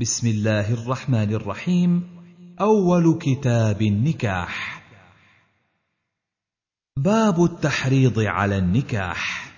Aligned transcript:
بسم 0.00 0.26
الله 0.26 0.72
الرحمن 0.74 1.34
الرحيم. 1.34 2.06
أول 2.60 3.18
كتاب 3.18 3.82
النكاح. 3.82 4.82
باب 6.98 7.44
التحريض 7.44 8.18
على 8.18 8.58
النكاح. 8.58 9.52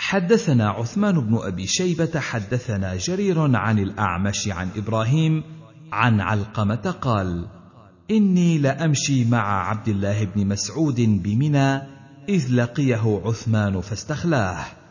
حدثنا 0.00 0.68
عثمان 0.70 1.20
بن 1.20 1.38
أبي 1.42 1.66
شيبة 1.66 2.20
حدثنا 2.20 2.96
جرير 2.96 3.56
عن 3.56 3.78
الأعمش 3.78 4.48
عن 4.48 4.70
إبراهيم 4.76 5.42
عن 5.92 6.20
علقمة 6.20 6.90
قال 7.00 7.48
إني 8.10 8.58
لأمشي 8.58 9.24
مع 9.24 9.68
عبد 9.68 9.88
الله 9.88 10.24
بن 10.24 10.46
مسعود 10.46 11.00
بمنى 11.00 11.76
إذ 12.28 12.54
لقيه 12.54 13.22
عثمان 13.24 13.80
فاستخلاه. 13.80 14.83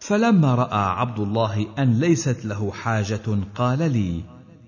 فلما 0.00 0.54
رأى 0.54 0.84
عبد 1.00 1.18
الله 1.20 1.66
أن 1.78 2.00
ليست 2.00 2.44
له 2.44 2.70
حاجة 2.70 3.38
قال 3.54 3.92
لي 3.92 4.22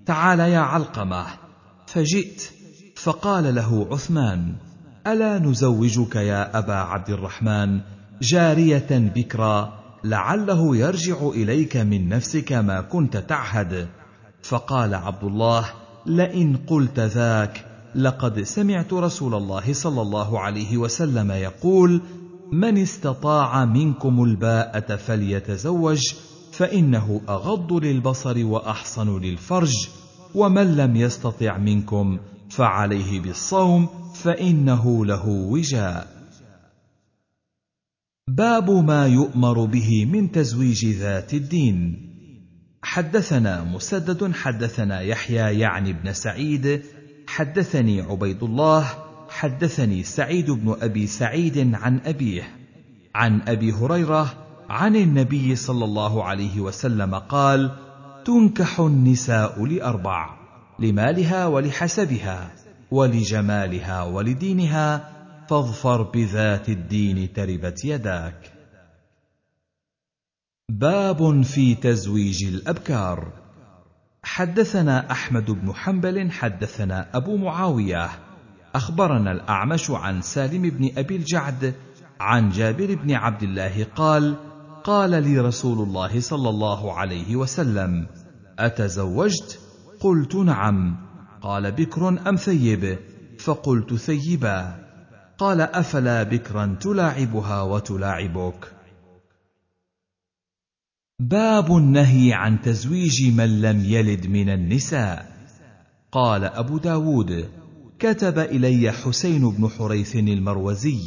تعال 0.05 0.39
يا 0.39 0.59
علقمة. 0.59 1.25
فجئت 1.87 2.51
فقال 2.95 3.55
له 3.55 3.87
عثمان 3.91 4.53
ألا 5.07 5.39
نزوجك 5.39 6.15
يا 6.15 6.57
أبا 6.57 6.73
عبد 6.73 7.09
الرحمن 7.09 7.79
جارية 8.21 8.87
بكرا 8.91 9.73
لعله 10.03 10.75
يرجع 10.77 11.27
إليك 11.27 11.77
من 11.77 12.09
نفسك 12.09 12.53
ما 12.53 12.81
كنت 12.81 13.17
تعهد. 13.17 13.87
فقال 14.43 14.93
عبد 14.95 15.23
الله 15.23 15.65
لئن 16.05 16.57
قلت 16.67 16.99
ذاك 16.99 17.65
لقد 17.95 18.41
سمعت 18.41 18.93
رسول 18.93 19.35
الله 19.35 19.73
صلى 19.73 20.01
الله 20.01 20.39
عليه 20.39 20.77
وسلم 20.77 21.31
يقول 21.31 22.01
من 22.51 22.77
استطاع 22.77 23.65
منكم 23.65 24.23
الباءة 24.23 24.95
فليتزوج 24.95 26.13
فإنه 26.51 27.21
أغض 27.29 27.73
للبصر 27.73 28.45
وأحصن 28.45 29.21
للفرج 29.21 29.73
ومن 30.35 30.77
لم 30.77 30.95
يستطع 30.95 31.57
منكم 31.57 32.19
فعليه 32.49 33.19
بالصوم 33.19 33.87
فإنه 34.13 35.05
له 35.05 35.27
وجاء. 35.27 36.07
باب 38.27 38.69
ما 38.71 39.07
يؤمر 39.07 39.65
به 39.65 40.05
من 40.05 40.31
تزويج 40.31 40.85
ذات 40.85 41.33
الدين. 41.33 42.09
حدثنا 42.81 43.63
مسدد 43.63 44.31
حدثنا 44.33 45.01
يحيى 45.01 45.59
يعني 45.59 45.93
بن 45.93 46.13
سعيد 46.13 46.81
حدثني 47.27 48.01
عبيد 48.01 48.43
الله 48.43 49.08
حدثني 49.29 50.03
سعيد 50.03 50.51
بن 50.51 50.75
أبي 50.81 51.07
سعيد 51.07 51.75
عن 51.75 51.99
أبيه 52.05 52.55
عن 53.15 53.41
أبي 53.47 53.71
هريرة 53.71 54.33
عن 54.69 54.95
النبي 54.95 55.55
صلى 55.55 55.85
الله 55.85 56.23
عليه 56.23 56.59
وسلم 56.59 57.15
قال 57.15 57.71
تنكح 58.25 58.79
النساء 58.79 59.65
لأربع 59.65 60.37
لمالها 60.79 61.45
ولحسبها 61.45 62.51
ولجمالها 62.91 64.03
ولدينها 64.03 65.11
فاظفر 65.49 66.01
بذات 66.01 66.69
الدين 66.69 67.33
تربت 67.33 67.85
يداك. 67.85 68.53
باب 70.69 71.41
في 71.41 71.75
تزويج 71.75 72.43
الأبكار. 72.43 73.33
حدثنا 74.23 75.11
أحمد 75.11 75.51
بن 75.51 75.73
حنبل 75.73 76.31
حدثنا 76.31 77.07
أبو 77.13 77.37
معاوية 77.37 78.09
أخبرنا 78.75 79.31
الأعمش 79.31 79.91
عن 79.91 80.21
سالم 80.21 80.61
بن 80.61 80.89
أبي 80.97 81.15
الجعد 81.15 81.73
عن 82.19 82.49
جابر 82.49 82.95
بن 82.95 83.11
عبد 83.11 83.43
الله 83.43 83.83
قال 83.83 84.35
قال 84.83 85.23
لي 85.23 85.39
رسول 85.39 85.87
الله 85.87 86.19
صلى 86.19 86.49
الله 86.49 86.93
عليه 86.93 87.35
وسلم 87.35 88.07
أتزوجت؟ 88.59 89.59
قلت 89.99 90.35
نعم. 90.35 90.97
قال 91.41 91.71
بكر 91.71 92.29
أم 92.29 92.35
ثيب؟ 92.35 92.99
فقلت 93.39 93.93
ثيبا. 93.93 94.75
قال 95.37 95.61
أفلا 95.61 96.23
بكرا 96.23 96.77
تلاعبها 96.81 97.61
وتلاعبك؟ 97.61 98.73
باب 101.19 101.77
النهي 101.77 102.33
عن 102.33 102.61
تزويج 102.61 103.33
من 103.37 103.61
لم 103.61 103.85
يلد 103.85 104.27
من 104.27 104.49
النساء. 104.49 105.25
قال 106.11 106.43
أبو 106.43 106.77
داود 106.77 107.58
كتب 107.99 108.39
إلي 108.39 108.91
حسين 108.91 109.49
بن 109.49 109.69
حريث 109.77 110.15
المروزي 110.15 110.99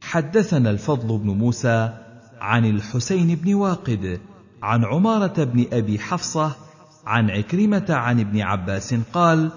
حدثنا 0.00 0.70
الفضل 0.70 1.18
بن 1.18 1.30
موسى 1.30 1.92
عن 2.40 2.64
الحسين 2.64 3.34
بن 3.34 3.54
واقد 3.54 4.20
عن 4.62 4.84
عمارة 4.84 5.44
بن 5.44 5.66
أبي 5.72 5.98
حفصة 5.98 6.52
عن 7.06 7.30
عكرمة 7.30 7.86
عن 7.88 8.20
ابن 8.20 8.40
عباس 8.40 8.94
قال 9.12 9.50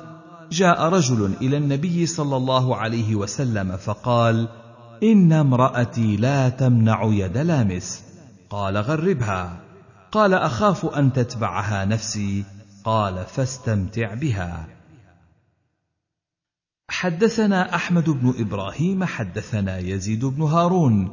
جاء 0.51 0.83
رجل 0.83 1.33
إلى 1.41 1.57
النبي 1.57 2.05
صلى 2.05 2.37
الله 2.37 2.75
عليه 2.75 3.15
وسلم 3.15 3.77
فقال 3.77 4.49
إن 5.03 5.33
امرأتي 5.33 6.15
لا 6.15 6.49
تمنع 6.49 7.03
يد 7.03 7.37
لامس. 7.37 8.03
قال 8.49 8.77
غربها. 8.77 9.59
قال 10.11 10.33
أخاف 10.33 10.85
أن 10.85 11.13
تتبعها 11.13 11.85
نفسي. 11.85 12.43
قال 12.83 13.25
فاستمتع 13.25 14.13
بها. 14.13 14.80
حدثنا 16.91 17.75
أحمد 17.75 18.09
بن 18.09 18.33
إبراهيم 18.39 19.03
حدثنا 19.03 19.77
يزيد 19.77 20.25
بن 20.25 20.41
هارون. 20.41 21.11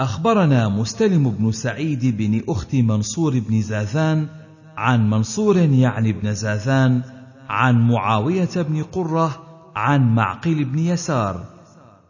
أخبرنا 0.00 0.68
مستلم 0.68 1.30
بن 1.30 1.52
سعيد 1.52 2.16
بن 2.16 2.42
أخت 2.48 2.74
منصور 2.74 3.38
بن 3.38 3.62
زاذان 3.62 4.28
عن 4.76 5.10
منصور 5.10 5.56
يعني 5.56 6.12
بن 6.12 6.34
زاذان 6.34 7.02
عن 7.48 7.88
معاوية 7.88 8.48
بن 8.56 8.82
قرة 8.82 9.42
عن 9.76 10.14
معقل 10.14 10.64
بن 10.64 10.78
يسار. 10.78 11.44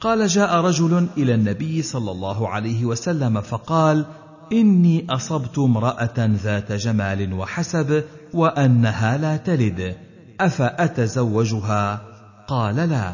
قال 0.01 0.27
جاء 0.27 0.61
رجل 0.61 1.07
إلى 1.17 1.35
النبي 1.35 1.83
صلى 1.83 2.11
الله 2.11 2.49
عليه 2.49 2.85
وسلم 2.85 3.41
فقال 3.41 4.07
إني 4.53 5.07
أصبت 5.11 5.59
امرأة 5.59 6.15
ذات 6.19 6.73
جمال 6.73 7.33
وحسب 7.33 8.05
وأنها 8.33 9.19
لا 9.19 9.37
تلد 9.37 9.97
أفأتزوجها؟ 10.41 12.14
قال 12.49 12.77
لا. 12.77 13.13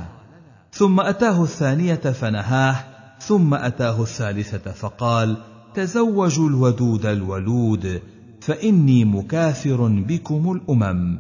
ثم 0.72 1.00
أتاه 1.00 1.42
الثانية 1.42 1.94
فنهاه 1.94 2.84
ثم 3.18 3.54
أتاه 3.54 4.02
الثالثة 4.02 4.72
فقال 4.72 5.36
تزوجوا 5.74 6.48
الودود 6.48 7.06
الولود 7.06 8.02
فإني 8.40 9.04
مكاثر 9.04 9.88
بكم 9.88 10.52
الأمم. 10.52 11.18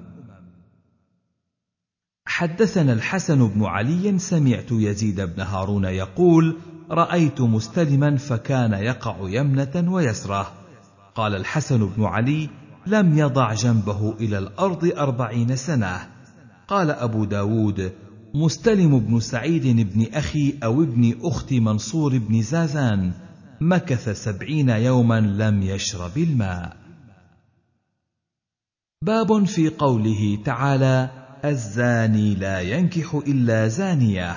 حدثنا 2.26 2.92
الحسن 2.92 3.48
بن 3.48 3.64
علي 3.64 4.18
سمعت 4.18 4.72
يزيد 4.72 5.20
بن 5.20 5.40
هارون 5.40 5.84
يقول 5.84 6.56
رأيت 6.90 7.40
مستلما 7.40 8.16
فكان 8.16 8.72
يقع 8.72 9.16
يمنة 9.20 9.92
ويسرة. 9.92 10.52
قال 11.14 11.34
الحسن 11.34 11.86
بن 11.86 12.04
علي 12.04 12.50
لم 12.86 13.18
يضع 13.18 13.54
جنبه 13.54 14.14
إلى 14.20 14.38
الأرض 14.38 14.92
أربعين 14.96 15.56
سنة. 15.56 16.09
قال 16.70 16.90
أبو 16.90 17.24
داود 17.24 17.92
مستلم 18.34 18.98
بن 18.98 19.20
سعيد 19.20 19.92
بن 19.92 20.06
أخي 20.14 20.54
أو 20.64 20.82
ابن 20.82 21.14
أخت 21.22 21.52
منصور 21.52 22.18
بن 22.18 22.42
زازان 22.42 23.12
مكث 23.60 24.08
سبعين 24.08 24.68
يوما 24.68 25.20
لم 25.20 25.62
يشرب 25.62 26.18
الماء. 26.18 26.76
باب 29.02 29.44
في 29.44 29.68
قوله 29.68 30.38
تعالى 30.44 31.10
الزاني 31.44 32.34
لا 32.34 32.60
ينكح 32.60 33.14
إلا 33.14 33.68
زانية. 33.68 34.36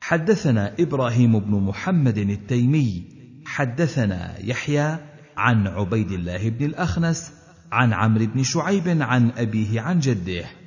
حدثنا 0.00 0.74
إبراهيم 0.80 1.38
بن 1.38 1.54
محمد 1.60 2.18
التيمي 2.18 3.04
حدثنا 3.46 4.38
يحيى 4.40 4.98
عن 5.36 5.66
عبيد 5.66 6.12
الله 6.12 6.48
بن 6.48 6.64
الأخنس 6.64 7.32
عن 7.72 7.92
عمرو 7.92 8.26
بن 8.26 8.42
شعيب 8.42 9.02
عن 9.02 9.30
أبيه 9.30 9.80
عن 9.80 9.98
جده. 9.98 10.59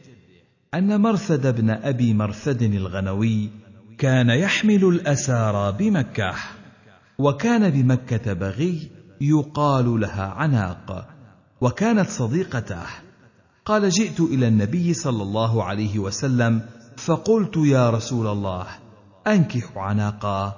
أن 0.73 1.01
مرثد 1.01 1.55
بن 1.55 1.69
أبي 1.69 2.13
مرثد 2.13 2.61
الغنوي 2.61 3.49
كان 3.97 4.29
يحمل 4.29 4.85
الأسارى 4.85 5.77
بمكة 5.77 6.33
وكان 7.19 7.69
بمكة 7.69 8.33
بغي 8.33 8.91
يقال 9.21 9.99
لها 9.99 10.23
عناق 10.23 11.07
وكانت 11.61 12.09
صديقته. 12.09 12.85
قال 13.65 13.89
جئت 13.89 14.19
إلى 14.19 14.47
النبي 14.47 14.93
صلى 14.93 15.23
الله 15.23 15.63
عليه 15.63 15.99
وسلم 15.99 16.61
فقلت 16.97 17.57
يا 17.57 17.89
رسول 17.89 18.27
الله 18.27 18.67
أنكح 19.27 19.77
عناقا. 19.77 20.55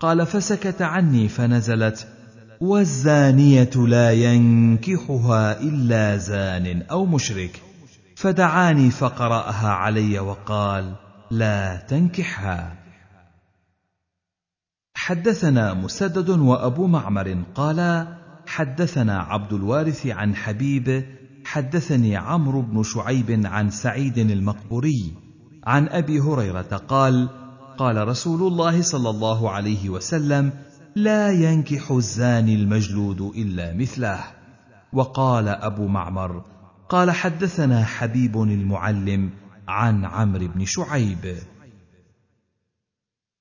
قال 0.00 0.26
فسكت 0.26 0.82
عني 0.82 1.28
فنزلت 1.28 2.08
والزانية 2.60 3.70
لا 3.76 4.12
ينكحها 4.12 5.60
إلا 5.60 6.16
زان 6.16 6.82
أو 6.82 7.06
مشرك. 7.06 7.69
فدعاني 8.20 8.90
فقرأها 8.90 9.68
علي 9.68 10.18
وقال 10.18 10.94
لا 11.30 11.76
تنكحها. 11.76 12.76
حدثنا 14.94 15.74
مسدد 15.74 16.30
وأبو 16.30 16.86
معمر 16.86 17.44
قالا 17.54 18.16
حدثنا 18.46 19.18
عبد 19.18 19.52
الوارث 19.52 20.06
عن 20.06 20.36
حبيب 20.36 21.06
حدثني 21.44 22.16
عمرو 22.16 22.62
بن 22.62 22.82
شعيب 22.82 23.46
عن 23.46 23.70
سعيد 23.70 24.18
المقبوري 24.18 25.12
عن 25.64 25.88
أبي 25.88 26.20
هريرة 26.20 26.82
قال 26.88 27.28
قال 27.78 28.08
رسول 28.08 28.52
الله 28.52 28.82
صلى 28.82 29.10
الله 29.10 29.50
عليه 29.50 29.88
وسلم 29.88 30.52
لا 30.96 31.30
ينكح 31.30 31.90
الزاني 31.90 32.54
المجلود 32.54 33.20
إلا 33.20 33.74
مثله. 33.74 34.20
وقال 34.92 35.48
أبو 35.48 35.86
معمر 35.86 36.59
قال 36.90 37.10
حدثنا 37.10 37.84
حبيب 37.84 38.42
المعلم 38.42 39.30
عن 39.68 40.04
عمرو 40.04 40.48
بن 40.48 40.64
شعيب. 40.64 41.36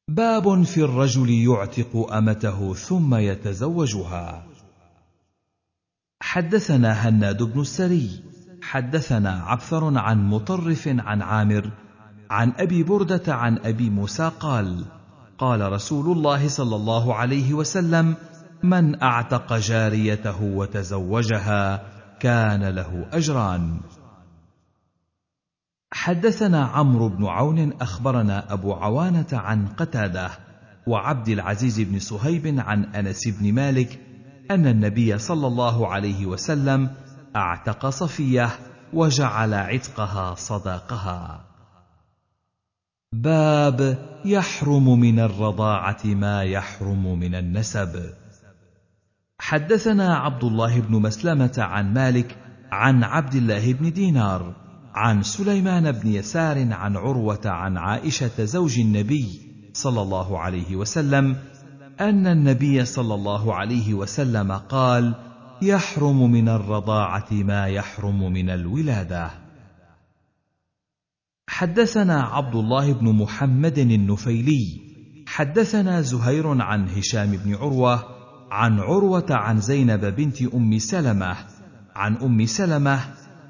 باب 0.07 0.63
في 0.63 0.83
الرجل 0.83 1.29
يعتق 1.29 2.13
أمته 2.13 2.73
ثم 2.73 3.15
يتزوجها. 3.15 4.45
حدثنا 6.21 6.91
هناد 6.91 7.43
بن 7.43 7.61
السري. 7.61 8.23
حدثنا 8.61 9.31
عبثر 9.31 9.97
عن 9.97 10.29
مطرف 10.29 10.87
عن 10.87 11.21
عامر 11.21 11.71
عن 12.29 12.53
أبي 12.57 12.83
بردة 12.83 13.33
عن 13.33 13.57
أبي 13.57 13.89
موسى 13.89 14.31
قال 14.39 14.85
قال 15.37 15.71
رسول 15.71 16.17
الله 16.17 16.47
صلى 16.47 16.75
الله 16.75 17.15
عليه 17.15 17.53
وسلم 17.53 18.15
من 18.63 19.03
أعتق 19.03 19.57
جاريته 19.57 20.43
وتزوجها 20.43 21.98
كان 22.19 22.63
له 22.63 23.05
أجران. 23.13 23.79
حدثنا 25.93 26.65
عمرو 26.65 27.09
بن 27.09 27.25
عون 27.25 27.73
أخبرنا 27.81 28.53
أبو 28.53 28.73
عوانة 28.73 29.27
عن 29.33 29.67
قتادة 29.67 30.29
وعبد 30.87 31.29
العزيز 31.29 31.81
بن 31.81 31.99
صهيب 31.99 32.59
عن 32.59 32.83
أنس 32.83 33.27
بن 33.27 33.53
مالك 33.53 33.99
أن 34.51 34.67
النبي 34.67 35.17
صلى 35.17 35.47
الله 35.47 35.87
عليه 35.87 36.25
وسلم 36.25 36.89
أعتق 37.35 37.89
صفية 37.89 38.49
وجعل 38.93 39.53
عتقها 39.53 40.35
صداقها. 40.35 41.45
باب 43.13 43.97
يحرم 44.25 44.99
من 44.99 45.19
الرضاعة 45.19 46.05
ما 46.05 46.43
يحرم 46.43 47.19
من 47.19 47.35
النسب. 47.35 48.13
حدثنا 49.39 50.15
عبد 50.15 50.43
الله 50.43 50.79
بن 50.79 51.01
مسلمة 51.01 51.53
عن 51.57 51.93
مالك 51.93 52.37
عن 52.71 53.03
عبد 53.03 53.35
الله 53.35 53.73
بن 53.73 53.91
دينار 53.91 54.55
عن 54.95 55.23
سليمان 55.23 55.91
بن 55.91 56.07
يسار 56.07 56.73
عن 56.73 56.97
عروة 56.97 57.41
عن 57.45 57.77
عائشة 57.77 58.45
زوج 58.45 58.79
النبي 58.79 59.25
صلى 59.73 60.01
الله 60.01 60.39
عليه 60.39 60.75
وسلم 60.75 61.35
أن 61.99 62.27
النبي 62.27 62.85
صلى 62.85 63.13
الله 63.13 63.55
عليه 63.55 63.93
وسلم 63.93 64.51
قال 64.51 65.15
يحرم 65.61 66.31
من 66.31 66.49
الرضاعة 66.49 67.27
ما 67.31 67.67
يحرم 67.67 68.33
من 68.33 68.49
الولادة. 68.49 69.31
حدثنا 71.49 72.21
عبد 72.23 72.55
الله 72.55 72.93
بن 72.93 73.15
محمد 73.15 73.77
النفيلي 73.77 74.79
حدثنا 75.27 76.01
زهير 76.01 76.61
عن 76.61 76.89
هشام 76.89 77.31
بن 77.31 77.55
عروة 77.55 78.18
عن 78.51 78.79
عروة 78.79 79.25
عن 79.29 79.61
زينب 79.61 80.05
بنت 80.05 80.41
أم 80.41 80.79
سلمة 80.79 81.35
عن 81.95 82.15
أم 82.15 82.45
سلمة 82.45 82.99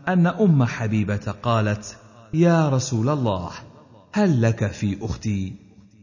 أن 0.08 0.28
أم 0.28 0.64
حبيبة 0.64 1.36
قالت 1.44 1.98
يا 2.34 2.70
رسول 2.70 3.10
الله 3.10 3.52
هل 4.14 4.42
لك 4.42 4.72
في 4.72 4.98
أختي؟ 5.02 5.54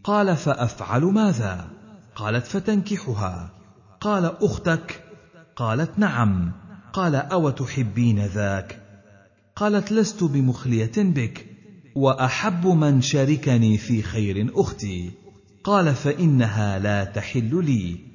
قال 0.04 0.37
فأفعل 0.37 1.02
ماذا؟ 1.02 1.69
قالت 2.16 2.46
فتنكحها. 2.46 3.50
قال 4.00 4.32
أختك؟ 4.43 5.04
قالت 5.56 5.98
نعم. 5.98 6.52
قال 6.93 7.14
أو 7.14 7.50
تحبين 7.50 8.26
ذاك؟ 8.26 8.82
قالت 9.56 9.93
لست 9.93 10.25
بمخلية 10.25 10.93
بك 10.96 11.46
وأحب 11.94 12.66
من 12.66 13.00
شاركني 13.00 13.78
في 13.78 14.02
خير 14.02 14.52
أختي. 14.54 15.10
قال 15.64 15.94
فإنها 15.94 16.78
لا 16.78 17.04
تحل 17.04 17.64
لي. 17.64 18.06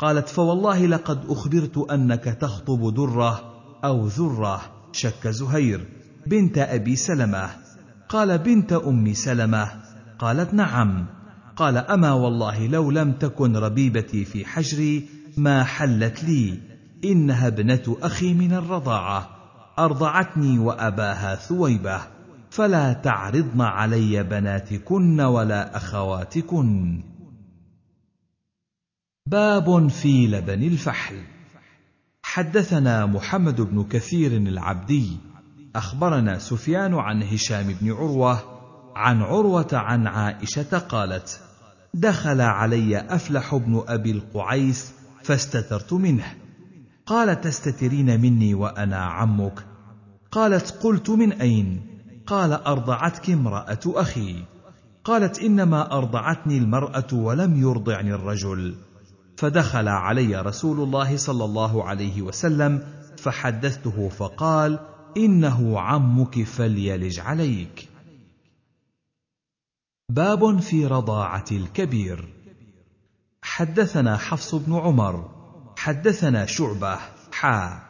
قالت 0.00 0.28
فوالله 0.28 0.86
لقد 0.86 1.20
أخبرت 1.28 1.78
أنك 1.78 2.24
تخطب 2.24 2.94
درة 2.94 3.40
أو 3.84 4.06
ذره 4.06 4.60
شك 4.92 5.28
زهير. 5.28 5.86
بنت 6.26 6.58
أبي 6.58 6.96
سلمة. 6.96 7.50
قال 8.08 8.38
بنت 8.38 8.72
أم 8.72 9.12
سلمة. 9.14 9.68
قالت 10.18 10.54
نعم. 10.54 11.06
قال 11.56 11.76
أما 11.76 12.12
والله 12.12 12.66
لو 12.66 12.90
لم 12.90 13.12
تكن 13.12 13.56
ربيبتي 13.56 14.24
في 14.24 14.44
حجري 14.44 15.04
ما 15.36 15.64
حلت 15.64 16.24
لي. 16.24 16.58
إنها 17.04 17.46
ابنة 17.46 17.96
أخي 18.02 18.34
من 18.34 18.52
الرضاعة. 18.52 19.28
أرضعتني 19.78 20.58
وأباها 20.58 21.34
ثويبة. 21.34 22.00
فلا 22.50 22.92
تعرضن 22.92 23.60
علي 23.60 24.22
بناتكن 24.22 25.20
ولا 25.20 25.76
أخواتكن. 25.76 27.00
باب 29.26 29.88
في 29.88 30.26
لبن 30.26 30.62
الفحل. 30.62 31.22
حدثنا 32.22 33.06
محمد 33.06 33.60
بن 33.60 33.84
كثير 33.84 34.32
العبدي. 34.32 35.16
أخبرنا 35.76 36.38
سفيان 36.38 36.94
عن 36.94 37.22
هشام 37.22 37.76
بن 37.80 37.92
عروة 37.92 38.42
عن 38.96 39.22
عروة 39.22 39.68
عن 39.72 40.06
عائشة 40.06 40.78
قالت 40.78 41.40
دخل 41.94 42.40
علي 42.40 42.98
أفلح 42.98 43.54
بن 43.54 43.84
أبي 43.88 44.10
القعيس 44.10 44.92
فاستترت 45.22 45.92
منه. 45.92 46.34
قال 47.06 47.40
تستترين 47.40 48.20
مني 48.20 48.54
وأنا 48.54 48.96
عمك. 48.96 49.66
قالت 50.30 50.70
قلت 50.70 51.10
من 51.10 51.32
أين؟ 51.32 51.86
قال 52.26 52.52
أرضعتك 52.52 53.30
امرأة 53.30 53.80
أخي. 53.86 54.44
قالت 55.04 55.38
إنما 55.38 55.92
أرضعتني 55.98 56.58
المرأة 56.58 57.08
ولم 57.12 57.60
يرضعني 57.62 58.14
الرجل. 58.14 58.89
فدخل 59.40 59.88
علي 59.88 60.42
رسول 60.42 60.80
الله 60.80 61.16
صلى 61.16 61.44
الله 61.44 61.84
عليه 61.84 62.22
وسلم 62.22 62.82
فحدثته 63.18 64.08
فقال 64.08 64.78
إنه 65.16 65.80
عمك 65.80 66.42
فليلج 66.42 67.20
عليك. 67.20 67.88
باب 70.08 70.60
في 70.60 70.86
رضاعة 70.86 71.44
الكبير. 71.52 72.28
حدثنا 73.42 74.16
حفص 74.16 74.54
بن 74.54 74.74
عمر 74.74 75.30
حدثنا 75.76 76.46
شعبة 76.46 76.98
حا 77.32 77.82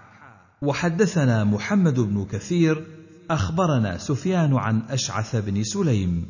وحدثنا 0.62 1.44
محمد 1.44 2.00
بن 2.00 2.24
كثير 2.24 2.86
أخبرنا 3.30 3.98
سفيان 3.98 4.56
عن 4.56 4.82
أشعث 4.90 5.36
بن 5.36 5.64
سليم 5.64 6.26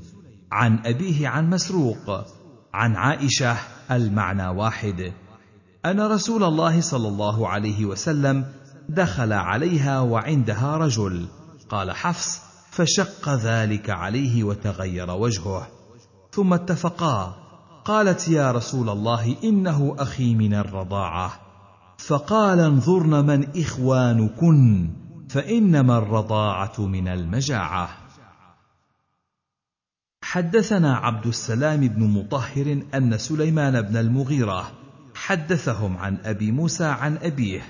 عن 0.52 0.78
أبيه 0.86 1.28
عن 1.28 1.50
مسروق 1.50 2.39
عن 2.74 2.96
عائشة 2.96 3.56
المعنى 3.90 4.48
واحد. 4.48 5.12
أن 5.86 6.00
رسول 6.00 6.44
الله 6.44 6.80
صلى 6.80 7.08
الله 7.08 7.48
عليه 7.48 7.84
وسلم 7.84 8.44
دخل 8.88 9.32
عليها 9.32 10.00
وعندها 10.00 10.76
رجل. 10.76 11.26
قال 11.68 11.92
حفص 11.92 12.40
فشق 12.70 13.28
ذلك 13.28 13.90
عليه 13.90 14.44
وتغير 14.44 15.10
وجهه. 15.10 15.68
ثم 16.32 16.52
اتفقا 16.54 17.36
قالت 17.84 18.28
يا 18.28 18.52
رسول 18.52 18.88
الله 18.88 19.36
إنه 19.44 19.96
أخي 19.98 20.34
من 20.34 20.54
الرضاعة. 20.54 21.32
فقال 21.98 22.60
انظرن 22.60 23.26
من 23.26 23.46
إخوانكن 23.56 24.90
فإنما 25.28 25.98
الرضاعة 25.98 26.80
من 26.80 27.08
المجاعة. 27.08 27.99
حدثنا 30.30 30.96
عبد 30.96 31.26
السلام 31.26 31.80
بن 31.80 32.02
مطهر 32.02 32.82
أن 32.94 33.18
سليمان 33.18 33.82
بن 33.82 33.96
المغيرة 33.96 34.72
حدثهم 35.14 35.96
عن 35.96 36.18
أبي 36.24 36.52
موسى 36.52 36.84
عن 36.84 37.16
أبيه. 37.16 37.62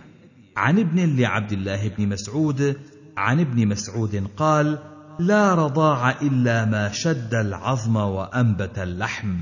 عن 0.56 0.78
ابن 0.78 1.16
لعبد 1.16 1.52
الله 1.52 1.88
بن 1.88 2.08
مسعود 2.08 2.76
عن 3.16 3.40
ابن 3.40 3.68
مسعود 3.68 4.26
قال 4.36 4.78
لا 5.18 5.54
رضاع 5.54 6.10
إلا 6.10 6.64
ما 6.64 6.92
شد 6.92 7.34
العظم 7.34 7.96
وأنبت 7.96 8.78
اللحم. 8.78 9.36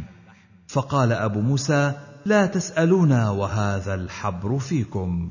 فقال 0.69 1.13
أبو 1.13 1.41
موسى 1.41 1.93
لا 2.27 2.47
تسألونا 2.47 3.31
وهذا 3.31 3.95
الحبر 3.95 4.59
فيكم. 4.59 5.31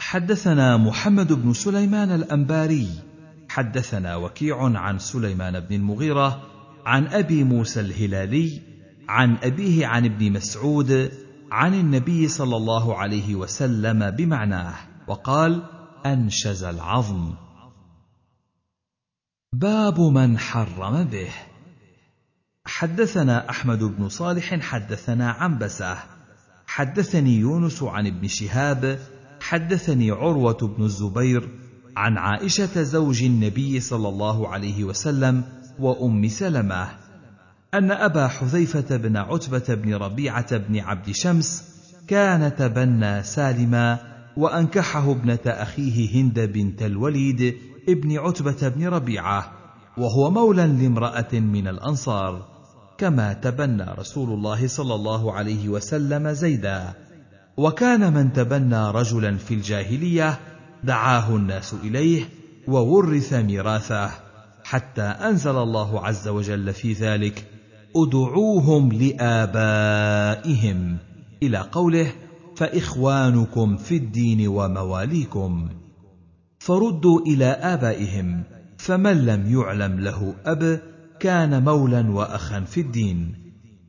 حدثنا 0.00 0.76
محمد 0.76 1.32
بن 1.32 1.52
سليمان 1.52 2.10
الأنباري 2.10 2.88
حدثنا 3.54 4.16
وكيع 4.16 4.78
عن 4.78 4.98
سليمان 4.98 5.60
بن 5.60 5.74
المغيرة 5.74 6.42
عن 6.86 7.06
أبي 7.06 7.44
موسى 7.44 7.80
الهلالي 7.80 8.60
عن 9.08 9.36
أبيه 9.42 9.86
عن 9.86 10.04
ابن 10.04 10.32
مسعود 10.32 11.12
عن 11.52 11.74
النبي 11.74 12.28
صلى 12.28 12.56
الله 12.56 12.96
عليه 12.96 13.34
وسلم 13.34 14.10
بمعناه 14.10 14.74
وقال 15.08 15.62
أنشز 16.06 16.64
العظم. 16.64 17.34
باب 19.52 20.00
من 20.00 20.38
حرم 20.38 21.04
به. 21.04 21.30
حدثنا 22.66 23.50
أحمد 23.50 23.82
بن 23.84 24.08
صالح 24.08 24.54
حدثنا 24.54 25.30
عنبسة. 25.30 25.98
حدثني 26.66 27.38
يونس 27.38 27.82
عن 27.82 28.06
ابن 28.06 28.28
شهاب. 28.28 28.98
حدثني 29.40 30.10
عروة 30.10 30.58
بن 30.76 30.84
الزبير. 30.84 31.63
عن 31.96 32.18
عائشة 32.18 32.82
زوج 32.82 33.22
النبي 33.22 33.80
صلى 33.80 34.08
الله 34.08 34.48
عليه 34.48 34.84
وسلم 34.84 35.44
وأم 35.78 36.28
سلمة 36.28 36.88
أن 37.74 37.90
أبا 37.90 38.28
حذيفة 38.28 38.96
بن 38.96 39.16
عتبة 39.16 39.74
بن 39.74 39.94
ربيعة 39.94 40.56
بن 40.56 40.78
عبد 40.78 41.10
شمس 41.10 41.64
كان 42.08 42.56
تبنى 42.56 43.22
سالما 43.22 43.98
وأنكحه 44.36 45.10
ابنة 45.10 45.38
أخيه 45.46 46.22
هند 46.22 46.40
بنت 46.40 46.82
الوليد 46.82 47.56
ابن 47.88 48.18
عتبة 48.18 48.68
بن 48.68 48.86
ربيعة 48.86 49.52
وهو 49.98 50.30
مولى 50.30 50.66
لامرأة 50.66 51.32
من 51.32 51.68
الأنصار 51.68 52.46
كما 52.98 53.32
تبنى 53.32 53.84
رسول 53.98 54.30
الله 54.30 54.66
صلى 54.66 54.94
الله 54.94 55.32
عليه 55.32 55.68
وسلم 55.68 56.28
زيدا. 56.28 56.92
وكان 57.56 58.12
من 58.12 58.32
تبنى 58.32 58.90
رجلا 58.90 59.36
في 59.36 59.54
الجاهلية 59.54 60.40
دعاه 60.84 61.36
الناس 61.36 61.74
إليه 61.84 62.28
وورث 62.68 63.32
ميراثه 63.32 64.10
حتى 64.64 65.02
أنزل 65.02 65.56
الله 65.56 66.06
عز 66.06 66.28
وجل 66.28 66.72
في 66.72 66.92
ذلك 66.92 67.46
ادعوهم 67.96 68.92
لآبائهم. 68.92 70.38
إلى 71.42 71.58
قوله 71.58 72.12
فإخوانكم 72.56 73.76
في 73.76 73.96
الدين 73.96 74.48
ومواليكم. 74.48 75.68
فردوا 76.58 77.20
إلى 77.20 77.44
آبائهم 77.44 78.42
فمن 78.78 79.26
لم 79.26 79.52
يعلم 79.52 80.00
له 80.00 80.34
أب 80.46 80.80
كان 81.20 81.64
مولا 81.64 82.10
واخا 82.10 82.60
في 82.60 82.80
الدين. 82.80 83.34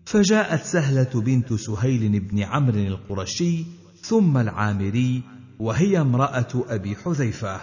فجاءت 0.06 0.64
سهلة 0.64 1.22
بنت 1.22 1.54
سهيل 1.54 2.20
بن 2.20 2.44
عمرو 2.44 2.80
القرشي 2.80 3.66
ثم 4.02 4.38
العامري 4.38 5.24
وهي 5.60 6.02
امرأة 6.02 6.48
أبي 6.70 6.96
حذيفة. 6.96 7.62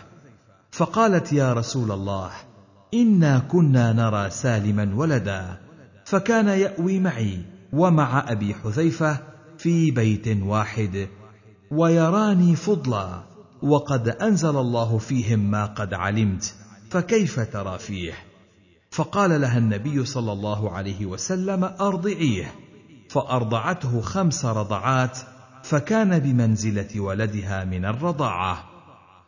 فقالت 0.73 1.33
يا 1.33 1.53
رسول 1.53 1.93
الله 1.93 2.31
إنا 2.95 3.39
كنا 3.39 3.93
نرى 3.93 4.31
سالما 4.31 4.93
ولدا 4.95 5.61
فكان 6.05 6.49
يأوي 6.49 7.01
معي 7.01 7.43
ومع 7.73 8.33
أبي 8.33 8.55
حذيفة 8.55 9.19
في 9.59 9.91
بيت 9.91 10.29
واحد 10.43 11.09
ويراني 11.71 12.57
فضلا 12.57 13.23
وقد 13.63 14.09
أنزل 14.09 14.57
الله 14.57 14.99
فيهم 14.99 15.51
ما 15.51 15.67
قد 15.67 15.95
علمت 15.95 16.55
فكيف 16.91 17.41
ترى 17.41 17.79
فيه؟ 17.79 18.13
فقال 18.91 19.41
لها 19.41 19.59
النبي 19.59 20.05
صلى 20.05 20.33
الله 20.33 20.71
عليه 20.71 21.07
وسلم 21.07 21.65
أرضعيه. 21.65 22.55
فأرضعته 23.09 24.01
خمس 24.01 24.45
رضعات 24.45 25.19
فكان 25.63 26.19
بمنزلة 26.19 27.01
ولدها 27.01 27.65
من 27.65 27.85
الرضاعة. 27.85 28.65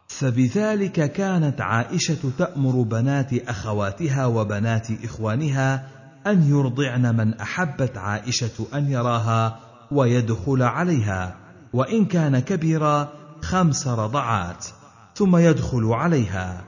فبذلك 0.09 1.13
كانت 1.13 1.61
عائشة 1.61 2.31
تأمر 2.39 2.83
بنات 2.83 3.49
أخواتها 3.49 4.27
وبنات 4.27 5.05
إخوانها 5.05 5.87
أن 6.27 6.43
يرضعن 6.51 7.17
من 7.17 7.35
أحبت 7.35 7.99
عائشة 7.99 8.67
أن 8.75 8.91
يراها 8.91 9.61
ويدخل 9.91 10.63
عليها 10.63 11.37
وإن 11.73 12.05
كان 12.05 12.39
كبيرا 12.39 13.09
خمس 13.43 13.89
رضعات 13.89 14.67
ثم 15.15 15.37
يدخل 15.37 15.85
عليها. 15.85 16.65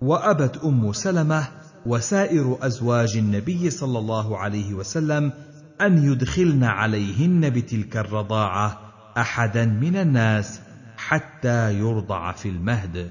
وأبت 0.00 0.56
أم 0.64 0.92
سلمة 0.92 1.48
وسائر 1.86 2.58
أزواج 2.62 3.16
النبي 3.16 3.70
صلى 3.70 3.98
الله 3.98 4.38
عليه 4.38 4.74
وسلم 4.74 5.32
أن 5.80 6.12
يدخلن 6.12 6.64
عليهن 6.64 7.50
بتلك 7.50 7.96
الرضاعة. 7.96 8.85
أحدا 9.16 9.64
من 9.64 9.96
الناس 9.96 10.60
حتى 10.96 11.78
يرضع 11.78 12.32
في 12.32 12.48
المهد. 12.48 13.10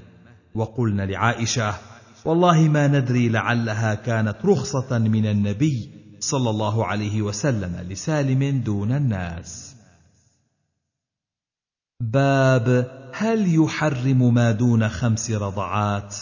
وقلن 0.54 1.00
لعائشة 1.00 1.74
والله 2.24 2.68
ما 2.68 2.86
ندري 2.86 3.28
لعلها 3.28 3.94
كانت 3.94 4.36
رخصة 4.44 4.98
من 4.98 5.26
النبي 5.26 5.90
صلى 6.20 6.50
الله 6.50 6.86
عليه 6.86 7.22
وسلم 7.22 7.76
لسالم 7.88 8.60
دون 8.60 8.92
الناس. 8.92 9.76
باب 12.00 12.90
هل 13.14 13.54
يحرم 13.54 14.34
ما 14.34 14.52
دون 14.52 14.88
خمس 14.88 15.30
رضعات؟ 15.30 16.16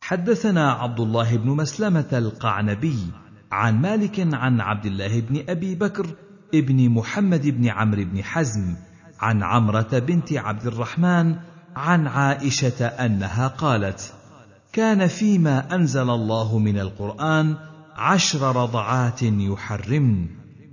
حدثنا 0.00 0.72
عبد 0.72 1.00
الله 1.00 1.36
بن 1.36 1.50
مسلمة 1.50 2.08
القعنبي 2.12 2.98
عن 3.52 3.80
مالك 3.80 4.34
عن 4.34 4.60
عبد 4.60 4.86
الله 4.86 5.20
بن 5.20 5.44
أبي 5.48 5.74
بكر 5.74 6.06
ابن 6.58 6.90
محمد 6.90 7.46
بن 7.46 7.68
عمرو 7.68 8.04
بن 8.04 8.24
حزم 8.24 8.74
عن 9.20 9.42
عمرة 9.42 9.98
بنت 9.98 10.32
عبد 10.32 10.66
الرحمن 10.66 11.36
عن 11.76 12.06
عائشة 12.06 12.86
أنها 12.86 13.48
قالت 13.48 14.12
كان 14.72 15.06
فيما 15.06 15.74
أنزل 15.74 16.10
الله 16.10 16.58
من 16.58 16.78
القرآن 16.78 17.56
عشر 17.96 18.56
رضعات 18.56 19.22
يحرمن 19.22 20.26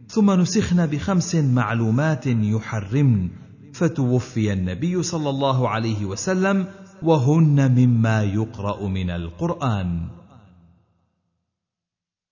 ثم 0.07 0.31
نسخن 0.31 0.85
بخمس 0.85 1.35
معلومات 1.35 2.27
يحرمن 2.27 3.29
فتوفي 3.73 4.53
النبي 4.53 5.03
صلى 5.03 5.29
الله 5.29 5.69
عليه 5.69 6.05
وسلم 6.05 6.67
وهن 7.03 7.71
مما 7.71 8.23
يقرأ 8.23 8.87
من 8.87 9.09
القرآن. 9.09 10.07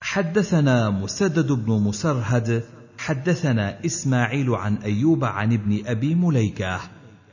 حدثنا 0.01 0.89
مسدد 0.89 1.51
بن 1.51 1.71
مسرهد 1.71 2.63
حدثنا 3.01 3.85
إسماعيل 3.85 4.49
عن 4.49 4.75
أيوب 4.75 5.23
عن 5.23 5.53
ابن 5.53 5.87
أبي 5.87 6.15
مليكة 6.15 6.79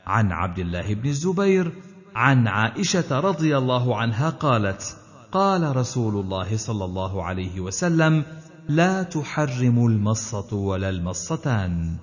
عن 0.07 0.33
عبد 0.33 0.59
الله 0.59 0.95
بن 0.95 1.09
الزبير 1.09 1.73
عن 2.15 2.49
عائشة 2.49 3.21
رضي 3.21 3.59
الله 3.59 3.97
عنها 3.97 4.31
قالت 4.31 4.97
قال 5.33 5.77
رسول 5.77 6.25
الله 6.25 6.57
صلى 6.57 6.85
الله 6.85 7.25
عليه 7.25 7.61
وسلم 7.61 8.25
لا 8.69 9.03
تحرم 9.03 9.87
المصة 9.87 10.57
ولا 10.57 10.89
المصتان. 10.89 11.97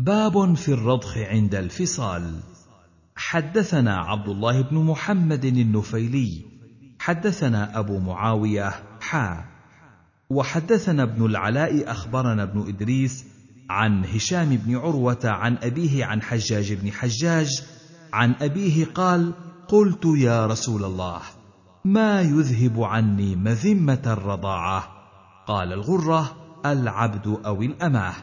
باب 0.00 0.54
في 0.54 0.68
الرضخ 0.68 1.18
عند 1.18 1.54
الفصال. 1.54 2.40
حدثنا 3.16 3.96
عبد 3.96 4.28
الله 4.28 4.60
بن 4.60 4.76
محمد 4.76 5.44
النفيلي 5.44 6.44
حدثنا 6.98 7.78
أبو 7.78 7.98
معاوية 7.98 8.72
حا 9.00 9.51
وحدثنا 10.32 11.02
ابن 11.02 11.26
العلاء 11.26 11.90
أخبرنا 11.90 12.42
ابن 12.42 12.68
إدريس 12.68 13.24
عن 13.70 14.04
هشام 14.04 14.56
بن 14.56 14.76
عروة 14.76 15.20
عن 15.24 15.56
أبيه 15.62 16.04
عن 16.04 16.22
حجاج 16.22 16.72
بن 16.72 16.92
حجاج 16.92 17.62
عن 18.12 18.34
أبيه 18.40 18.84
قال 18.84 19.32
قلت 19.68 20.04
يا 20.04 20.46
رسول 20.46 20.84
الله 20.84 21.20
ما 21.84 22.20
يذهب 22.22 22.82
عني 22.82 23.36
مذمة 23.36 24.02
الرضاعة؟ 24.06 24.88
قال 25.46 25.72
الغرة 25.72 26.36
العبد 26.66 27.38
أو 27.46 27.62
الأماة؟ 27.62 28.14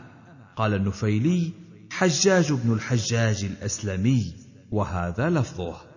قال 0.55 0.73
النفيلي 0.73 1.51
حجاج 1.91 2.53
بن 2.53 2.73
الحجاج 2.73 3.43
الأسلمي 3.43 4.33
وهذا 4.71 5.29
لفظه. 5.29 5.88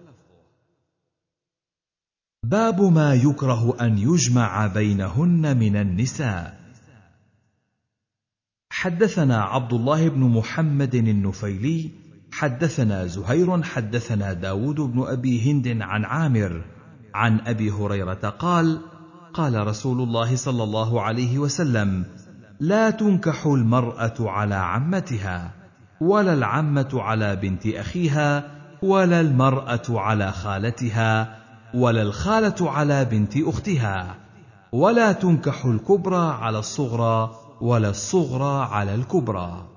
باب 2.45 2.83
ما 2.83 3.15
يكره 3.15 3.77
أن 3.81 3.99
يجمع 3.99 4.67
بينهن 4.67 5.57
من 5.57 5.77
النساء. 5.77 6.61
حدثنا 8.71 9.43
عبد 9.43 9.73
الله 9.73 10.09
بن 10.09 10.21
محمد 10.21 10.95
النفيلي 10.95 11.91
حدثنا 12.33 13.07
زهير 13.07 13.63
حدثنا 13.63 14.33
داود 14.33 14.81
بن 14.81 15.03
أبي 15.07 15.51
هند 15.51 15.83
عن 15.83 16.05
عامر 16.05 16.65
عن 17.15 17.41
أبي 17.47 17.71
هريرة 17.71 18.29
قال 18.39 18.81
قال 19.35 19.67
رسول 19.67 20.01
الله 20.01 20.37
صلى 20.37 20.63
الله 20.63 21.01
عليه 21.01 21.39
وسلم 21.39 22.05
لا 22.61 22.91
تنكح 22.91 23.47
المرأة 23.47 24.15
على 24.21 24.55
عمتها 24.55 25.51
ولا 26.01 26.33
العمة 26.33 26.91
على 26.95 27.37
بنت 27.37 27.67
أخيها 27.67 28.51
ولا 28.83 29.21
المرأة 29.21 29.83
على 29.89 30.33
خالتها 30.33 31.42
ولا 31.75 32.03
الخالة 32.03 32.71
على 32.71 33.05
بنت 33.05 33.37
أختها. 33.37 34.17
ولا 34.73 35.13
تنكح 35.13 35.65
الكبرى 35.65 36.33
على 36.33 36.59
الصغرى 36.59 37.35
ولا 37.61 37.91
الصغرى 37.91 38.65
على 38.65 38.95
الكبرى. 38.95 39.69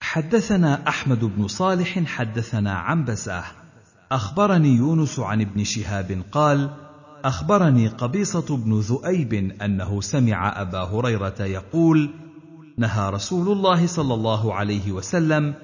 حدثنا 0.00 0.88
أحمد 0.88 1.24
بن 1.24 1.48
صالح 1.48 2.04
حدثنا 2.04 2.72
عنبسة. 2.72 3.44
أخبرني 4.12 4.68
يونس 4.68 5.18
عن 5.18 5.40
ابن 5.40 5.64
شهاب 5.64 6.22
قال 6.32 6.70
أخبرني 7.24 7.88
قبيصة 7.88 8.56
بن 8.56 8.78
ذؤيب 8.80 9.34
أنه 9.62 10.00
سمع 10.00 10.60
أبا 10.60 10.78
هريرة 10.78 11.34
يقول 11.40 12.10
نهى 12.78 13.10
رسول 13.10 13.52
الله 13.52 13.86
صلى 13.86 14.14
الله 14.14 14.54
عليه 14.54 14.92
وسلم 14.92 15.54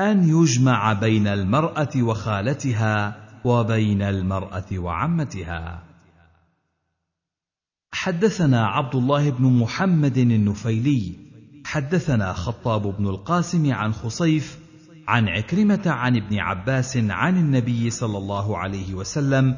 أن 0.00 0.28
يجمع 0.28 0.92
بين 0.92 1.26
المرأة 1.26 1.88
وخالتها 1.96 3.16
وبين 3.44 4.02
المرأة 4.02 4.66
وعمتها. 4.72 5.82
حدثنا 7.92 8.66
عبد 8.66 8.94
الله 8.94 9.30
بن 9.30 9.44
محمد 9.44 10.18
النفيلي. 10.18 11.30
حدثنا 11.64 12.32
خطاب 12.32 12.96
بن 12.96 13.06
القاسم 13.06 13.72
عن 13.72 13.92
خصيف 13.92 14.58
عن 15.08 15.28
عكرمة 15.28 15.82
عن 15.86 16.16
ابن 16.16 16.38
عباس 16.38 16.96
عن 16.96 17.36
النبي 17.36 17.90
صلى 17.90 18.18
الله 18.18 18.58
عليه 18.58 18.94
وسلم 18.94 19.56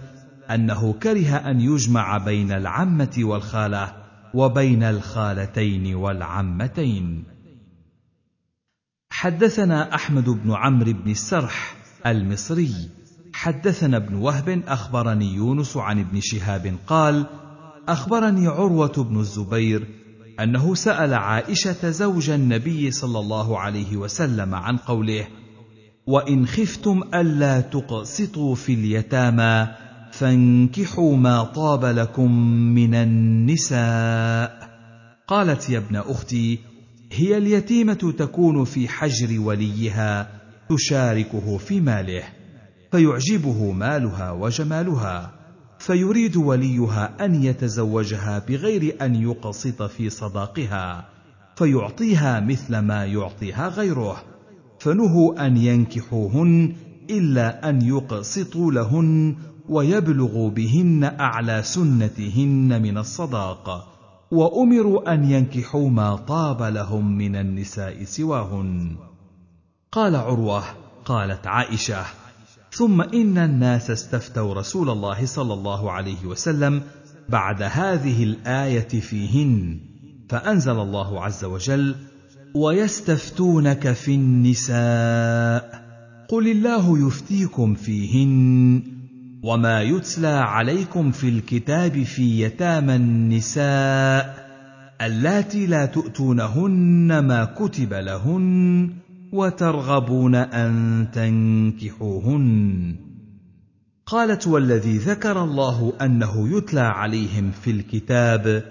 أنه 0.50 0.92
كره 0.92 1.36
أن 1.36 1.60
يجمع 1.60 2.18
بين 2.18 2.52
العمة 2.52 3.14
والخالة 3.18 3.94
وبين 4.34 4.82
الخالتين 4.82 5.94
والعمتين. 5.94 7.24
حدثنا 9.10 9.94
أحمد 9.94 10.24
بن 10.24 10.52
عمرو 10.52 10.92
بن 10.92 11.10
السرح 11.10 11.74
المصري. 12.06 12.90
حدثنا 13.42 13.96
ابن 13.96 14.14
وهب 14.14 14.62
أخبرني 14.68 15.34
يونس 15.34 15.76
عن 15.76 15.98
ابن 15.98 16.20
شهاب 16.22 16.76
قال 16.86 17.26
أخبرني 17.88 18.46
عروة 18.46 18.92
بن 19.10 19.20
الزبير 19.20 19.86
أنه 20.40 20.74
سأل 20.74 21.14
عائشة 21.14 21.90
زوج 21.90 22.30
النبي 22.30 22.90
صلى 22.90 23.18
الله 23.18 23.58
عليه 23.58 23.96
وسلم 23.96 24.54
عن 24.54 24.76
قوله 24.76 25.26
وإن 26.06 26.46
خفتم 26.46 27.02
ألا 27.14 27.60
تقسطوا 27.60 28.54
في 28.54 28.74
اليتامى 28.74 29.68
فانكحوا 30.12 31.16
ما 31.16 31.42
طاب 31.44 31.84
لكم 31.84 32.32
من 32.74 32.94
النساء. 32.94 34.68
قالت 35.28 35.70
يا 35.70 35.78
ابن 35.78 35.96
أختي 35.96 36.58
هي 37.12 37.38
اليتيمة 37.38 38.14
تكون 38.18 38.64
في 38.64 38.88
حجر 38.88 39.40
وليها 39.40 40.30
تشاركه 40.68 41.58
في 41.58 41.80
ماله. 41.80 42.41
فيعجبه 42.92 43.72
مالها 43.72 44.30
وجمالها 44.30 45.32
فيريد 45.78 46.36
وليها 46.36 47.24
أن 47.24 47.34
يتزوجها 47.34 48.38
بغير 48.48 48.96
أن 49.02 49.14
يقسط 49.14 49.82
في 49.82 50.10
صداقها 50.10 51.08
فيعطيها 51.56 52.40
مثل 52.40 52.78
ما 52.78 53.04
يعطيها 53.04 53.68
غيره 53.68 54.22
فنهوا 54.78 55.46
أن 55.46 55.56
ينكحوهن 55.56 56.72
إلا 57.10 57.68
أن 57.68 57.82
يقسطوا 57.82 58.72
لهن 58.72 59.36
ويبلغوا 59.68 60.50
بهن 60.50 61.04
أعلى 61.04 61.62
سنتهن 61.62 62.82
من 62.82 62.98
الصداق 62.98 63.88
وأمروا 64.30 65.14
أن 65.14 65.30
ينكحوا 65.30 65.90
ما 65.90 66.16
طاب 66.16 66.62
لهم 66.62 67.18
من 67.18 67.36
النساء 67.36 68.04
سواهن. 68.04 68.96
قال 69.92 70.16
عروة 70.16 70.62
قالت 71.04 71.46
عائشة 71.46 72.21
ثم 72.72 73.00
إن 73.00 73.38
الناس 73.38 73.90
استفتوا 73.90 74.54
رسول 74.54 74.90
الله 74.90 75.26
صلى 75.26 75.54
الله 75.54 75.90
عليه 75.90 76.26
وسلم 76.26 76.82
بعد 77.28 77.62
هذه 77.62 78.24
الآية 78.24 78.88
فيهن 78.88 79.78
فأنزل 80.28 80.78
الله 80.80 81.24
عز 81.24 81.44
وجل 81.44 81.94
ويستفتونك 82.54 83.92
في 83.92 84.14
النساء 84.14 85.82
قل 86.28 86.48
الله 86.48 87.06
يفتيكم 87.06 87.74
فيهن 87.74 88.82
وما 89.42 89.82
يتلى 89.82 90.28
عليكم 90.28 91.10
في 91.10 91.28
الكتاب 91.28 92.02
في 92.02 92.42
يتامى 92.42 92.96
النساء 92.96 94.42
اللاتي 95.00 95.66
لا 95.66 95.86
تؤتونهن 95.86 97.18
ما 97.18 97.44
كتب 97.44 97.94
لهن 97.94 98.90
وترغبون 99.32 100.34
أن 100.34 101.06
تنكحوهن. 101.12 102.96
قالت 104.06 104.46
والذي 104.46 104.98
ذكر 104.98 105.44
الله 105.44 105.92
أنه 106.00 106.56
يتلى 106.56 106.80
عليهم 106.80 107.50
في 107.50 107.70
الكتاب 107.70 108.64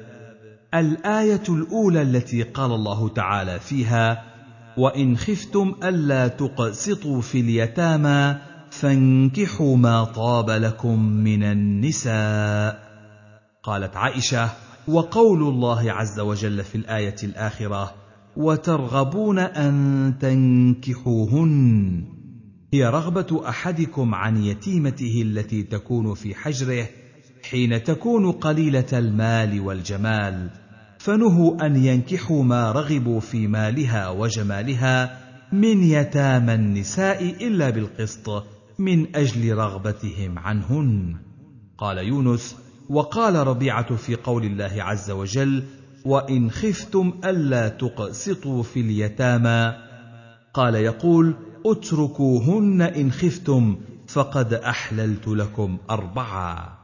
الآية 0.74 1.44
الأولى 1.50 2.02
التي 2.02 2.44
قال 2.44 2.72
الله 2.72 3.10
تعالى 3.10 3.60
فيها 3.60 4.24
وإن 4.78 5.18
خفتم 5.18 5.76
ألا 5.84 6.28
تقسطوا 6.28 7.22
في 7.22 7.40
اليتامى 7.40 8.36
فانكحوا 8.70 9.78
ما 9.78 10.04
طاب 10.04 10.50
لكم 10.50 11.04
من 11.04 11.44
النساء. 11.44 12.92
قالت 13.64 13.98
عائشة 13.98 14.50
وقول 14.88 15.44
الله 15.44 15.92
عز 15.92 16.20
وجل 16.20 16.64
في 16.64 16.76
الآية 16.76 17.16
الآخرة 17.24 18.01
وترغبون 18.38 19.40
أن 19.40 20.14
تنكحوهن. 20.20 22.04
هي 22.74 22.86
رغبة 22.86 23.50
أحدكم 23.50 24.16
عن 24.16 24.38
يتيمته 24.38 25.22
التي 25.22 25.64
تكون 25.64 26.14
في 26.14 26.36
حجره 26.36 26.88
حين 27.50 27.84
تكون 27.84 28.32
قليلة 28.32 28.86
المال 28.94 29.60
والجمال 29.60 30.50
فنهوا 31.00 31.66
أن 31.66 31.76
ينكحوا 31.76 32.44
ما 32.44 32.72
رغبوا 32.72 33.20
في 33.20 33.48
مالها 33.48 34.10
وجمالها 34.10 35.20
من 35.52 35.84
يتامى 35.84 36.54
النساء 36.54 37.48
إلا 37.48 37.70
بالقسط 37.70 38.30
من 38.80 39.16
أجل 39.16 39.56
رغبتهم 39.56 40.40
عنهن. 40.40 41.16
قال 41.78 41.98
يونس 41.98 42.58
وقال 42.90 43.36
ربيعة 43.36 43.96
في 43.96 44.16
قول 44.16 44.46
الله 44.46 44.84
عز 44.84 45.12
وجل 45.12 45.64
وإن 46.06 46.52
خفتم 46.52 47.20
ألا 47.26 47.68
تقسطوا 47.68 48.64
في 48.64 48.80
اليتامى. 48.80 49.92
قال 50.54 50.76
يقول 50.76 51.36
اتركوهن 51.66 52.82
إن 52.82 53.12
خفتم 53.12 53.78
فقد 54.08 54.54
أحللت 54.54 55.28
لكم 55.28 55.78
اربعا 55.90 56.78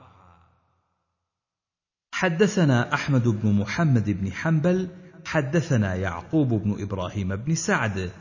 حدثنا 2.11 2.93
أحمد 2.93 3.27
بن 3.27 3.51
محمد 3.53 4.09
بن 4.09 4.31
حنبل 4.31 4.89
حدثنا 5.25 5.95
يعقوب 5.95 6.47
بن 6.47 6.81
إبراهيم 6.81 7.35
بن 7.35 7.55
سعد 7.55 8.11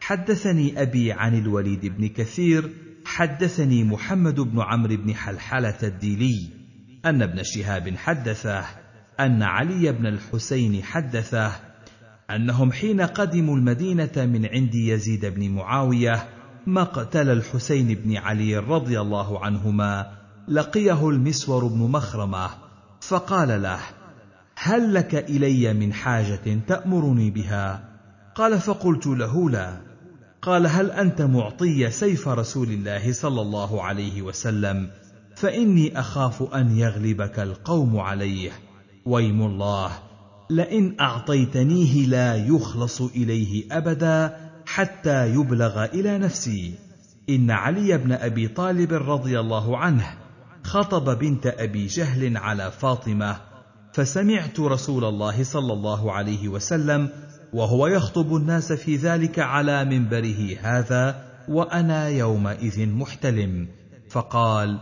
حدثني 0.00 0.82
أبي 0.82 1.12
عن 1.12 1.38
الوليد 1.38 1.86
بن 1.86 2.08
كثير 2.08 2.70
حدثني 3.04 3.84
محمد 3.84 4.40
بن 4.40 4.60
عمرو 4.60 4.96
بن 4.96 5.14
حلحلة 5.14 5.78
الديلي 5.82 6.50
أن 7.04 7.22
ابن 7.22 7.42
شهاب 7.42 7.96
حدثه 7.96 8.83
أن 9.20 9.42
علي 9.42 9.92
بن 9.92 10.06
الحسين 10.06 10.82
حدثه 10.82 11.52
أنهم 12.30 12.72
حين 12.72 13.00
قدموا 13.00 13.56
المدينة 13.56 14.12
من 14.16 14.46
عند 14.46 14.74
يزيد 14.74 15.26
بن 15.26 15.50
معاوية 15.50 16.28
مقتل 16.66 17.30
الحسين 17.30 17.94
بن 17.94 18.16
علي 18.16 18.56
رضي 18.56 19.00
الله 19.00 19.44
عنهما 19.44 20.10
لقيه 20.48 21.08
المسور 21.08 21.66
بن 21.66 21.78
مخرمة. 21.78 22.50
فقال 23.00 23.62
له 23.62 23.80
هل 24.56 24.94
لك 24.94 25.14
إلي 25.14 25.72
من 25.74 25.92
حاجة 25.92 26.58
تأمرني 26.66 27.30
بها؟ 27.30 27.84
قال 28.34 28.60
فقلت 28.60 29.06
له 29.06 29.50
لا. 29.50 29.80
قال 30.42 30.66
هل 30.66 30.90
أنت 30.90 31.22
معطي 31.22 31.90
سيف 31.90 32.28
رسول 32.28 32.68
الله 32.68 33.12
صلى 33.12 33.40
الله 33.40 33.82
عليه 33.82 34.22
وسلم؟ 34.22 34.90
فإني 35.36 36.00
أخاف 36.00 36.54
أن 36.54 36.76
يغلبك 36.76 37.38
القوم 37.38 37.98
عليه. 37.98 38.50
ويم 39.06 39.42
الله. 39.42 39.90
لئن 40.50 40.96
أعطيتنيه 41.00 42.06
لا 42.06 42.34
يخلص 42.34 43.00
إليه 43.00 43.64
أبدا 43.72 44.36
حتى 44.66 45.26
يبلغ 45.34 45.84
إلى 45.84 46.18
نفسي. 46.18 46.74
إن 47.30 47.50
علي 47.50 47.98
بن 47.98 48.12
أبي 48.12 48.48
طالب 48.48 48.92
رضي 48.92 49.40
الله 49.40 49.78
عنه 49.78 50.14
خطب 50.64 51.18
بنت 51.18 51.46
أبي 51.46 51.86
جهل 51.86 52.36
على 52.36 52.70
فاطمة 52.70 53.36
فسمعت 53.92 54.60
رسول 54.60 55.04
الله 55.04 55.44
صلى 55.44 55.72
الله 55.72 56.12
عليه 56.12 56.48
وسلم 56.48 57.08
وهو 57.52 57.86
يخطب 57.86 58.36
الناس 58.36 58.72
في 58.72 58.96
ذلك 58.96 59.38
على 59.38 59.84
منبره 59.84 60.56
هذا 60.60 61.24
وأنا 61.48 62.08
يومئذ 62.08 62.88
محتلم. 62.88 63.68
فقال 64.08 64.78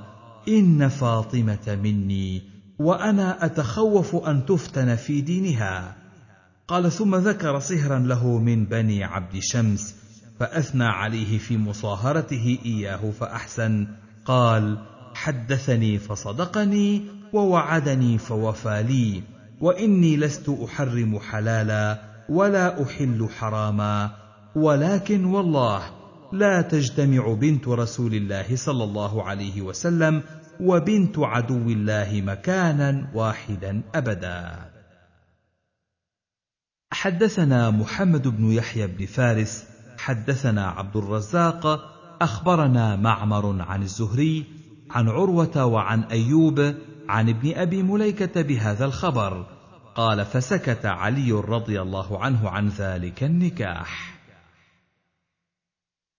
إن 0.48 0.88
فاطمة 0.88 1.78
مني. 1.82 2.51
وأنا 2.78 3.44
أتخوف 3.44 4.16
أن 4.16 4.46
تفتن 4.46 4.96
في 4.96 5.20
دينها. 5.20 5.96
قال 6.68 6.92
ثم 6.92 7.14
ذكر 7.14 7.58
صهرا 7.58 7.98
له 7.98 8.38
من 8.38 8.64
بني 8.64 9.04
عبد 9.04 9.38
شمس 9.40 9.94
فأثنى 10.40 10.84
عليه 10.84 11.38
في 11.38 11.58
مصاهرته 11.58 12.58
إياه 12.64 13.10
فأحسن. 13.10 13.86
قال 14.24 14.78
حدثني 15.14 15.98
فصدقني 15.98 17.02
ووعدني 17.32 18.18
فوفى 18.18 18.82
لي 18.82 19.22
وإني 19.60 20.16
لست 20.16 20.48
أحرم 20.48 21.18
حلالا 21.18 22.02
ولا 22.28 22.82
أحل 22.82 23.28
حراما. 23.38 24.10
ولكن 24.56 25.24
والله 25.24 25.82
لا 26.32 26.62
تجتمع 26.62 27.32
بنت 27.32 27.68
رسول 27.68 28.14
الله 28.14 28.56
صلى 28.56 28.84
الله 28.84 29.22
عليه 29.22 29.62
وسلم 29.62 30.22
وبنت 30.62 31.18
عدو 31.18 31.70
الله 31.70 32.22
مكانا 32.26 33.10
واحدا 33.14 33.82
أبدا. 33.94 34.70
حدثنا 36.92 37.70
محمد 37.70 38.28
بن 38.28 38.52
يحيى 38.52 38.86
بن 38.86 39.06
فارس 39.06 39.64
حدثنا 39.98 40.66
عبد 40.66 40.96
الرزاق 40.96 41.66
أخبرنا 42.22 42.96
معمر 42.96 43.62
عن 43.62 43.82
الزهري 43.82 44.44
عن 44.90 45.08
عروة 45.08 45.64
وعن 45.64 46.02
أيوب 46.02 46.74
عن 47.08 47.28
ابن 47.28 47.54
أبي 47.54 47.82
مليكة 47.82 48.42
بهذا 48.42 48.84
الخبر. 48.84 49.46
قال 49.94 50.24
فسكت 50.24 50.86
علي 50.86 51.32
رضي 51.32 51.82
الله 51.82 52.24
عنه 52.24 52.48
عن 52.48 52.68
ذلك 52.68 53.24
النكاح. 53.24 54.18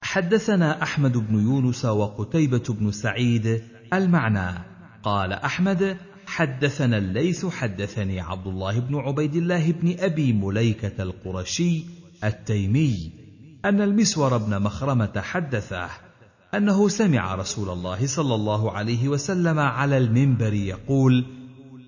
حدثنا 0.03 0.83
أحمد 0.83 1.17
بن 1.17 1.39
يونس 1.39 1.85
وقتيبة 1.85 2.63
بن 2.69 2.91
سعيد 2.91 3.63
المعنى. 3.97 4.73
قال 5.03 5.33
أحمد 5.33 5.97
حدثنا 6.27 6.97
الليث 6.97 7.45
حدثني 7.45 8.19
عبد 8.19 8.47
الله 8.47 8.79
بن 8.79 8.95
عبيد 8.95 9.35
الله 9.35 9.71
بن 9.71 9.95
أبي 9.99 10.33
مليكة 10.33 11.03
القرشي 11.03 11.85
التيمي 12.23 13.11
أن 13.65 13.81
المسور 13.81 14.37
بن 14.37 14.61
مخرمة 14.61 15.21
حدثه 15.21 15.89
أنه 16.55 16.89
سمع 16.89 17.35
رسول 17.35 17.69
الله 17.69 18.07
صلى 18.07 18.35
الله 18.35 18.71
عليه 18.71 19.09
وسلم 19.09 19.59
على 19.59 19.97
المنبر 19.97 20.53
يقول 20.53 21.25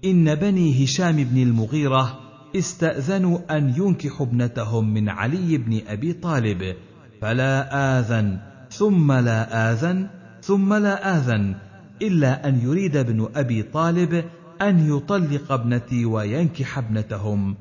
إن 0.06 0.36
بني 0.36 0.84
هشام 0.84 1.16
بن 1.16 1.42
المغيرة 1.42 2.20
استأذنوا 2.56 3.58
أن 3.58 3.74
ينكحوا 3.78 4.26
ابنتهم 4.26 4.94
من 4.94 5.10
علي 5.10 5.58
بن 5.58 5.82
أبي 5.88 6.14
طالب 6.14 6.76
فلا 7.22 8.00
آذن 8.00 8.40
ثم 8.72 9.12
لا 9.12 9.72
آذن 9.72 10.08
ثم 10.42 10.74
لا 10.74 11.18
آذن 11.18 11.56
إلا 12.02 12.48
أن 12.48 12.60
يريد 12.60 12.96
ابن 12.96 13.30
أبي 13.36 13.64
طالب 13.64 14.26
أن 14.62 14.96
يطلق 14.98 15.52
ابنتي 15.52 16.06
وينكح 16.06 16.78
ابنتهم 16.78 17.56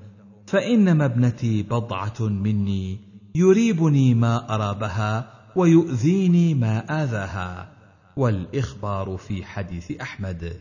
فإنما 0.47 1.05
ابنتي 1.05 1.63
بضعة 1.63 2.21
مني 2.21 2.99
يريبني 3.35 4.15
ما 4.15 4.55
أرابها 4.55 5.35
ويؤذيني 5.57 6.55
ما 6.55 7.03
آذاها. 7.03 7.75
والإخبار 8.17 9.17
في 9.17 9.45
حديث 9.45 9.91
أحمد. 10.01 10.61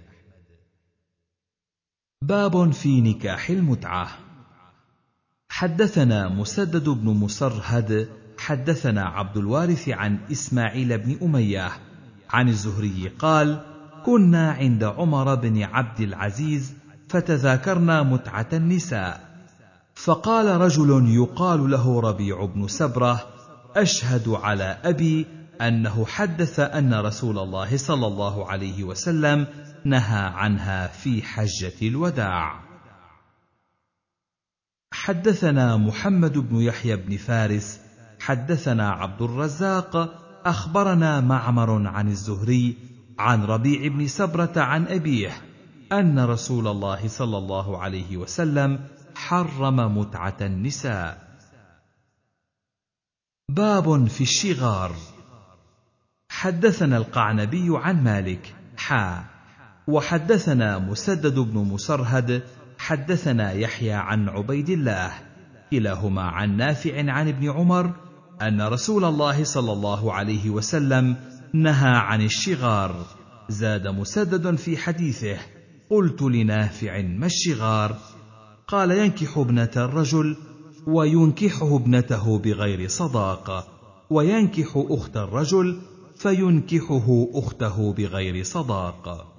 باب 2.21 2.71
في 2.71 3.01
نكاح 3.01 3.49
المتعة. 3.49 4.07
حدثنا 5.49 6.29
مسدد 6.29 6.89
بن 6.89 7.09
مسرهد 7.09 8.09
حدثنا 8.37 9.03
عبد 9.03 9.37
الوارث 9.37 9.89
عن 9.89 10.19
إسماعيل 10.31 10.97
بن 10.97 11.17
أمية 11.21 11.71
عن 12.33 12.49
الزهري 12.49 13.11
قال 13.19 13.61
كنا 14.05 14.51
عند 14.51 14.83
عمر 14.83 15.35
بن 15.35 15.63
عبد 15.63 16.01
العزيز 16.01 16.73
فتذاكرنا 17.09 18.03
متعة 18.03 18.47
النساء. 18.53 19.33
فقال 19.95 20.61
رجل 20.61 21.09
يقال 21.09 21.71
له 21.71 22.01
ربيع 22.01 22.45
بن 22.45 22.67
سبرة 22.67 23.27
أشهد 23.75 24.29
على 24.29 24.77
أبي 24.83 25.25
أنه 25.61 26.05
حدث 26.05 26.59
أن 26.59 26.93
رسول 26.93 27.39
الله 27.39 27.77
صلى 27.77 28.07
الله 28.07 28.49
عليه 28.49 28.83
وسلم 28.83 29.47
نهى 29.85 30.25
عنها 30.25 30.87
في 30.87 31.21
حجة 31.21 31.73
الوداع. 31.81 32.63
حدثنا 34.93 35.77
محمد 35.77 36.37
بن 36.37 36.61
يحيى 36.61 36.95
بن 36.95 37.17
فارس 37.17 37.79
حدثنا 38.19 38.89
عبد 38.89 39.21
الرزاق 39.21 40.22
أخبرنا 40.45 41.21
معمر 41.21 41.87
عن 41.87 42.07
الزهري 42.07 42.77
عن 43.19 43.43
ربيع 43.43 43.87
بن 43.87 44.07
سبرة 44.07 44.53
عن 44.55 44.87
أبيه 44.87 45.31
أن 45.91 46.19
رسول 46.19 46.67
الله 46.67 47.07
صلى 47.07 47.37
الله 47.37 47.77
عليه 47.77 48.17
وسلم 48.17 48.79
حرم 49.15 49.97
متعة 49.97 50.37
النساء. 50.41 51.37
باب 53.49 54.07
في 54.07 54.21
الشغار. 54.21 54.95
حدثنا 56.29 56.97
القعنبي 56.97 57.67
عن 57.69 58.03
مالك 58.03 58.55
حا. 58.77 59.25
وحدثنا 59.87 60.79
مسدد 60.79 61.39
بن 61.39 61.57
مسرهد 61.57 62.43
حدثنا 62.77 63.51
يحيى 63.51 63.93
عن 63.93 64.29
عبيد 64.29 64.69
الله 64.69 65.11
كلاهما 65.71 66.21
عن 66.21 66.57
نافع 66.57 67.11
عن 67.11 67.27
ابن 67.27 67.49
عمر 67.49 67.93
أن 68.41 68.61
رسول 68.61 69.05
الله 69.05 69.43
صلى 69.43 69.71
الله 69.71 70.13
عليه 70.13 70.49
وسلم 70.49 71.15
نهى 71.53 71.95
عن 71.95 72.21
الشغار. 72.21 73.05
زاد 73.49 73.87
مسدد 73.87 74.55
في 74.55 74.77
حديثه 74.77 75.37
قلت 75.89 76.21
لنافع 76.21 77.01
ما 77.01 77.25
الشغار؟ 77.25 77.97
قال 78.67 78.91
ينكح 78.91 79.37
ابنة 79.37 79.71
الرجل 79.77 80.37
وينكحه 80.87 81.75
ابنته 81.75 82.39
بغير 82.39 82.87
صداق 82.87 83.67
وينكح 84.09 84.73
أخت 84.75 85.17
الرجل 85.17 85.81
فينكحه 86.15 87.27
أخته 87.33 87.93
بغير 87.93 88.43
صداق. 88.43 89.33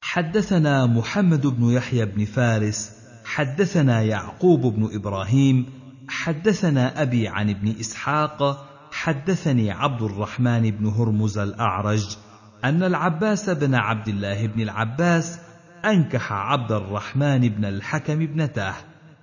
حدثنا 0.00 0.86
محمد 0.86 1.46
بن 1.46 1.70
يحيى 1.70 2.06
بن 2.06 2.24
فارس 2.24 2.90
حدثنا 3.24 4.02
يعقوب 4.02 4.60
بن 4.60 4.94
إبراهيم 4.94 5.81
حدثنا 6.08 7.02
أبي 7.02 7.28
عن 7.28 7.50
ابن 7.50 7.74
إسحاق 7.80 8.68
حدثني 8.92 9.70
عبد 9.70 10.02
الرحمن 10.02 10.70
بن 10.70 10.86
هرمز 10.86 11.38
الأعرج 11.38 12.16
أن 12.64 12.82
العباس 12.82 13.50
بن 13.50 13.74
عبد 13.74 14.08
الله 14.08 14.46
بن 14.46 14.60
العباس 14.60 15.40
أنكح 15.84 16.32
عبد 16.32 16.72
الرحمن 16.72 17.48
بن 17.48 17.64
الحكم 17.64 18.22
ابنته 18.22 18.72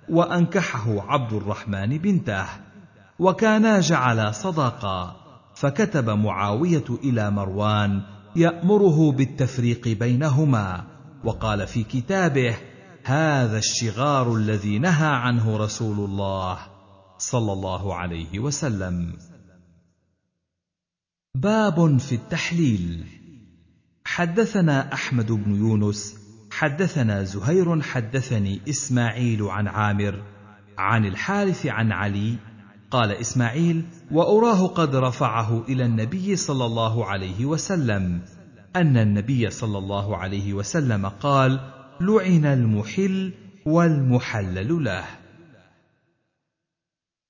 وأنكحه 0.08 1.12
عبد 1.12 1.32
الرحمن 1.32 1.98
بنته 1.98 2.46
وكانا 3.18 3.80
جعلا 3.80 4.30
صداقا 4.30 5.16
فكتب 5.54 6.10
معاوية 6.10 6.84
إلى 7.04 7.30
مروان 7.30 8.02
يأمره 8.36 9.12
بالتفريق 9.12 9.88
بينهما 9.88 10.84
وقال 11.24 11.66
في 11.66 11.82
كتابه 11.82 12.56
هذا 13.04 13.58
الشغار 13.58 14.34
الذي 14.34 14.78
نهى 14.78 15.08
عنه 15.08 15.56
رسول 15.56 15.98
الله 15.98 16.58
صلى 17.18 17.52
الله 17.52 17.94
عليه 17.94 18.38
وسلم. 18.38 19.18
باب 21.34 21.98
في 21.98 22.14
التحليل. 22.14 23.06
حدثنا 24.04 24.92
أحمد 24.92 25.32
بن 25.32 25.54
يونس 25.54 26.16
حدثنا 26.50 27.22
زهير 27.22 27.82
حدثني 27.82 28.60
إسماعيل 28.68 29.42
عن 29.42 29.68
عامر 29.68 30.22
عن 30.78 31.04
الحارث 31.04 31.66
عن 31.66 31.92
علي 31.92 32.36
قال 32.90 33.12
إسماعيل 33.12 33.84
وأراه 34.10 34.66
قد 34.66 34.96
رفعه 34.96 35.62
إلى 35.68 35.84
النبي 35.84 36.36
صلى 36.36 36.66
الله 36.66 37.06
عليه 37.06 37.44
وسلم 37.44 38.22
أن 38.76 38.96
النبي 38.96 39.50
صلى 39.50 39.78
الله 39.78 40.16
عليه 40.16 40.54
وسلم 40.54 41.06
قال 41.06 41.60
لعن 42.00 42.44
المحل 42.44 43.32
والمحلل 43.66 44.84
له. 44.84 45.04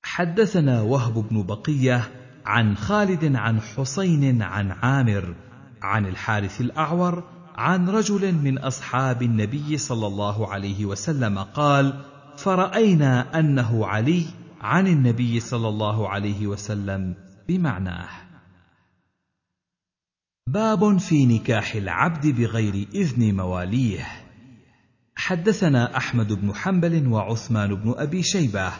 حدثنا 0.02 0.80
وهب 0.80 1.14
بن 1.14 1.42
بقية 1.42 2.10
عن 2.46 2.76
خالد 2.76 3.36
عن 3.36 3.60
حسين 3.60 4.42
عن 4.42 4.70
عامر 4.70 5.34
عن 5.82 6.06
الحارث 6.06 6.60
الأعور 6.60 7.24
عن 7.54 7.88
رجل 7.88 8.34
من 8.34 8.58
أصحاب 8.58 9.22
النبي 9.22 9.78
صلى 9.78 10.06
الله 10.06 10.52
عليه 10.52 10.84
وسلم 10.86 11.38
قال 11.38 12.04
فرأينا 12.36 13.38
أنه 13.38 13.86
علي 13.86 14.24
عن 14.60 14.86
النبي 14.86 15.40
صلى 15.40 15.68
الله 15.68 16.08
عليه 16.08 16.46
وسلم 16.46 17.14
بمعناه. 17.48 18.08
باب 20.46 20.98
في 20.98 21.26
نكاح 21.26 21.74
العبد 21.74 22.26
بغير 22.26 22.88
إذن 22.94 23.36
مواليه. 23.36 24.19
حدثنا 25.20 25.96
أحمد 25.96 26.32
بن 26.32 26.54
حنبل 26.54 27.08
وعثمان 27.08 27.74
بن 27.74 27.94
أبي 27.96 28.22
شيبة 28.22 28.72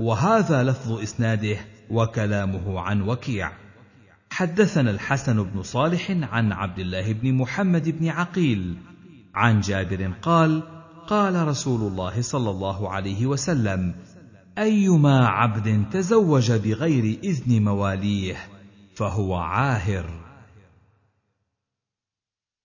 وهذا 0.00 0.62
لفظ 0.62 0.92
إسناده 0.92 1.56
وكلامه 1.90 2.80
عن 2.80 3.02
وكيع. 3.02 3.52
حدثنا 4.30 4.90
الحسن 4.90 5.42
بن 5.42 5.62
صالح 5.62 6.10
عن 6.10 6.52
عبد 6.52 6.78
الله 6.78 7.12
بن 7.12 7.34
محمد 7.34 7.88
بن 7.88 8.08
عقيل 8.08 8.76
عن 9.34 9.60
جابر 9.60 10.12
قال 10.22 10.62
قال 11.06 11.48
رسول 11.48 11.92
الله 11.92 12.20
صلى 12.20 12.50
الله 12.50 12.90
عليه 12.90 13.26
وسلم 13.26 13.94
أيما 14.58 15.26
عبد 15.26 15.90
تزوج 15.90 16.52
بغير 16.52 17.18
إذن 17.24 17.64
مواليه 17.64 18.36
فهو 18.94 19.34
عاهر. 19.34 20.06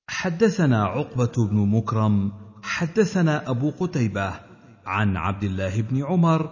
حدثنا 0.09 0.83
عقبة 0.83 1.47
بن 1.49 1.57
مكرم 1.57 2.31
حدثنا 2.63 3.49
أبو 3.49 3.71
قتيبة 3.79 4.33
عن 4.85 5.17
عبد 5.17 5.43
الله 5.43 5.81
بن 5.81 6.03
عمر 6.03 6.49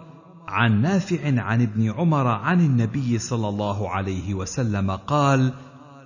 عن 0.48 0.82
نافع 0.82 1.40
عن 1.40 1.62
ابن 1.62 1.90
عمر 1.90 2.26
عن 2.26 2.60
النبي 2.60 3.18
صلى 3.18 3.48
الله 3.48 3.90
عليه 3.90 4.34
وسلم 4.34 4.90
قال 4.90 5.52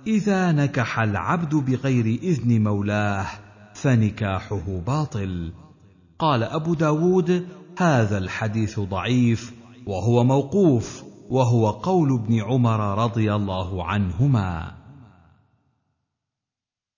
إذا 0.07 0.51
نكح 0.51 0.99
العبد 0.99 1.55
بغير 1.55 2.05
إذن 2.05 2.63
مولاه 2.63 3.25
فنكاحه 3.73 4.81
باطل 4.87 5.53
قال 6.19 6.43
أبو 6.43 6.73
داود 6.73 7.47
هذا 7.77 8.17
الحديث 8.17 8.79
ضعيف 8.79 9.53
وهو 9.87 10.23
موقوف 10.23 11.03
وهو 11.29 11.69
قول 11.71 12.13
ابن 12.13 12.41
عمر 12.41 13.03
رضي 13.03 13.33
الله 13.33 13.85
عنهما 13.85 14.71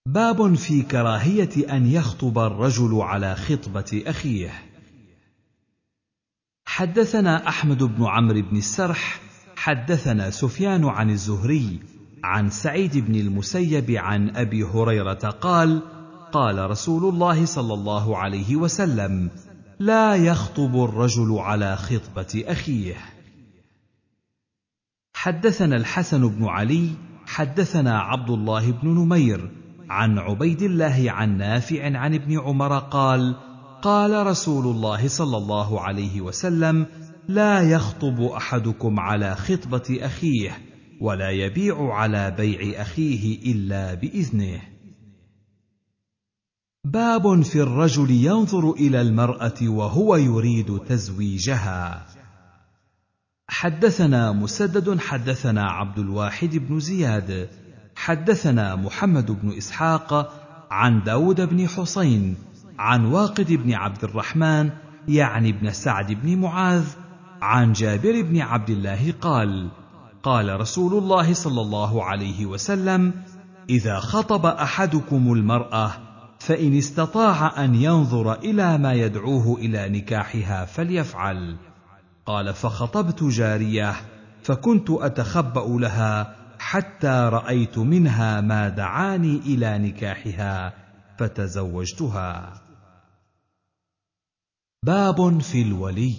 باب 0.07 0.53
في 0.53 0.81
كراهية 0.81 1.75
أن 1.75 1.87
يخطب 1.87 2.39
الرجل 2.39 3.01
على 3.01 3.35
خطبة 3.35 4.03
أخيه. 4.07 4.63
حدثنا 6.65 7.47
أحمد 7.47 7.83
بن 7.83 8.05
عمرو 8.05 8.41
بن 8.41 8.57
السرح 8.57 9.21
حدثنا 9.55 10.29
سفيان 10.29 10.85
عن 10.85 11.09
الزهري 11.09 11.79
عن 12.23 12.49
سعيد 12.49 12.97
بن 12.97 13.15
المسيب 13.15 13.91
عن 13.91 14.35
أبي 14.35 14.63
هريرة 14.63 15.29
قال 15.41 15.81
قال 16.31 16.69
رسول 16.69 17.13
الله 17.13 17.45
صلى 17.45 17.73
الله 17.73 18.17
عليه 18.17 18.55
وسلم 18.55 19.29
لا 19.79 20.15
يخطب 20.15 20.83
الرجل 20.83 21.37
على 21.39 21.77
خطبة 21.77 22.43
أخيه. 22.47 22.95
حدثنا 25.13 25.75
الحسن 25.75 26.27
بن 26.27 26.45
علي 26.45 26.89
حدثنا 27.25 27.99
عبد 27.99 28.29
الله 28.29 28.71
بن 28.71 28.89
نمير 28.89 29.56
عن 29.89 30.19
عبيد 30.19 30.62
الله 30.62 31.12
عن 31.12 31.38
نافع 31.38 31.97
عن 31.97 32.13
ابن 32.13 32.39
عمر 32.39 32.80
قال 32.80 33.36
قال 33.82 34.28
رسول 34.28 34.76
الله 34.76 35.08
صلى 35.08 35.38
الله 35.38 35.82
عليه 35.82 36.21
وسلم 36.21 36.86
لا 37.28 37.62
يخطب 37.62 38.21
أحدكم 38.21 39.00
على 39.00 39.36
خطبة 39.36 39.97
أخيه 40.02 40.58
ولا 41.02 41.30
يبيع 41.30 41.93
على 41.93 42.32
بيع 42.32 42.82
أخيه 42.82 43.52
إلا 43.52 43.93
بإذنه. 43.93 44.62
باب 46.86 47.41
في 47.41 47.62
الرجل 47.62 48.12
ينظر 48.12 48.71
إلى 48.71 49.02
المرأة 49.02 49.62
وهو 49.63 50.15
يريد 50.15 50.80
تزويجها. 50.80 52.08
حدثنا 53.50 54.32
مسدد 54.32 55.00
حدثنا 55.00 55.63
عبد 55.63 56.00
الواحد 56.00 56.58
بن 56.58 56.80
زياد 56.80 57.50
حدثنا 57.97 58.75
محمد 58.75 59.31
بن 59.31 59.57
إسحاق 59.57 60.33
عن 60.71 61.03
داود 61.03 61.41
بن 61.41 61.67
حسين 61.67 62.36
عن 62.79 63.05
واقد 63.05 63.51
بن 63.51 63.73
عبد 63.73 64.03
الرحمن 64.03 64.69
يعني 65.07 65.49
ابن 65.49 65.71
سعد 65.71 66.12
بن 66.12 66.38
معاذ 66.38 66.86
عن 67.41 67.73
جابر 67.73 68.21
بن 68.21 68.41
عبد 68.41 68.69
الله 68.69 69.13
قال 69.21 69.69
قال 70.23 70.60
رسول 70.60 71.03
الله 71.03 71.33
صلى 71.33 71.62
الله 71.62 72.03
عليه 72.03 72.45
وسلم 72.45 73.13
إذا 73.69 73.99
خطب 73.99 74.45
أحدكم 74.45 75.33
المرأة 75.33 75.91
فإن 76.39 76.77
استطاع 76.77 77.63
أن 77.63 77.75
ينظر 77.75 78.33
إلى 78.33 78.77
ما 78.77 78.93
يدعوه 78.93 79.57
إلى 79.57 79.89
نكاحها 79.89 80.65
فليفعل 80.65 81.55
قال 82.25 82.53
فخطبت 82.53 83.23
جارية 83.23 83.95
فكنت 84.43 84.89
أتخبأ 84.89 85.65
لها 85.79 86.37
حتى 86.59 87.29
رأيت 87.33 87.77
منها 87.77 88.41
ما 88.41 88.69
دعاني 88.69 89.37
إلى 89.37 89.77
نكاحها 89.77 90.73
فتزوجتها. 91.19 92.61
باب 94.83 95.41
في 95.41 95.61
الولي. 95.61 96.15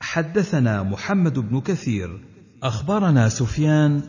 حدثنا 0.00 0.82
محمد 0.82 1.38
بن 1.38 1.60
كثير. 1.60 2.20
أخبرنا 2.62 3.28
سفيان. 3.28 4.02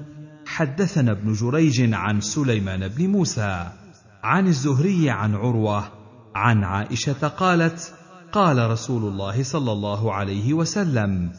حدثنا 0.45 1.11
ابن 1.11 1.33
جريج 1.33 1.93
عن 1.93 2.21
سليمان 2.21 2.87
بن 2.87 3.07
موسى 3.07 3.71
عن 4.23 4.47
الزهري 4.47 5.09
عن 5.09 5.35
عروة 5.35 5.91
عن 6.35 6.63
عائشة 6.63 7.27
قالت 7.27 7.93
قال 8.31 8.71
رسول 8.71 9.03
الله 9.03 9.43
صلى 9.43 9.71
الله 9.71 10.13
عليه 10.13 10.53
وسلم 10.53 11.31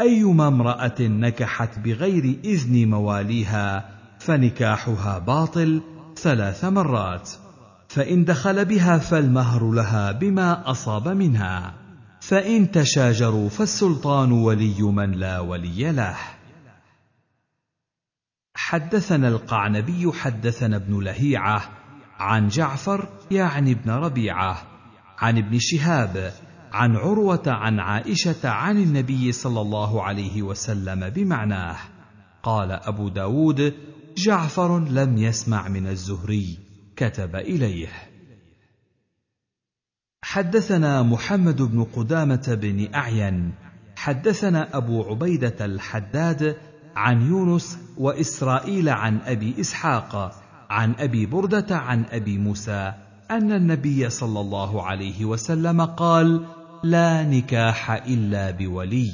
أيما 0.00 0.48
امرأة 0.48 1.00
نكحت 1.00 1.78
بغير 1.78 2.38
إذن 2.44 2.90
مواليها 2.90 3.90
فنكاحها 4.18 5.18
باطل 5.18 5.82
ثلاث 6.16 6.64
مرات 6.64 7.30
فإن 7.88 8.24
دخل 8.24 8.64
بها 8.64 8.98
فالمهر 8.98 9.70
لها 9.70 10.12
بما 10.12 10.70
أصاب 10.70 11.08
منها 11.08 11.74
فإن 12.20 12.70
تشاجروا 12.70 13.48
فالسلطان 13.48 14.32
ولي 14.32 14.82
من 14.82 15.12
لا 15.12 15.40
ولي 15.40 15.92
له. 15.92 16.16
حدثنا 18.54 19.28
القعنبي 19.28 20.12
حدثنا 20.12 20.76
ابن 20.76 21.00
لهيعة 21.00 21.62
عن 22.18 22.48
جعفر 22.48 23.08
يعني 23.30 23.72
ابن 23.72 23.90
ربيعة 23.90 24.62
عن 25.18 25.38
ابن 25.38 25.58
شهاب 25.60 26.32
عن 26.74 26.96
عروة 26.96 27.42
عن 27.46 27.80
عائشة 27.80 28.48
عن 28.48 28.78
النبي 28.78 29.32
صلى 29.32 29.60
الله 29.60 30.02
عليه 30.02 30.42
وسلم 30.42 31.10
بمعناه. 31.10 31.76
قال 32.42 32.72
أبو 32.72 33.08
داود 33.08 33.74
جعفر 34.16 34.78
لم 34.78 35.18
يسمع 35.18 35.68
من 35.68 35.86
الزهري. 35.86 36.58
كتب 36.96 37.36
إليه. 37.36 37.88
حدثنا 40.24 41.02
محمد 41.02 41.62
بن 41.62 41.84
قدامة 41.84 42.58
بن 42.62 42.94
أعين. 42.94 43.54
حدثنا 43.96 44.76
أبو 44.76 45.02
عبيدة 45.02 45.64
الحداد 45.64 46.56
عن 46.96 47.22
يونس 47.22 47.78
وإسرائيل 47.98 48.88
عن 48.88 49.18
أبي 49.18 49.60
إسحاق 49.60 50.42
عن 50.70 50.94
أبي 50.98 51.26
بردة 51.26 51.76
عن 51.76 52.04
أبي 52.10 52.38
موسى 52.38 52.92
أن 53.30 53.52
النبي 53.52 54.10
صلى 54.10 54.40
الله 54.40 54.82
عليه 54.82 55.24
وسلم 55.24 55.80
قال 55.80 56.46
لا 56.84 57.22
نكاح 57.22 57.90
إلا 57.90 58.50
بولي. 58.50 59.12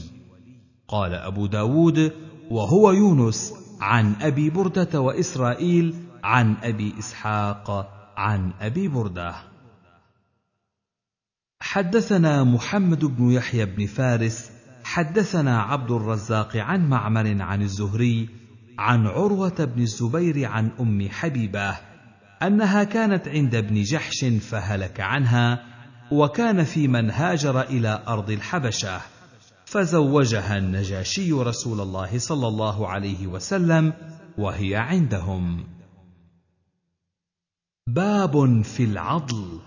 قال 0.88 1.14
أبو 1.14 1.46
داود 1.46 2.12
وهو 2.50 2.92
يونس 2.92 3.52
عن 3.80 4.14
أبي 4.20 4.50
بردة 4.50 5.00
وإسرائيل 5.00 5.94
عن 6.24 6.56
أبي 6.62 6.94
إسحاق 6.98 7.92
عن 8.16 8.52
أبي 8.60 8.88
بردة. 8.88 9.34
حدثنا 11.62 12.44
محمد 12.44 13.04
بن 13.04 13.30
يحيى 13.30 13.66
بن 13.66 13.86
فارس 13.86 14.50
حدثنا 14.84 15.62
عبد 15.62 15.90
الرزاق 15.90 16.56
عن 16.56 16.88
معمر 16.88 17.42
عن 17.42 17.62
الزهري 17.62 18.28
عن 18.78 19.06
عروة 19.06 19.64
بن 19.64 19.82
الزبير 19.82 20.46
عن 20.46 20.70
أم 20.80 21.08
حبيبة 21.08 21.76
أنها 22.42 22.84
كانت 22.84 23.28
عند 23.28 23.54
ابن 23.54 23.82
جحش 23.82 24.24
فهلك 24.24 25.00
عنها 25.00 25.69
وكان 26.12 26.64
في 26.64 26.88
من 26.88 27.10
هاجر 27.10 27.60
إلى 27.60 28.02
أرض 28.08 28.30
الحبشة 28.30 29.00
فزوجها 29.64 30.58
النجاشي 30.58 31.32
رسول 31.32 31.80
الله 31.80 32.18
صلى 32.18 32.48
الله 32.48 32.88
عليه 32.88 33.26
وسلم 33.26 33.92
وهي 34.38 34.76
عندهم. 34.76 35.64
باب 37.86 38.62
في 38.62 38.84
العضل. 38.84 39.60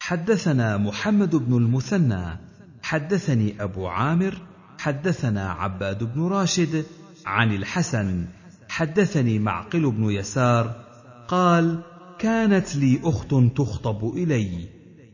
حدثنا 0.00 0.76
محمد 0.76 1.36
بن 1.36 1.56
المثنى 1.56 2.38
حدثني 2.82 3.62
أبو 3.62 3.88
عامر 3.88 4.34
حدثنا 4.78 5.50
عباد 5.50 6.04
بن 6.04 6.22
راشد 6.22 6.86
عن 7.26 7.52
الحسن 7.52 8.26
حدثني 8.68 9.38
معقل 9.38 9.90
بن 9.90 10.10
يسار 10.10 10.84
قال 11.28 11.82
كانت 12.20 12.76
لي 12.76 13.00
أخت 13.04 13.34
تخطب 13.56 14.16
إلي 14.16 14.68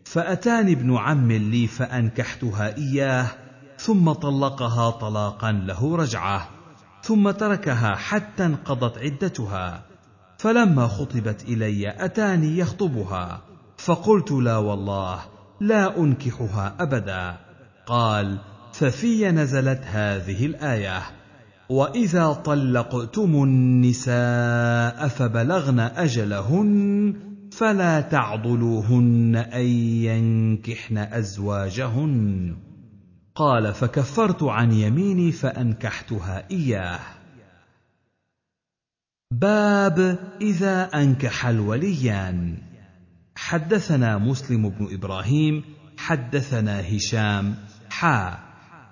فأتاني 0.05 0.73
ابن 0.73 0.97
عم 0.97 1.33
لي 1.33 1.67
فأنكحتها 1.67 2.77
إياه 2.77 3.27
ثم 3.79 4.13
طلقها 4.13 4.91
طلاقا 4.91 5.53
له 5.53 5.97
رجعة 5.97 6.49
ثم 7.03 7.31
تركها 7.31 7.95
حتى 7.95 8.45
انقضت 8.45 8.99
عدتها 8.99 9.83
فلما 10.39 10.87
خطبت 10.87 11.43
إلي 11.43 12.05
أتاني 12.05 12.59
يخطبها 12.59 13.41
فقلت 13.79 14.33
لا 14.33 14.57
والله 14.57 15.21
لا 15.61 15.99
أنكحها 15.99 16.77
ابدا 16.81 17.37
قال 17.87 18.39
ففي 18.73 19.31
نزلت 19.31 19.81
هذه 19.85 20.47
الآية. 20.47 21.03
واذا 21.69 22.33
طلقتم 22.33 23.43
النساء 23.43 25.09
فبلغن 25.09 25.81
اجلهن 25.81 27.15
فلا 27.53 28.01
تعضلوهن 28.01 29.37
ان 29.37 29.67
ينكحن 30.07 30.99
ازواجهن 30.99 32.57
قال 33.35 33.75
فكفرت 33.75 34.43
عن 34.43 34.73
يميني 34.73 35.33
فانكحتها 35.33 36.51
اياه 36.51 37.01
باب 39.31 40.19
اذا 40.41 40.83
انكح 40.83 41.47
الوليان 41.47 42.59
حدثنا 43.37 44.19
مسلم 44.19 44.69
بن 44.69 44.95
إبراهيم 44.95 45.65
حدثنا 45.99 46.97
هشام 46.97 47.55
حا 47.91 48.39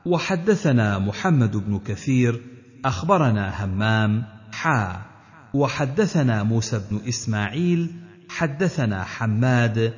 وحدثنا 0.07 0.99
محمد 0.99 1.57
بن 1.57 1.79
كثير 1.79 2.54
أخبرنا 2.85 3.65
همام 3.65 4.25
حا 4.53 5.03
وحدثنا 5.55 6.43
موسى 6.43 6.81
بن 6.91 7.01
إسماعيل 7.09 7.91
حدثنا 8.29 9.05
حماد. 9.05 9.95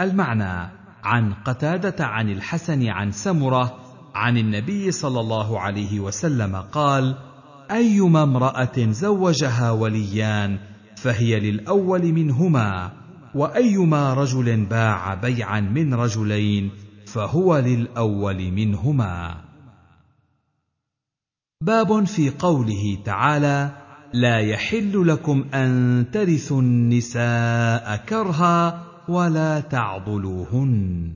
المعنى 0.00 0.70
عن 1.04 1.32
قتادة 1.32 2.06
عن 2.06 2.28
الحسن 2.28 2.86
عن 2.88 3.10
سمرة 3.10 3.80
عن 4.14 4.38
النبي 4.38 4.90
صلى 4.90 5.20
الله 5.20 5.60
عليه 5.60 6.00
وسلم 6.00 6.56
قال 6.56 7.14
أيما 7.70 8.22
امرأة 8.22 8.90
زوجها 8.90 9.70
وليان 9.70 10.58
فهي 10.96 11.40
للأول 11.40 12.12
منهما 12.12 12.92
وأيما 13.34 14.14
رجل 14.14 14.64
باع 14.64 15.14
بيعا 15.14 15.60
من 15.60 15.94
رجلين 15.94 16.70
فهو 17.06 17.58
للأول 17.58 18.52
منهما. 18.52 19.49
باب 21.62 22.04
في 22.04 22.30
قوله 22.30 22.98
تعالى 23.04 23.70
لا 24.12 24.38
يحل 24.38 25.08
لكم 25.08 25.44
أن 25.54 26.04
ترثوا 26.12 26.60
النساء 26.60 27.96
كرها 27.96 28.86
ولا 29.08 29.60
تعضلوهن. 29.60 31.12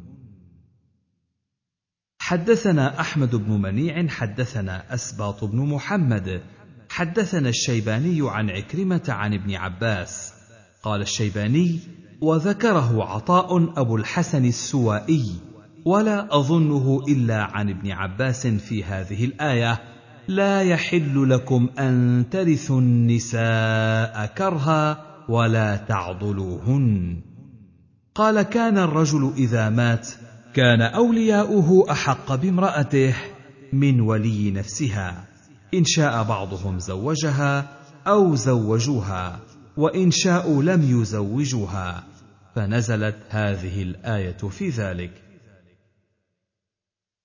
حدثنا 2.18 3.00
أحمد 3.00 3.34
بن 3.36 3.52
منيع 3.62 4.08
حدثنا 4.08 4.94
أسباط 4.94 5.44
بن 5.44 5.58
محمد 5.58 6.42
حدثنا 6.88 7.48
الشيباني 7.48 8.30
عن 8.30 8.50
عكرمة 8.50 9.04
عن 9.08 9.34
ابن 9.34 9.54
عباس. 9.54 10.34
قال 10.82 11.00
الشيباني 11.00 11.80
وذكره 12.20 13.04
عطاء 13.04 13.80
أبو 13.80 13.96
الحسن 13.96 14.44
السوائي 14.44 15.24
ولا 15.84 16.36
أظنه 16.36 17.00
إلا 17.08 17.42
عن 17.42 17.70
ابن 17.70 17.90
عباس 17.90 18.46
في 18.46 18.84
هذه 18.84 19.24
الآية. 19.24 19.93
لا 20.28 20.62
يحل 20.62 21.30
لكم 21.30 21.68
أن 21.78 22.24
ترثوا 22.30 22.80
النساء 22.80 24.26
كرها 24.26 25.04
ولا 25.28 25.76
تعضلوهن. 25.76 27.16
قال 28.14 28.42
كان 28.42 28.78
الرجل 28.78 29.32
إذا 29.36 29.70
مات 29.70 30.08
كان 30.54 30.82
أولياؤه 30.82 31.90
أحق 31.90 32.34
بامرأته 32.34 33.14
من 33.72 34.00
ولي 34.00 34.50
نفسها. 34.50 35.24
إن 35.74 35.84
شاء 35.84 36.22
بعضهم 36.22 36.78
زوجها 36.78 37.68
أو 38.06 38.34
زوجوها 38.34 39.38
وإن 39.76 40.10
شاءوا 40.10 40.62
لم 40.62 41.00
يزوجوها. 41.00 42.04
فنزلت 42.54 43.16
هذه 43.28 43.82
الآية 43.82 44.48
في 44.50 44.68
ذلك. 44.68 45.23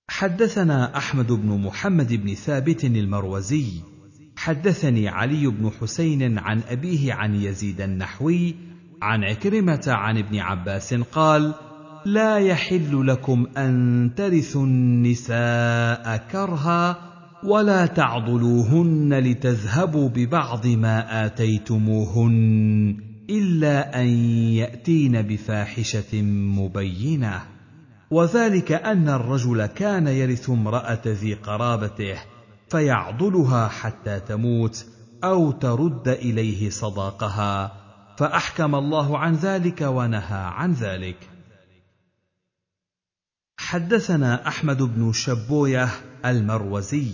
حدثنا 0.09 0.97
أحمد 0.97 1.31
بن 1.31 1.61
محمد 1.61 2.13
بن 2.13 2.33
ثابت 2.33 2.85
المروزي. 2.85 3.65
حدثني 4.35 5.07
علي 5.07 5.47
بن 5.47 5.71
حسين 5.81 6.39
عن 6.39 6.61
أبيه 6.69 7.13
عن 7.13 7.35
يزيد 7.35 7.81
النحوي 7.81 8.55
عن 9.01 9.23
عكرمة 9.23 9.83
عن 9.87 10.17
ابن 10.17 10.39
عباس 10.39 10.93
قال 10.93 11.53
لا 12.05 12.37
يحل 12.37 13.07
لكم 13.07 13.47
أن 13.57 14.11
ترثوا 14.15 14.65
النساء 14.65 16.27
كرها 16.31 16.97
ولا 17.43 17.85
تعضلوهن 17.85 19.13
لتذهبوا 19.13 20.09
ببعض 20.09 20.67
ما 20.67 21.25
آتيتموهن 21.25 22.97
إلا 23.29 24.01
أن 24.01 24.07
يأتين 24.57 25.21
بفاحشة 25.21 26.21
مبينة. 26.21 27.58
وذلك 28.11 28.71
أن 28.71 29.09
الرجل 29.09 29.65
كان 29.65 30.07
يرث 30.07 30.49
امرأة 30.49 31.01
ذي 31.05 31.33
قرابته 31.33 32.17
فيعضلها 32.69 33.67
حتى 33.67 34.19
تموت 34.19 34.85
أو 35.23 35.51
ترد 35.51 36.07
إليه 36.07 36.69
صداقها 36.69 37.71
فأحكم 38.17 38.75
الله 38.75 39.17
عن 39.17 39.33
ذلك 39.35 39.81
ونهى 39.81 40.43
عن 40.55 40.73
ذلك. 40.73 41.29
حدثنا 43.57 44.47
أحمد 44.47 44.81
بن 44.81 45.11
شبوية 45.11 45.89
المروزي 46.25 47.11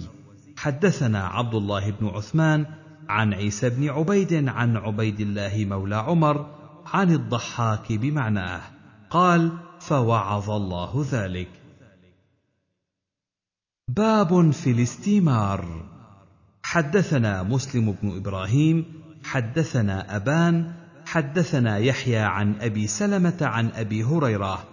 حدثنا 0.57 1.27
عبد 1.27 1.55
الله 1.55 1.91
بن 1.91 2.07
عثمان 2.07 2.65
عن 3.09 3.33
عيسى 3.33 3.69
بن 3.69 3.89
عبيد 3.89 4.47
عن 4.47 4.77
عبيد 4.77 5.19
الله 5.19 5.65
مولى 5.65 5.95
عمر 5.95 6.55
عن 6.85 7.11
الضحاك 7.11 7.93
بمعناه 7.93 8.61
قال 9.09 9.51
فوعظ 9.87 10.49
الله 10.49 11.05
ذلك. 11.11 11.49
باب 13.87 14.51
في 14.51 14.71
الاستيمار. 14.71 15.85
حدثنا 16.63 17.43
مسلم 17.43 17.91
بن 17.91 18.17
إبراهيم 18.17 18.85
حدثنا 19.23 20.15
أبان 20.15 20.73
حدثنا 21.05 21.77
يحيى 21.77 22.17
عن 22.17 22.55
أبي 22.61 22.87
سلمة 22.87 23.37
عن 23.41 23.69
أبي 23.69 24.03
هريرة 24.03 24.63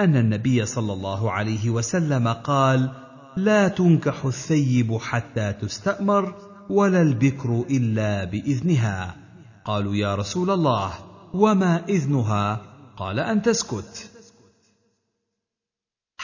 أن 0.00 0.16
النبي 0.16 0.66
صلى 0.66 0.92
الله 0.92 1.32
عليه 1.32 1.70
وسلم 1.70 2.28
قال 2.28 2.90
لا 3.36 3.68
تنكح 3.68 4.24
الثيب 4.24 4.98
حتى 4.98 5.52
تستأمر 5.52 6.34
ولا 6.70 7.02
البكر 7.02 7.64
إلا 7.70 8.24
بإذنها 8.24 9.16
قالوا 9.64 9.94
يا 9.94 10.14
رسول 10.14 10.50
الله 10.50 10.92
وما 11.34 11.84
إذنها؟ 11.88 12.60
قال 12.96 13.20
أن 13.20 13.42
تسكت 13.42 14.10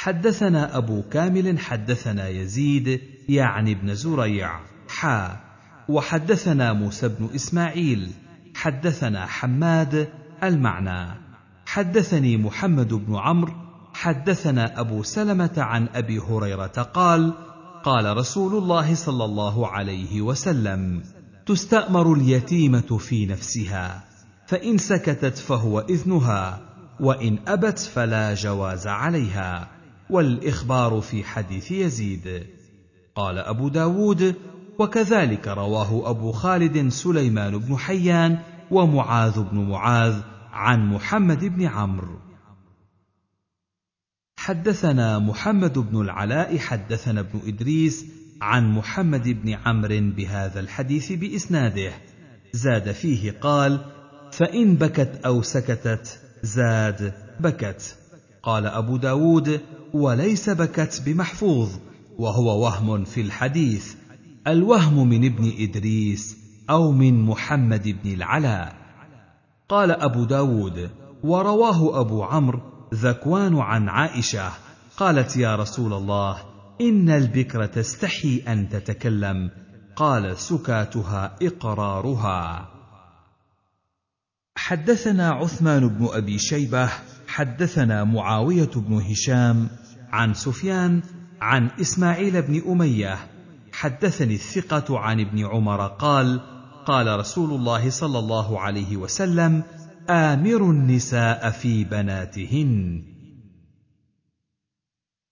حدثنا 0.04 0.76
أبو 0.76 1.02
كامل 1.02 1.58
حدثنا 1.58 2.28
يزيد 2.28 3.00
يعني 3.28 3.72
ابن 3.72 3.94
زريع 3.94 4.60
حا. 4.88 5.40
وحدثنا 5.88 6.72
موسى 6.72 7.08
بن 7.08 7.28
إسماعيل 7.34 8.10
حدثنا 8.54 9.26
حماد 9.26 10.08
المعنى. 10.42 11.14
حدثني 11.66 12.36
محمد 12.36 12.94
بن 12.94 13.16
عمرو 13.16 13.52
حدثنا 13.94 14.80
أبو 14.80 15.02
سلمة 15.02 15.52
عن 15.56 15.88
أبي 15.94 16.18
هريرة 16.18 16.66
قال 16.94 17.32
قال 17.84 18.16
رسول 18.16 18.62
الله 18.62 18.94
صلى 18.94 19.24
الله 19.24 19.68
عليه 19.68 20.22
وسلم 20.22 21.02
تستأمر 21.46 22.12
اليتيمة 22.12 22.98
في 22.98 23.26
نفسها 23.26 24.04
فإن 24.46 24.78
سكتت 24.78 25.38
فهو 25.38 25.80
إذنها 25.80 26.60
وإن 27.00 27.38
أبت 27.48 27.78
فلا 27.78 28.34
جواز 28.34 28.86
عليها. 28.86 29.73
والإخبار 30.14 31.00
في 31.00 31.24
حديث 31.24 31.70
يزيد. 31.70 32.46
قال 33.14 33.38
أبو 33.38 33.68
داود 33.68 34.34
وكذلك 34.78 35.48
رواه 35.48 36.10
أبو 36.10 36.32
خالد 36.32 36.88
سليمان 36.88 37.58
بن 37.58 37.76
حيان 37.76 38.38
ومعاذ 38.70 39.42
بن 39.42 39.58
معاذ 39.58 40.20
عن 40.52 40.86
محمد 40.94 41.44
بن 41.44 41.66
عمرو. 41.66 42.18
حدثنا 44.38 45.18
محمد 45.18 45.78
بن 45.78 46.00
العلاء 46.00 46.58
حدثنا 46.58 47.20
ابن 47.20 47.40
إدريس 47.46 48.06
عن 48.40 48.72
محمد 48.72 49.28
بن 49.28 49.52
عمرو 49.52 50.00
بهذا 50.16 50.60
الحديث 50.60 51.12
بإسناده. 51.12 51.92
زاد 52.52 52.92
فيه 52.92 53.30
قال 53.40 53.84
فإن 54.32 54.74
بكت 54.74 55.20
أو 55.26 55.42
سكتت 55.42 56.20
زاد 56.42 57.12
بكت. 57.40 58.03
قال 58.44 58.66
أبو 58.66 58.96
داود 58.96 59.60
وليس 59.92 60.50
بكت 60.50 61.02
بمحفوظ 61.06 61.72
وهو 62.18 62.64
وهم 62.64 63.04
في 63.04 63.20
الحديث 63.20 63.94
الوهم 64.46 65.08
من 65.08 65.24
ابن 65.24 65.52
إدريس 65.58 66.36
أو 66.70 66.92
من 66.92 67.22
محمد 67.22 67.88
بن 68.02 68.12
العلاء. 68.12 68.76
قال 69.68 69.90
أبو 69.90 70.24
داود 70.24 70.90
ورواه 71.22 72.00
أبو 72.00 72.22
عمرو 72.22 72.60
ذكوان 72.94 73.58
عن 73.58 73.88
عائشة 73.88 74.52
قالت 74.96 75.36
يا 75.36 75.56
رسول 75.56 75.92
الله 75.92 76.42
إن 76.80 77.10
البكر 77.10 77.66
تستحي 77.66 78.42
أن 78.48 78.68
تتكلم. 78.68 79.50
قال 79.96 80.38
سكاتها 80.38 81.36
إقرارها. 81.42 82.68
حدثنا 84.56 85.30
عثمان 85.30 85.88
بن 85.88 86.08
أبي 86.12 86.38
شيبة 86.38 86.90
حدثنا 87.34 88.04
معاوية 88.04 88.70
بن 88.76 88.94
هشام 88.94 89.68
عن 90.12 90.34
سفيان 90.34 91.02
عن 91.40 91.70
إسماعيل 91.80 92.42
بن 92.42 92.62
أمية 92.70 93.18
حدثني 93.72 94.34
الثقة 94.34 94.98
عن 94.98 95.20
ابن 95.20 95.46
عمر 95.46 95.86
قال 95.86 96.40
قال 96.86 97.18
رسول 97.18 97.50
الله 97.50 97.90
صلى 97.90 98.18
الله 98.18 98.60
عليه 98.60 98.96
وسلم 98.96 99.62
آمروا 100.10 100.72
النساء 100.72 101.50
في 101.50 101.84
بناتهن. 101.84 103.02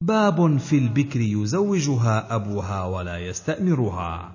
باب 0.00 0.56
في 0.58 0.78
البكر 0.78 1.20
يزوجها 1.20 2.34
أبوها 2.34 2.84
ولا 2.84 3.18
يستأمرها. 3.18 4.32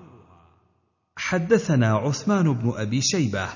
حدثنا 1.18 1.94
عثمان 1.94 2.54
بن 2.54 2.74
أبي 2.76 3.02
شيبة 3.02 3.48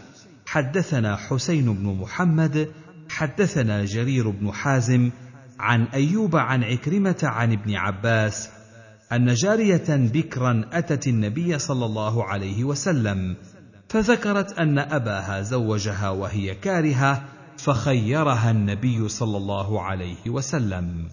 حدثنا 0.45 1.15
حسين 1.15 1.73
بن 1.73 1.85
محمد 2.01 2.71
حدثنا 3.11 3.85
جرير 3.85 4.29
بن 4.29 4.51
حازم 4.51 5.11
عن 5.59 5.83
أيوب 5.83 6.35
عن 6.35 6.63
عكرمة 6.63 7.19
عن 7.23 7.51
ابن 7.51 7.75
عباس 7.75 8.49
أن 9.11 9.33
جارية 9.33 9.85
بكرا 9.89 10.69
أتت 10.71 11.07
النبي 11.07 11.59
صلى 11.59 11.85
الله 11.85 12.23
عليه 12.23 12.63
وسلم 12.63 13.35
فذكرت 13.89 14.59
أن 14.59 14.79
أباها 14.79 15.41
زوجها 15.41 16.09
وهي 16.09 16.55
كارهة 16.55 17.23
فخيرها 17.57 18.51
النبي 18.51 19.09
صلى 19.09 19.37
الله 19.37 19.81
عليه 19.81 20.29
وسلم. 20.29 21.07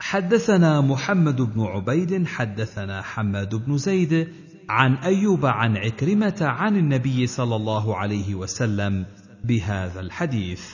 حدثنا 0.00 0.80
محمد 0.80 1.40
بن 1.42 1.60
عبيد 1.60 2.26
حدثنا 2.26 3.02
حماد 3.02 3.54
بن 3.54 3.76
زيد 3.76 4.28
عن 4.68 4.94
أيوب 4.94 5.46
عن 5.46 5.76
عكرمة 5.76 6.38
عن 6.40 6.76
النبي 6.76 7.26
صلى 7.26 7.56
الله 7.56 7.96
عليه 7.96 8.34
وسلم 8.34 9.06
بهذا 9.44 10.00
الحديث. 10.00 10.64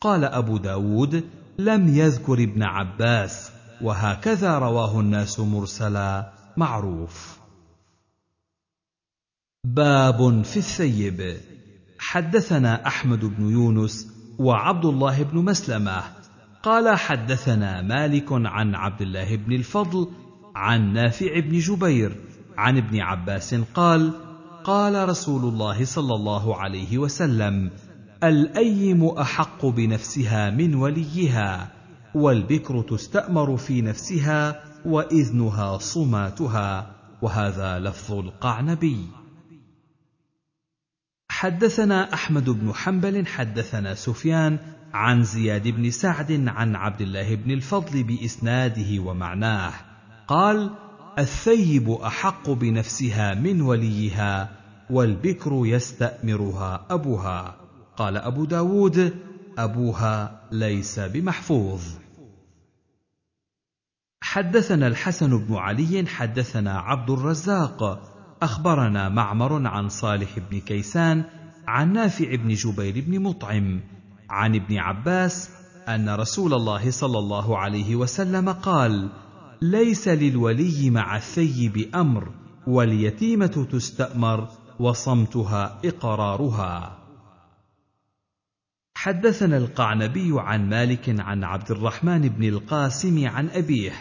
قال 0.00 0.24
أبو 0.24 0.56
داود 0.56 1.24
لم 1.58 1.88
يذكر 1.96 2.34
ابن 2.34 2.62
عباس 2.62 3.52
وهكذا 3.82 4.58
رواه 4.58 5.00
الناس 5.00 5.40
مرسلا. 5.40 6.32
معروف. 6.56 7.38
باب 9.64 10.42
في 10.44 10.56
الثيب. 10.56 11.36
حدثنا 11.98 12.86
أحمد 12.86 13.24
بن 13.24 13.50
يونس 13.50 14.08
وعبد 14.38 14.84
الله 14.84 15.22
بن 15.22 15.38
مسلمة. 15.38 16.02
قال 16.62 16.98
حدثنا 16.98 17.82
مالك 17.82 18.26
عن 18.30 18.74
عبد 18.74 19.02
الله 19.02 19.36
بن 19.36 19.52
الفضل 19.52 20.08
عن 20.56 20.92
نافع 20.92 21.40
بن 21.40 21.58
جبير 21.58 22.16
عن 22.58 22.76
ابن 22.76 23.00
عباس 23.00 23.54
قال 23.54 24.12
قال 24.64 25.08
رسول 25.08 25.44
الله 25.44 25.84
صلى 25.84 26.14
الله 26.14 26.56
عليه 26.56 26.98
وسلم 26.98 27.70
الأيم 28.24 29.04
أحق 29.04 29.66
بنفسها 29.66 30.50
من 30.50 30.74
وليها 30.74 31.68
والبكر 32.14 32.82
تستأمر 32.82 33.56
في 33.56 33.82
نفسها 33.82 34.64
وإذنها 34.86 35.78
صماتها 35.78 36.94
وهذا 37.22 37.78
لفظ 37.78 38.12
القعنبي. 38.12 39.06
حدثنا 41.30 42.14
أحمد 42.14 42.50
بن 42.50 42.72
حنبل 42.74 43.26
حدثنا 43.26 43.94
سفيان 43.94 44.58
عن 44.94 45.22
زياد 45.22 45.68
بن 45.68 45.90
سعد 45.90 46.48
عن 46.48 46.76
عبد 46.76 47.00
الله 47.00 47.34
بن 47.34 47.50
الفضل 47.50 48.02
بإسناده 48.02 49.02
ومعناه. 49.02 49.72
قال 50.28 50.70
الثيب 51.18 51.90
أحق 51.90 52.50
بنفسها 52.50 53.34
من 53.34 53.60
وليها 53.60 54.48
والبكر 54.90 55.62
يستأمرها 55.66 56.86
أبوها. 56.90 57.61
قال 57.96 58.16
أبو 58.16 58.44
داود 58.44 59.14
أبوها 59.58 60.40
ليس 60.52 60.98
بمحفوظ. 60.98 61.82
حدثنا 64.22 64.86
الحسن 64.86 65.38
بن 65.38 65.54
علي 65.54 66.06
حدثنا 66.06 66.78
عبد 66.78 67.10
الرزاق. 67.10 68.08
أخبرنا 68.42 69.08
معمر 69.08 69.66
عن 69.66 69.88
صالح 69.88 70.38
بن 70.50 70.60
كيسان 70.60 71.24
عن 71.66 71.92
نافع 71.92 72.34
بن 72.34 72.48
جبير 72.48 73.04
بن 73.06 73.20
مطعم 73.20 73.80
عن 74.30 74.54
ابن 74.54 74.78
عباس 74.78 75.50
أن 75.88 76.08
رسول 76.08 76.54
الله 76.54 76.90
صلى 76.90 77.18
الله 77.18 77.58
عليه 77.58 77.96
وسلم 77.96 78.48
قال 78.48 79.08
ليس 79.62 80.08
للولي 80.08 80.90
مع 80.90 81.16
الثيب 81.16 81.90
أمر 81.94 82.32
واليتيمة 82.66 83.66
تستأمر 83.72 84.48
وصمتها 84.80 85.78
إقرارها. 85.84 87.01
حدثنا 89.02 89.56
القعنبي 89.56 90.32
عن 90.36 90.68
مالك 90.68 91.20
عن 91.20 91.44
عبد 91.44 91.70
الرحمن 91.70 92.28
بن 92.28 92.48
القاسم 92.48 93.28
عن 93.28 93.48
أبيه 93.48 93.92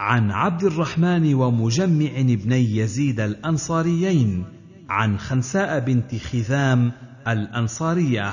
عن 0.00 0.30
عبد 0.30 0.64
الرحمن 0.64 1.34
ومجمع 1.34 2.10
بني 2.16 2.76
يزيد 2.76 3.20
الأنصاريين 3.20 4.44
عن 4.88 5.18
خنساء 5.18 5.80
بنت 5.80 6.14
خذام 6.16 6.92
الأنصارية 7.28 8.32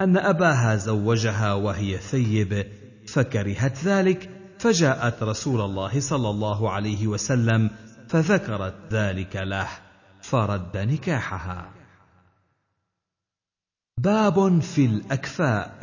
أن 0.00 0.16
أباها 0.16 0.76
زوجها 0.76 1.54
وهي 1.54 1.98
ثيب 1.98 2.66
فكرهت 3.06 3.84
ذلك 3.84 4.30
فجاءت 4.58 5.22
رسول 5.22 5.60
الله 5.60 6.00
صلى 6.00 6.30
الله 6.30 6.70
عليه 6.70 7.06
وسلم 7.06 7.70
فذكرت 8.08 8.74
ذلك 8.92 9.36
له 9.36 9.68
فرد 10.22 10.76
نكاحها. 10.76 11.79
باب 14.04 14.60
في 14.60 14.84
الأكفاء. 14.86 15.78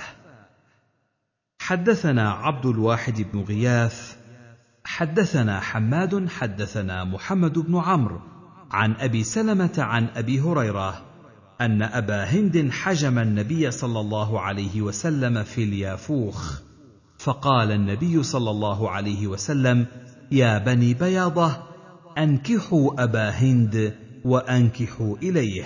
حدثنا 1.60 2.32
عبد 2.32 2.66
الواحد 2.66 3.22
بن 3.34 3.42
غياث 3.42 4.16
حدثنا 4.84 5.60
حماد 5.60 6.30
حدثنا 6.30 7.04
محمد 7.04 7.60
بن 7.60 7.78
عمرو 7.78 8.22
عن 8.72 8.96
أبي 9.00 9.24
سلمة 9.24 9.74
عن 9.78 10.08
أبي 10.16 10.42
هريرة 10.42 11.06
أن 11.62 11.82
أبا 11.82 12.24
هند 12.24 12.72
حجم 12.72 13.20
النبي 13.20 13.72
صلى 13.72 14.00
الله 14.00 14.42
عليه 14.42 14.82
وسلم 14.82 15.44
في 15.44 15.64
اليافوخ 15.64 16.62
فقال 17.18 17.72
النبي 17.72 18.24
صلى 18.24 18.50
الله 18.50 18.92
عليه 18.92 19.28
وسلم 19.28 19.86
يا 20.32 20.58
بني 20.58 20.94
بياضة 20.94 21.58
أنكحوا 22.18 23.04
أبا 23.04 23.30
هند 23.30 23.96
وأنكحوا 24.26 25.18
إليه. 25.18 25.66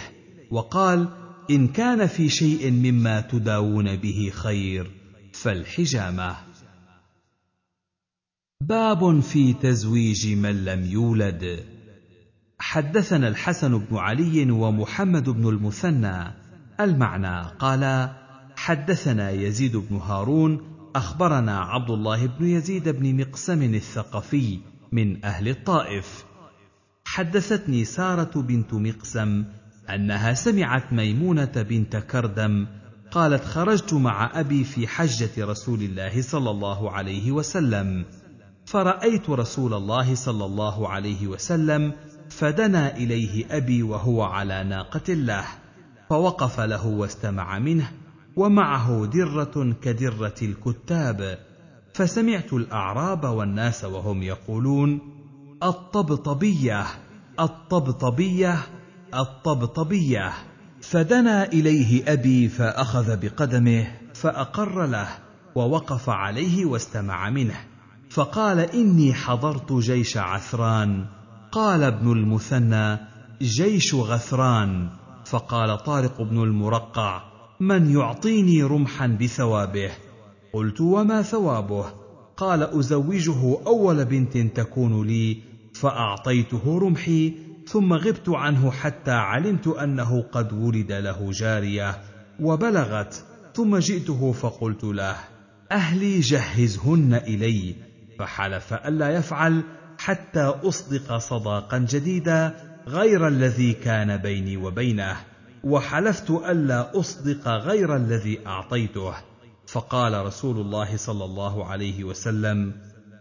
وقال 0.52 1.21
إن 1.50 1.68
كان 1.68 2.08
في 2.08 2.30
شيء 2.30 2.72
مما 2.72 3.22
تداوون 3.22 3.96
به 3.96 4.32
خير 4.34 4.92
فالحجامة. 5.34 6.36
باب 8.62 9.20
في 9.20 9.54
تزويج 9.54 10.28
من 10.28 10.66
لم 10.66 10.86
يولد. 10.86 11.66
حدثنا 12.60 13.28
الحسن 13.28 13.78
بن 13.78 13.98
علي 13.98 14.52
ومحمد 14.52 15.30
بن 15.30 15.50
المثنى. 15.50 16.34
المعنى 16.80 17.42
قال 17.60 18.10
حدثنا 18.56 19.32
يزيد 19.32 19.78
بن 19.78 19.96
هارون 19.96 20.62
أخبرنا 20.96 21.60
عبد 21.60 21.90
الله 21.90 22.26
بن 22.26 22.48
يزيد 22.48 22.90
بن 22.90 23.18
مقسم 23.18 23.64
الثقفي 23.64 24.60
من 24.92 25.26
أهل 25.26 25.48
الطائف. 25.48 26.26
حدثتني 27.06 27.86
سارة 27.86 28.42
بنت 28.42 28.74
مقسم 28.74 29.46
أنها 29.96 30.34
سمعت 30.34 30.94
ميمونة 30.94 31.66
بنت 31.70 31.96
كردم 31.98 32.68
قالت 33.12 33.44
خرجت 33.44 33.94
مع 33.94 34.40
أبي 34.40 34.64
في 34.64 34.88
حجة 34.88 35.46
رسول 35.46 35.82
الله 35.82 36.22
صلى 36.22 36.50
الله 36.50 36.92
عليه 36.92 37.32
وسلم 37.32 38.06
فرأيت 38.66 39.30
رسول 39.30 39.74
الله 39.74 40.16
صلى 40.16 40.46
الله 40.46 40.90
عليه 40.90 41.28
وسلم 41.28 41.94
فدنا 42.30 42.98
إليه 42.98 43.58
أبي 43.58 43.84
وهو 43.84 44.24
على 44.24 44.64
ناقة 44.64 45.14
له 45.14 45.46
فوقف 46.10 46.60
له 46.60 46.88
واستمع 46.88 47.60
منه 47.60 47.92
ومعه 48.36 49.06
درة 49.06 49.76
كدرة 49.82 50.36
الكتاب 50.42 51.40
فسمعت 51.94 52.54
الأعراب 52.54 53.24
والناس 53.24 53.84
وهم 53.84 54.24
يقولون 54.24 55.00
الطبطبية 55.64 56.86
الطبطبية 57.40 58.58
الطبطبية. 59.14 60.32
فدنا 60.82 61.46
إليه 61.46 62.14
أبي 62.14 62.48
فأخذ 62.48 63.18
بقدمه 63.18 63.88
فأقر 64.14 64.86
له 64.86 65.08
ووقف 65.56 66.10
عليه 66.10 66.66
واستمع 66.66 67.30
منه. 67.30 67.56
فقال 68.10 68.60
إني 68.60 69.14
حضرت 69.14 69.74
جيش 69.74 70.18
عثران. 70.18 71.06
قال 71.52 71.84
ابن 71.84 72.12
المثنى 72.12 72.98
جيش 73.42 73.96
غثران. 73.96 74.90
فقال 75.26 75.78
طارق 75.84 76.22
بن 76.22 76.44
المرقع 76.44 77.32
من 77.60 77.92
يعطيني 77.92 78.64
رمحا 78.64 79.08
بثوابه؟ 79.08 79.92
قلت 80.54 80.82
وما 80.82 81.22
ثوابه؟ 81.22 81.86
قال 82.38 82.64
أزوجه 82.64 83.58
أول 83.68 84.06
بنت 84.06 84.38
تكون 84.38 85.08
لي 85.08 85.38
فأعطيته 85.74 86.80
رمحي 86.80 87.34
ثم 87.72 87.94
غبت 87.94 88.30
عنه 88.30 88.72
حتى 88.72 89.12
علمت 89.12 89.68
أنه 89.68 90.22
قد 90.22 90.54
ولد 90.54 90.92
له 90.92 91.32
جارية 91.32 91.98
وبلغت 92.40 93.24
ثم 93.54 93.78
جئته 93.78 94.32
فقلت 94.32 94.84
له 94.84 95.16
أهلي 95.72 96.20
جهزهن 96.20 97.14
إلي. 97.14 97.76
فحلف 98.20 98.74
الا 98.74 99.10
يفعل 99.10 99.64
حتى 99.98 100.42
أصدق 100.42 101.18
صداقا 101.18 101.78
جديدا 101.78 102.56
غير 102.88 103.28
الذي 103.28 103.74
كان 103.74 104.18
بيني 104.18 104.58
وبينه 104.58 105.18
وحلفت 105.64 106.30
الا 106.30 107.00
أصدق 107.00 107.48
غير 107.48 107.96
الذي 107.96 108.40
أعطيته. 108.48 109.14
فقال 109.68 110.26
رسول 110.26 110.58
الله 110.58 110.98
صلى 110.98 111.26
الله 111.26 111.66
عليه 111.66 112.04
وسلم 112.04 112.74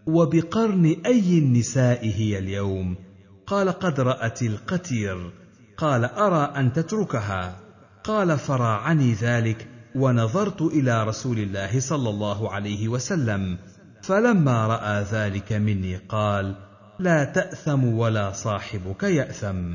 وبقرن 0.06 0.96
أي 1.06 1.38
النساء 1.38 2.06
هي 2.06 2.38
اليوم؟ 2.38 3.09
قال 3.50 3.68
قد 3.68 4.00
رأت 4.00 4.42
القتير. 4.42 5.32
قال 5.76 6.04
أرى 6.04 6.52
أن 6.56 6.72
تتركها. 6.72 7.60
قال 8.04 8.38
فراعني 8.38 9.14
ذلك 9.14 9.68
ونظرت 9.94 10.62
إلى 10.62 11.04
رسول 11.04 11.38
الله 11.38 11.80
صلى 11.80 12.10
الله 12.10 12.52
عليه 12.52 12.88
وسلم. 12.88 13.58
فلما 14.02 14.66
رأى 14.66 15.02
ذلك 15.02 15.52
مني 15.52 15.96
قال 15.96 16.56
لا 16.98 17.24
تأثم 17.24 17.84
ولا 17.84 18.32
صاحبك 18.32 19.02
يأثم. 19.02 19.74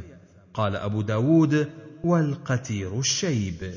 قال 0.53 0.75
أبو 0.75 1.01
داود 1.01 1.69
والقتير 2.03 2.99
الشيب. 2.99 3.73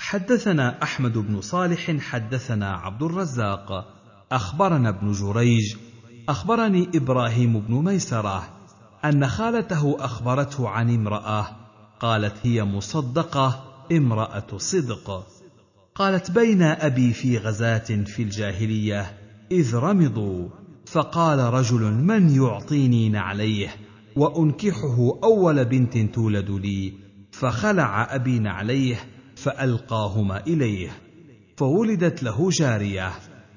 حدثنا 0.00 0.82
أحمد 0.82 1.18
بن 1.18 1.40
صالح 1.40 1.96
حدثنا 1.96 2.72
عبد 2.76 3.02
الرزاق. 3.02 3.98
أخبرنا 4.32 4.88
ابن 4.88 5.12
جريج 5.12 5.76
أخبرني 6.28 6.88
إبراهيم 6.94 7.60
بن 7.60 7.74
ميسرة 7.74 8.48
أن 9.04 9.28
خالته 9.28 9.96
أخبرته 10.04 10.68
عن 10.68 10.94
امرأة 10.94 11.46
قالت 12.00 12.34
هي 12.42 12.64
مصدقة 12.64 13.64
امرأة 13.92 14.46
صدق. 14.56 15.26
قالت 15.94 16.30
بين 16.30 16.62
أبي 16.62 17.12
في 17.12 17.38
غزاة 17.38 18.04
في 18.06 18.22
الجاهلية 18.22 19.18
إذ 19.50 19.74
رمضوا 19.76 20.48
فقال 20.86 21.38
رجل 21.38 21.80
من 21.80 22.30
يعطيني 22.30 23.08
نعليه 23.08 23.68
وأنكحه 24.16 25.18
أول 25.24 25.64
بنت 25.64 25.98
تولد 25.98 26.50
لي 26.50 26.92
فخلع 27.32 28.14
أبي 28.14 28.38
نعليه 28.38 28.96
فألقاهما 29.36 30.40
إليه 30.46 30.90
فولدت 31.56 32.22
له 32.22 32.50
جارية 32.50 33.10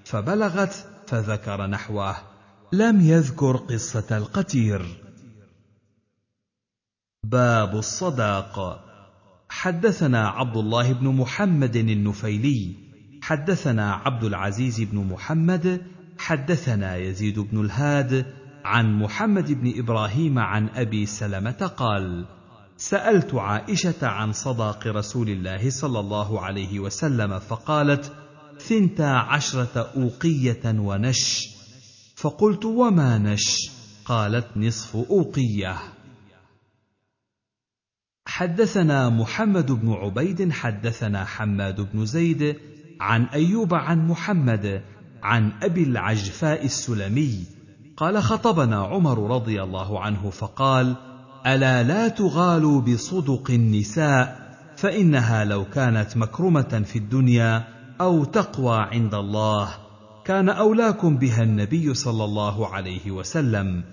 فبلغت 0.06 0.88
فذكر 1.08 1.68
نحوه. 1.68 2.35
لم 2.74 3.02
يذكر 3.02 3.58
قصة 3.58 4.18
القتير. 4.18 4.86
باب 7.24 7.76
الصداق. 7.76 8.86
حدثنا 9.50 10.28
عبد 10.28 10.58
الله 10.58 10.94
بن 10.94 11.08
محمد 11.08 11.76
النفيلي. 11.76 12.76
حدثنا 13.22 13.94
عبد 13.94 14.24
العزيز 14.24 14.82
بن 14.82 14.98
محمد. 14.98 15.82
حدثنا 16.18 16.96
يزيد 16.98 17.40
بن 17.40 17.66
الهاد. 17.66 18.26
عن 18.66 19.00
محمد 19.00 19.52
بن 19.52 19.80
إبراهيم 19.80 20.40
عن 20.40 20.70
أبي 20.70 21.06
سلمة 21.06 21.72
قال 21.78 22.26
سألت 22.78 23.36
عائشة 23.36 24.08
عن 24.08 24.34
صداق 24.34 24.88
رسول 24.88 25.30
الله 25.30 25.70
صلى 25.70 26.00
الله 26.00 26.42
عليه 26.42 26.80
وسلم 26.80 27.40
فقالت 27.40 28.12
ثنتا 28.60 29.04
عشرة 29.04 29.92
أوقية 29.98 30.62
ونش 30.66 31.55
فقلت 32.16 32.66
وما 32.66 33.18
نش؟ 33.18 33.72
قالت 34.06 34.58
نصف 34.58 34.96
أوقية. 34.96 35.78
حدثنا 38.28 39.10
محمد 39.10 39.72
بن 39.72 39.94
عبيد 39.94 40.52
حدثنا 40.52 41.26
حماد 41.26 41.82
بن 41.94 42.06
زيد 42.06 42.56
عن 43.02 43.24
أيوب 43.24 43.74
عن 43.74 44.08
محمد 44.08 44.82
عن 45.24 45.52
أبي 45.64 45.84
العجفاء 45.84 46.66
السلمي. 46.66 47.46
قال 47.98 48.24
خطبنا 48.24 48.76
عمر 48.86 49.36
رضي 49.36 49.64
الله 49.64 50.00
عنه 50.00 50.30
فقال 50.30 50.96
ألا 51.48 51.84
لا 51.84 52.08
تغالوا 52.08 52.82
بصدق 52.82 53.52
النساء 53.52 54.46
فإنها 54.78 55.46
لو 55.46 55.66
كانت 55.66 56.18
مكرمة 56.18 56.84
في 56.86 56.96
الدنيا 56.96 57.68
أو 58.02 58.24
تقوى 58.24 58.78
عند 58.78 59.14
الله 59.14 59.85
كان 60.26 60.50
أولاكم 60.50 61.18
بها 61.18 61.44
النبي 61.44 61.94
صلى 61.94 62.24
الله 62.24 62.68
عليه 62.68 63.12
وسلم. 63.12 63.84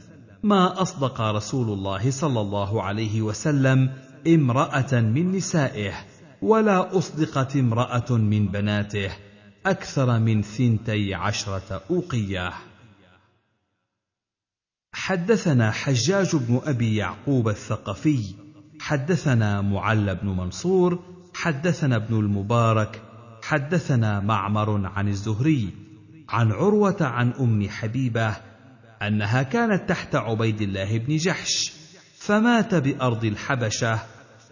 ما 0.42 0.82
أصدق 0.82 1.20
رسول 1.20 1.68
الله 1.70 2.10
صلى 2.10 2.40
الله 2.40 2.82
عليه 2.82 3.22
وسلم 3.22 3.90
امرأة 4.26 5.00
من 5.00 5.32
نسائه 5.32 5.92
ولا 6.42 6.98
أصدقت 6.98 7.56
امرأة 7.56 8.10
من 8.10 8.48
بناته 8.48 9.10
أكثر 9.66 10.18
من 10.18 10.42
ثنتي 10.42 11.14
عشرة 11.14 11.82
أوقية. 11.90 12.52
حدثنا 14.92 15.70
حجاج 15.70 16.36
بن 16.36 16.60
أبي 16.64 16.96
يعقوب 16.96 17.48
الثقفي 17.48 18.34
حدثنا 18.80 19.60
معل 19.60 20.14
بن 20.14 20.28
منصور 20.28 20.98
حدثنا 21.34 21.96
ابن 21.96 22.18
المبارك 22.18 23.02
حدثنا 23.42 24.20
معمر 24.20 24.86
عن 24.86 25.08
الزهري 25.08 25.91
عن 26.32 26.52
عروة 26.52 26.96
عن 27.00 27.32
أم 27.32 27.68
حبيبة 27.68 28.36
أنها 29.02 29.42
كانت 29.42 29.88
تحت 29.88 30.14
عبيد 30.14 30.60
الله 30.62 30.98
بن 30.98 31.16
جحش 31.16 31.72
فمات 32.18 32.74
بأرض 32.74 33.24
الحبشة 33.24 33.98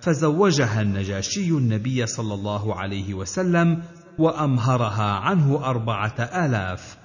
فزوجها 0.01 0.83
النجاشي 0.83 1.51
النبي 1.51 2.07
صلى 2.07 2.35
الله 2.35 2.75
عليه 2.75 3.15
وسلم 3.15 3.83
وأمهرها 4.19 5.13
عنه 5.13 5.65
أربعة 5.65 6.15
آلاف 6.19 6.97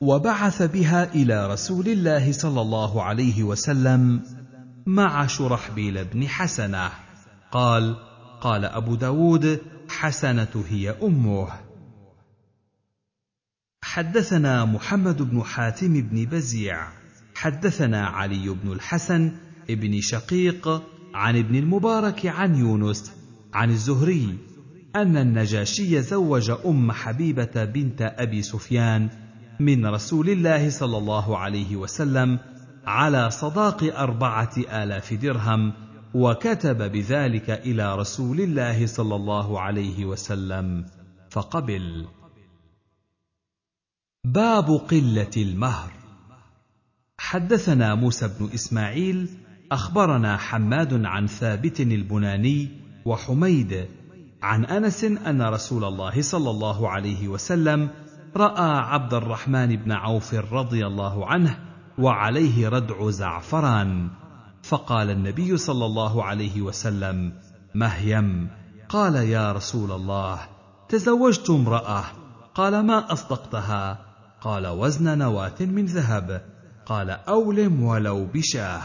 وبعث 0.00 0.62
بها 0.62 1.14
إلى 1.14 1.46
رسول 1.46 1.88
الله 1.88 2.32
صلى 2.32 2.60
الله 2.60 3.02
عليه 3.02 3.42
وسلم 3.42 4.22
مع 4.86 5.26
شرحبيل 5.26 6.04
بن 6.04 6.28
حسنة 6.28 6.90
قال 7.52 7.96
قال 8.40 8.64
أبو 8.64 8.94
داود 8.94 9.60
حسنة 9.88 10.64
هي 10.68 10.90
أمه 11.02 11.48
حدثنا 13.92 14.64
محمد 14.64 15.22
بن 15.22 15.42
حاتم 15.42 16.00
بن 16.00 16.24
بزيع 16.24 16.88
حدثنا 17.34 18.06
علي 18.06 18.48
بن 18.48 18.72
الحسن 18.72 19.32
ابن 19.70 20.00
شقيق 20.00 20.68
عن 21.14 21.36
ابن 21.36 21.54
المبارك 21.54 22.26
عن 22.26 22.54
يونس 22.54 23.12
عن 23.54 23.70
الزهري 23.70 24.38
أن 24.96 25.16
النجاشي 25.16 26.02
زوج 26.02 26.50
أم 26.66 26.92
حبيبة 26.92 27.64
بنت 27.64 28.14
أبي 28.18 28.42
سفيان 28.42 29.08
من 29.60 29.86
رسول 29.86 30.30
الله 30.30 30.70
صلى 30.70 30.98
الله 30.98 31.38
عليه 31.38 31.76
وسلم 31.76 32.38
على 32.86 33.30
صداق 33.30 33.96
أربعة 33.96 34.54
آلاف 34.56 35.14
درهم 35.14 35.72
وكتب 36.14 36.92
بذلك 36.92 37.50
إلى 37.50 37.96
رسول 37.96 38.40
الله 38.40 38.86
صلى 38.86 39.14
الله 39.14 39.60
عليه 39.60 40.04
وسلم 40.04 40.84
فقبل. 41.30 42.06
باب 44.26 44.70
قلة 44.70 45.30
المهر. 45.36 45.92
حدثنا 47.18 47.94
موسى 47.94 48.28
بن 48.28 48.50
إسماعيل 48.54 49.28
أخبرنا 49.72 50.36
حماد 50.36 51.04
عن 51.04 51.26
ثابت 51.26 51.80
البناني 51.80 52.68
وحميد 53.04 53.88
عن 54.42 54.64
أنس 54.64 55.04
أن 55.04 55.42
رسول 55.42 55.84
الله 55.84 56.22
صلى 56.22 56.50
الله 56.50 56.88
عليه 56.88 57.28
وسلم 57.28 57.90
رأى 58.36 58.78
عبد 58.78 59.14
الرحمن 59.14 59.76
بن 59.76 59.92
عوف 59.92 60.34
رضي 60.34 60.86
الله 60.86 61.26
عنه 61.26 61.58
وعليه 61.98 62.68
ردع 62.68 63.10
زعفران. 63.10 64.10
فقال 64.62 65.10
النبي 65.10 65.56
صلى 65.56 65.86
الله 65.86 66.24
عليه 66.24 66.62
وسلم 66.62 67.32
مهيم. 67.74 68.48
قال 68.88 69.14
يا 69.14 69.52
رسول 69.52 69.92
الله 69.92 70.40
تزوجت 70.88 71.50
امرأة. 71.50 72.04
قال 72.54 72.86
ما 72.86 73.12
أصدقتها؟ 73.12 74.11
قال 74.42 74.66
وزن 74.66 75.18
نواة 75.18 75.60
من 75.60 75.86
ذهب. 75.86 76.44
قال 76.86 77.10
أولم 77.10 77.82
ولو 77.82 78.24
بشاه. 78.24 78.82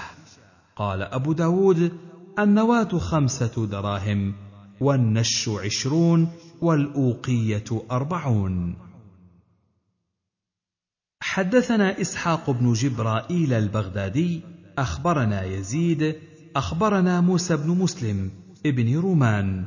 قال 0.76 1.02
أبو 1.02 1.34
داود 1.34 1.92
النواة 2.40 2.98
خمسة 2.98 3.68
دراهم 3.68 4.34
والنش 4.82 5.50
عشرون 5.50 6.32
والأوقية 6.62 7.64
أربعون. 7.92 8.76
حدثنا 11.22 12.02
إسحاق 12.02 12.50
بن 12.50 12.74
جبرائيل 12.74 13.54
البغدادي. 13.54 14.42
أخبرنا 14.78 15.44
يزيد. 15.44 16.16
أخبرنا 16.56 17.22
موسى 17.22 17.58
بن 17.58 17.70
مسلم 17.70 18.32
ابن 18.66 18.98
رومان. 18.98 19.66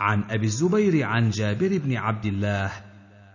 عن 0.00 0.22
أبي 0.30 0.46
الزبير 0.46 1.04
عن 1.04 1.30
جابر 1.30 1.78
بن 1.78 1.96
عبد 1.96 2.26
الله 2.26 2.89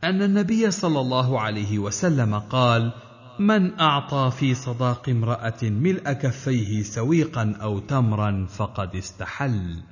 أن 0.05 0.21
النبي 0.21 0.71
صلى 0.71 0.99
الله 0.99 1.39
عليه 1.39 1.79
وسلم 1.79 2.35
قال 2.39 2.93
من 3.39 3.79
أعطى 3.79 4.31
في 4.31 4.53
صداق 4.53 5.09
امرأة 5.09 5.63
ملء 5.63 6.13
كفيه 6.13 6.83
سويقا 6.83 7.55
أو 7.61 7.79
تمرا 7.79 8.45
فقد 8.49 8.95
استحل. 8.95 9.83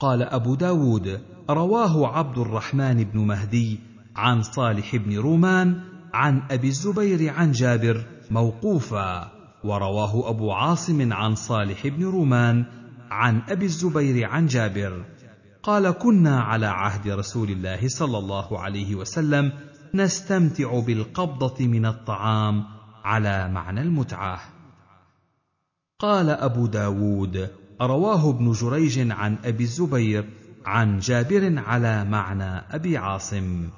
قال 0.00 0.22
أبو 0.22 0.54
داود 0.54 1.20
رواه 1.50 2.08
عبد 2.08 2.38
الرحمن 2.38 3.04
بن 3.04 3.20
مهدي 3.20 3.80
عن 4.16 4.42
صالح 4.42 4.96
بن 4.96 5.18
رومان 5.18 5.80
عن 6.14 6.42
أبي 6.50 6.68
الزبير 6.68 7.32
عن 7.32 7.52
جابر 7.52 8.06
موقوفا 8.30 9.32
ورواه 9.64 10.30
أبو 10.30 10.52
عاصم 10.52 11.12
عن 11.12 11.34
صالح 11.34 11.86
بن 11.86 12.04
رومان 12.04 12.64
عن 13.10 13.42
أبي 13.48 13.64
الزبير 13.64 14.24
عن 14.24 14.46
جابر. 14.46 15.04
قال 15.64 15.90
كنا 15.90 16.40
على 16.40 16.66
عهد 16.66 17.08
رسول 17.08 17.50
الله 17.50 17.88
صلى 17.88 18.18
الله 18.18 18.60
عليه 18.60 18.94
وسلم 18.94 19.52
نستمتع 19.94 20.80
بالقبضة 20.80 21.66
من 21.66 21.86
الطعام 21.86 22.64
على 23.04 23.48
معنى 23.48 23.80
المتعة. 23.80 24.40
قال 25.98 26.30
أبو 26.30 26.66
داود 26.66 27.50
رواه 27.80 28.30
ابن 28.30 28.52
جريج 28.52 29.10
عن 29.10 29.38
أبي 29.44 29.64
الزبير 29.64 30.30
عن 30.66 30.98
جابر 30.98 31.58
على 31.58 32.04
معنى 32.04 32.76
أبي 32.76 32.96
عاصم. 32.96 33.68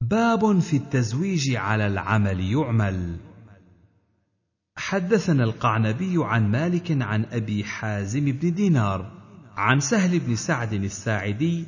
باب 0.00 0.58
في 0.58 0.76
التزويج 0.76 1.54
على 1.54 1.86
العمل 1.86 2.40
يعمل. 2.40 3.16
حدثنا 4.76 5.44
القعنبي 5.44 6.14
عن 6.16 6.50
مالك 6.50 7.02
عن 7.02 7.24
أبي 7.24 7.64
حازم 7.64 8.24
بن 8.24 8.54
دينار 8.54 9.25
عن 9.56 9.80
سهل 9.80 10.18
بن 10.18 10.36
سعد 10.36 10.72
الساعدي 10.72 11.64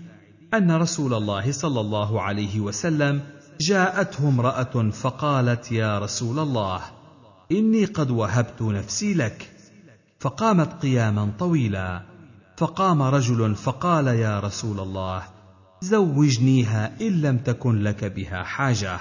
أن 0.54 0.70
رسول 0.70 1.14
الله 1.14 1.52
صلى 1.52 1.80
الله 1.80 2.22
عليه 2.22 2.60
وسلم 2.60 3.22
جاءته 3.60 4.28
امرأة 4.28 4.90
فقالت 4.90 5.72
يا 5.72 5.98
رسول 5.98 6.38
الله 6.38 6.80
إني 7.52 7.84
قد 7.84 8.10
وهبت 8.10 8.62
نفسي 8.62 9.14
لك. 9.14 9.50
فقامت 10.20 10.82
قياما 10.82 11.32
طويلا. 11.38 12.02
فقام 12.56 13.02
رجل 13.02 13.54
فقال 13.54 14.06
يا 14.06 14.40
رسول 14.40 14.80
الله 14.80 15.22
زوجنيها 15.80 16.92
إن 17.00 17.22
لم 17.22 17.38
تكن 17.38 17.82
لك 17.82 18.04
بها 18.04 18.42
حاجة. 18.42 19.00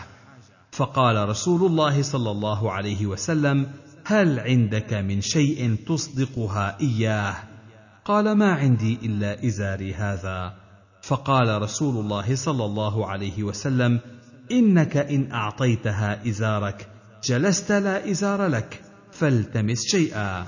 فقال 0.71 1.29
رسول 1.29 1.65
الله 1.65 2.01
صلى 2.01 2.31
الله 2.31 2.71
عليه 2.71 3.05
وسلم 3.05 3.71
هل 4.05 4.39
عندك 4.39 4.93
من 4.93 5.21
شيء 5.21 5.75
تصدقها 5.87 6.77
إياه؟ 6.81 7.35
قال 8.07 8.31
ما 8.31 8.53
عندي 8.53 8.99
إلا 9.03 9.45
إزاري 9.45 9.93
هذا. 9.93 10.53
فقال 11.01 11.61
رسول 11.61 12.05
الله 12.05 12.35
صلى 12.35 12.65
الله 12.65 13.07
عليه 13.07 13.43
وسلم 13.43 13.99
إنك 14.51 14.97
إن 14.97 15.31
أعطيتها 15.31 16.27
إزارك 16.27 16.89
جلست 17.23 17.71
لا 17.71 18.11
إزار 18.11 18.47
لك 18.47 18.81
فالتمس 19.11 19.81
شيئا. 19.85 20.45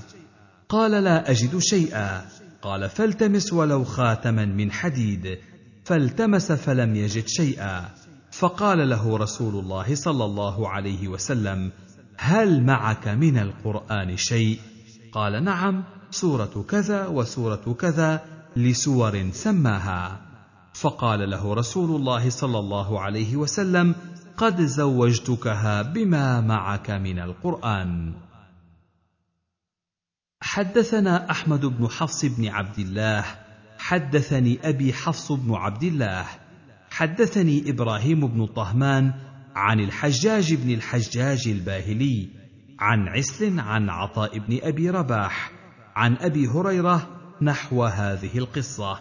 قال 0.69 0.91
لا 0.91 1.31
أجد 1.31 1.57
شيئا. 1.59 2.25
قال 2.61 2.89
فالتمس 2.89 3.53
ولو 3.53 3.83
خاتما 3.83 4.45
من 4.45 4.71
حديد 4.71 5.37
فالتمس 5.85 6.51
فلم 6.51 6.95
يجد 6.95 7.27
شيئا. 7.27 7.89
فقال 8.31 8.89
له 8.89 9.17
رسول 9.17 9.63
الله 9.63 9.95
صلى 9.95 10.25
الله 10.25 10.69
عليه 10.69 11.07
وسلم 11.07 11.71
هل 12.17 12.63
معك 12.63 13.07
من 13.07 13.37
القرآن 13.37 14.17
شيء؟ 14.17 14.59
قال 15.13 15.43
نعم 15.43 15.83
سورة 16.11 16.65
كذا 16.69 17.07
وسورة 17.07 17.75
كذا 17.79 18.25
لسور 18.55 19.31
سماها. 19.31 20.21
فقال 20.73 21.29
له 21.29 21.53
رسول 21.53 21.95
الله 21.95 22.29
صلى 22.29 22.59
الله 22.59 22.99
عليه 22.99 23.35
وسلم 23.35 23.95
قد 24.37 24.61
زوجتكها 24.61 25.81
بما 25.81 26.41
معك 26.41 26.91
من 26.91 27.19
القرآن. 27.19 28.13
حدثنا 30.41 31.31
أحمد 31.31 31.65
بن 31.65 31.87
حفص 31.87 32.25
بن 32.25 32.47
عبد 32.47 32.79
الله 32.79 33.25
حدثني 33.77 34.59
أبي 34.63 34.93
حفص 34.93 35.31
بن 35.31 35.53
عبد 35.55 35.83
الله 35.83 36.25
حدثني 36.89 37.69
إبراهيم 37.69 38.27
بن 38.27 38.45
طهمان 38.45 39.13
عن 39.55 39.79
الحجاج 39.79 40.53
بن 40.53 40.69
الحجاج 40.69 41.47
الباهلي 41.47 42.29
عن 42.79 43.07
عسل 43.07 43.59
عن 43.59 43.89
عطاء 43.89 44.39
بن 44.39 44.59
أبي 44.63 44.89
رباح 44.89 45.51
عن 45.99 46.15
أبي 46.15 46.47
هريرة 46.47 47.07
نحو 47.41 47.83
هذه 47.83 48.37
القصة. 48.37 48.99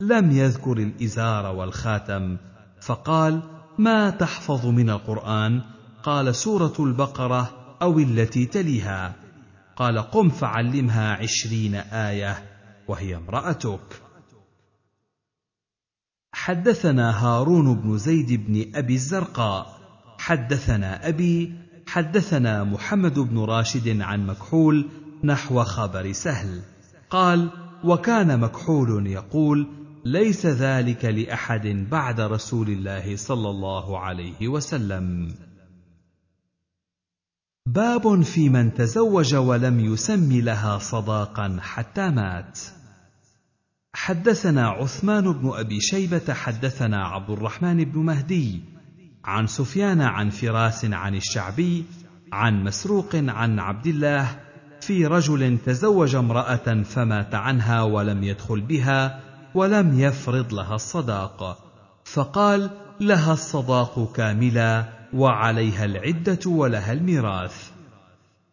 لم 0.00 0.30
يذكر 0.30 0.72
الإزار 0.72 1.56
والخاتم 1.56 2.36
فقال 2.80 3.42
ما 3.78 4.10
تحفظ 4.10 4.66
من 4.66 4.90
القرآن؟ 4.90 5.62
قال 6.02 6.34
سورة 6.34 6.74
البقرة 6.80 7.76
أو 7.82 7.98
التي 7.98 8.46
تليها. 8.46 9.14
قال 9.76 9.98
قم 9.98 10.28
فعلمها 10.28 11.12
عشرين 11.12 11.74
آية 11.74 12.42
وهي 12.88 13.16
امرأتك. 13.16 14.02
حدثنا 16.32 17.24
هارون 17.24 17.74
بن 17.74 17.98
زيد 17.98 18.46
بن 18.46 18.76
أبي 18.76 18.94
الزرقاء. 18.94 19.78
حدثنا 20.18 21.08
أبي 21.08 21.54
حدثنا 21.86 22.64
محمد 22.64 23.18
بن 23.18 23.38
راشد 23.38 24.00
عن 24.00 24.26
مكحول 24.26 24.88
نحو 25.24 25.64
خبر 25.64 26.12
سهل. 26.12 26.62
قال 27.10 27.50
وكان 27.84 28.40
مكحول 28.40 29.06
يقول 29.06 29.66
ليس 30.04 30.46
ذلك 30.46 31.04
لأحد 31.04 31.86
بعد 31.90 32.20
رسول 32.20 32.68
الله 32.68 33.16
صلى 33.16 33.50
الله 33.50 33.98
عليه 33.98 34.48
وسلم. 34.48 35.34
باب 37.66 38.22
في 38.22 38.48
من 38.48 38.74
تزوج 38.74 39.34
ولم 39.34 39.80
يسم 39.80 40.32
لها 40.32 40.78
صداقا 40.78 41.58
حتى 41.60 42.10
مات. 42.10 42.60
حدثنا 43.94 44.68
عثمان 44.68 45.32
بن 45.32 45.50
أبي 45.54 45.80
شيبة 45.80 46.34
حدثنا 46.34 47.06
عبد 47.06 47.30
الرحمن 47.30 47.84
بن 47.84 47.98
مهدي 47.98 48.60
عن 49.24 49.46
سفيان 49.46 50.00
عن 50.00 50.30
فراس 50.30 50.84
عن 50.84 51.14
الشعبي 51.14 51.84
عن 52.32 52.64
مسروق 52.64 53.16
عن 53.16 53.58
عبد 53.58 53.86
الله 53.86 54.43
في 54.86 55.06
رجل 55.06 55.58
تزوج 55.58 56.14
امرأة 56.14 56.82
فمات 56.82 57.34
عنها 57.34 57.82
ولم 57.82 58.24
يدخل 58.24 58.60
بها 58.60 59.20
ولم 59.54 60.00
يفرض 60.00 60.54
لها 60.54 60.74
الصداق. 60.74 61.58
فقال 62.04 62.70
لها 63.00 63.32
الصداق 63.32 64.12
كاملا 64.12 64.88
وعليها 65.14 65.84
العدة 65.84 66.38
ولها 66.46 66.92
الميراث. 66.92 67.70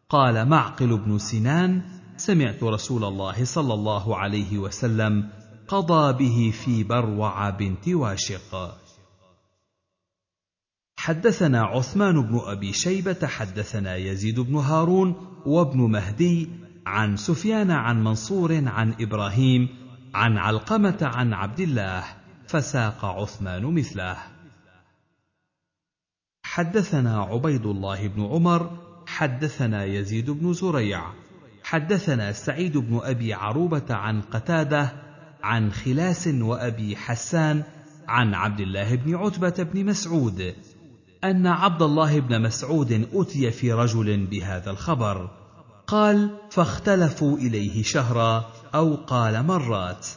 قال 0.09 0.49
معقل 0.49 0.97
بن 0.97 1.17
سنان 1.17 1.82
سمعت 2.17 2.63
رسول 2.63 3.03
الله 3.03 3.45
صلى 3.45 3.73
الله 3.73 4.17
عليه 4.17 4.57
وسلم 4.57 5.29
قضى 5.67 6.13
به 6.13 6.51
في 6.51 6.84
بروع 6.84 7.49
بنت 7.49 7.88
واشق. 7.88 8.77
حدثنا 10.97 11.63
عثمان 11.63 12.21
بن 12.21 12.39
أبي 12.45 12.73
شيبة 12.73 13.27
حدثنا 13.27 13.95
يزيد 13.95 14.39
بن 14.39 14.55
هارون 14.55 15.30
وابن 15.45 15.79
مهدي 15.79 16.49
عن 16.85 17.17
سفيان 17.17 17.71
عن 17.71 18.03
منصور 18.03 18.67
عن 18.67 18.95
إبراهيم 18.99 19.69
عن 20.13 20.37
علقمة 20.37 20.97
عن 21.01 21.33
عبد 21.33 21.59
الله 21.59 22.03
فساق 22.47 23.05
عثمان 23.05 23.63
مثله. 23.63 24.17
حدثنا 26.43 27.21
عبيد 27.21 27.65
الله 27.65 28.07
بن 28.07 28.25
عمر 28.25 28.77
حدثنا 29.07 29.85
يزيد 29.85 30.29
بن 30.29 30.53
زريع 30.53 31.13
حدثنا 31.63 32.31
سعيد 32.31 32.77
بن 32.77 32.99
أبي 33.03 33.33
عروبة 33.33 33.85
عن 33.89 34.21
قتادة 34.21 34.91
عن 35.43 35.71
خلاس 35.71 36.27
وأبي 36.27 36.95
حسان 36.95 37.63
عن 38.07 38.33
عبد 38.33 38.59
الله 38.59 38.95
بن 38.95 39.15
عتبة 39.15 39.63
بن 39.63 39.85
مسعود. 39.85 40.55
أن 41.24 41.47
عبد 41.47 41.82
الله 41.82 42.19
بن 42.19 42.41
مسعود 42.41 43.07
أتي 43.13 43.51
في 43.51 43.74
رجل 43.74 44.26
بهذا 44.26 44.72
الخبر. 44.72 45.30
قال 45.88 46.30
فاختلفوا 46.49 47.38
إليه 47.38 47.84
شهرا 47.84 48.45
أو 48.76 48.95
قال 48.95 49.43
مرات. 49.45 50.07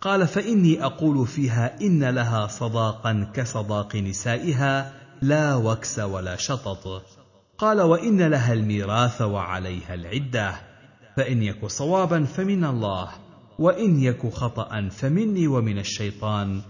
قال 0.00 0.26
فإني 0.26 0.84
أقول 0.84 1.26
فيها 1.26 1.80
إن 1.80 2.04
لها 2.04 2.46
صداقا 2.46 3.30
كصداق 3.34 3.96
نسائها 3.96 4.92
لا 5.22 5.54
وكس 5.54 5.98
ولا 5.98 6.36
شطط. 6.36 7.02
قال 7.58 7.80
وإن 7.80 8.22
لها 8.22 8.52
الميراث 8.52 9.22
وعليها 9.22 9.94
العدة. 9.94 10.54
فإن 11.16 11.42
يك 11.42 11.66
صوابا 11.66 12.24
فمن 12.24 12.64
الله 12.64 13.08
وإن 13.58 14.00
يك 14.00 14.34
خطأ 14.34 14.88
فمني 14.88 15.46
ومن 15.46 15.78
الشيطان. 15.78 16.62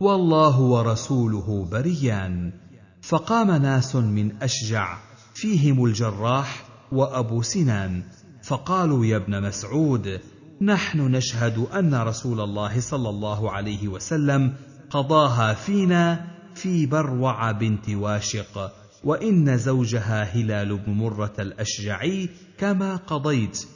والله 0.00 0.60
ورسوله 0.60 1.68
بريان. 1.72 2.59
فقام 3.02 3.50
ناس 3.50 3.96
من 3.96 4.42
أشجع 4.42 4.98
فيهم 5.34 5.84
الجراح 5.84 6.64
وأبو 6.92 7.42
سنان 7.42 8.02
فقالوا 8.42 9.06
يا 9.06 9.16
ابن 9.16 9.42
مسعود 9.42 10.20
نحن 10.60 11.00
نشهد 11.00 11.58
أن 11.58 11.94
رسول 11.94 12.40
الله 12.40 12.80
صلى 12.80 13.08
الله 13.08 13.50
عليه 13.50 13.88
وسلم 13.88 14.54
قضاها 14.90 15.54
فينا 15.54 16.26
في 16.54 16.86
بروع 16.86 17.52
بنت 17.52 17.90
واشق 17.90 18.72
وإن 19.04 19.58
زوجها 19.58 20.22
هلال 20.22 20.78
بن 20.78 20.92
مرة 20.92 21.32
الأشجعي 21.38 22.28
كما 22.58 22.96
قضيت. 22.96 23.66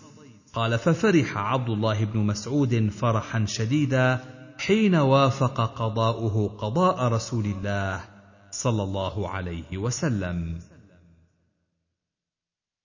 قال 0.52 0.78
ففرح 0.78 1.38
عبد 1.38 1.68
الله 1.68 2.04
بن 2.04 2.18
مسعود 2.18 2.88
فرحا 2.88 3.44
شديدا 3.44 4.20
حين 4.58 4.94
وافق 4.94 5.60
قضاؤه 5.60 6.48
قضاء 6.58 7.08
رسول 7.08 7.44
الله. 7.44 8.13
صلى 8.54 8.82
الله 8.82 9.28
عليه 9.28 9.78
وسلم. 9.78 10.58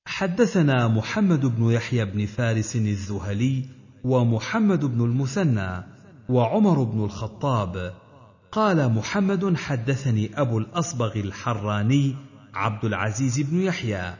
حدثنا 0.07 0.87
محمد 0.87 1.45
بن 1.45 1.71
يحيى 1.71 2.05
بن 2.05 2.25
فارس 2.25 2.75
الذهلي 2.75 3.65
ومحمد 4.03 4.85
بن 4.85 5.01
المثنى 5.01 5.83
وعمر 6.29 6.83
بن 6.83 7.03
الخطاب. 7.03 7.93
قال 8.51 8.93
محمد 8.93 9.55
حدثني 9.55 10.41
أبو 10.41 10.57
الأصبغ 10.57 11.15
الحراني 11.15 12.15
عبد 12.53 12.85
العزيز 12.85 13.39
بن 13.39 13.61
يحيى. 13.61 14.15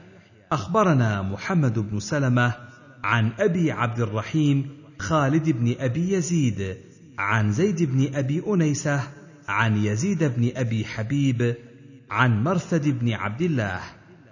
أخبرنا 0.52 1.22
محمد 1.22 1.80
بن 1.80 2.00
سلمة 2.00 2.56
عن 3.04 3.32
أبي 3.39 3.72
عبد 3.72 4.00
الرحيم 4.00 4.70
خالد 5.00 5.50
بن 5.50 5.76
أبي 5.80 6.14
يزيد 6.14 6.78
عن 7.18 7.52
زيد 7.52 7.84
بن 7.84 8.16
أبي 8.16 8.43
أنيسة 8.47 9.18
عن 9.50 9.78
يزيد 9.78 10.24
بن 10.24 10.52
أبي 10.56 10.86
حبيب 10.86 11.56
عن 12.12 12.43
مرثد 12.43 12.88
بن 12.88 13.14
عبد 13.14 13.41
الله 13.41 13.80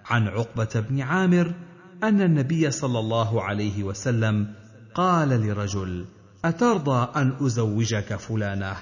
عن 0.06 0.28
عقبة 0.28 0.84
بن 0.90 1.00
عامر 1.00 1.54
أن 2.02 2.22
النبي 2.22 2.70
صلى 2.70 2.98
الله 2.98 3.42
عليه 3.42 3.82
وسلم 3.82 4.54
قال 4.94 5.28
لرجل 5.28 6.06
أترضى 6.44 7.08
أن 7.16 7.36
أزوجك 7.40 8.14
فلانة؟ 8.16 8.76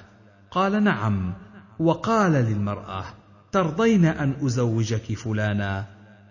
قال 0.50 0.84
نعم. 0.84 1.34
وقال 1.78 2.32
للمرأة 2.32 3.04
ترضين 3.52 4.04
أن 4.04 4.34
أزوجك 4.46 5.14
فلانا 5.14 5.84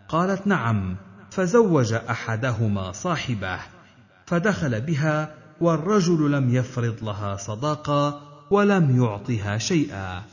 قالت 0.10 0.48
نعم. 0.48 0.96
فزوج 1.32 1.94
أحدهما 1.94 2.92
صاحبه 2.92 3.60
فدخل 4.26 4.82
بها 4.82 5.36
والرجل 5.62 6.32
لم 6.32 6.56
يفرض 6.56 7.04
لها 7.04 7.36
صداقة 7.36 8.22
ولم 8.52 9.04
يعطها 9.04 9.58
شيئا. 9.58 10.24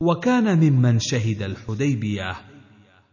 وكان 0.00 0.58
ممن 0.58 0.98
شهد 0.98 1.42
الحديبية. 1.42 2.36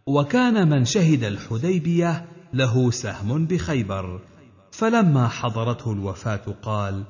وكان 0.07 0.69
من 0.69 0.85
شهد 0.85 1.23
الحديبية 1.23 2.25
له 2.53 2.91
سهم 2.91 3.45
بخيبر. 3.45 4.21
فلما 4.71 5.27
حضرته 5.27 5.91
الوفاة 5.91 6.55
قال 6.61 7.03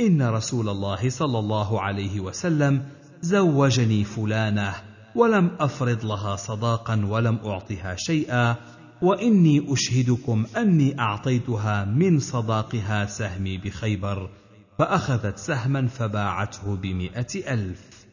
إن 0.00 0.22
رسول 0.22 0.68
الله 0.68 1.10
صلى 1.10 1.38
الله 1.38 1.80
عليه 1.80 2.20
وسلم 2.20 2.82
زوجني 3.20 4.04
فلانة 4.04 4.74
ولم 5.14 5.50
أفرض 5.60 6.04
لها 6.04 6.36
صداقا 6.36 7.06
ولم 7.08 7.38
أعطها 7.44 7.96
شيئا 7.96 8.56
وإني 9.02 9.72
أشهدكم 9.72 10.46
أني 10.56 11.00
أعطيتها 11.00 11.84
من 11.84 12.18
صداقها 12.18 13.06
سهمي 13.06 13.58
بخيبر 13.58 14.30
فأخذت 14.78 15.38
سهما 15.38 15.86
فباعته 15.86 16.76
بمائه 16.76 17.54
ألف. 17.54 18.06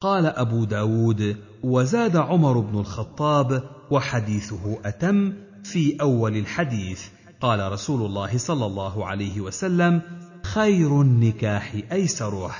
قال 0.00 0.26
أبو 0.26 0.64
داود 0.64 1.36
وزاد 1.62 2.16
عمر 2.16 2.60
بن 2.60 2.78
الخطاب 2.78 3.70
وحديثه 3.90 4.78
أتم 4.84 5.32
في 5.64 6.00
أول 6.00 6.36
الحديث. 6.36 7.08
قال 7.40 7.72
رسول 7.72 8.06
الله 8.06 8.38
صلى 8.38 8.66
الله 8.66 9.06
عليه 9.06 9.40
وسلم 9.40 10.02
خير 10.42 11.00
النكاح 11.00 11.74
أيسره. 11.92 12.54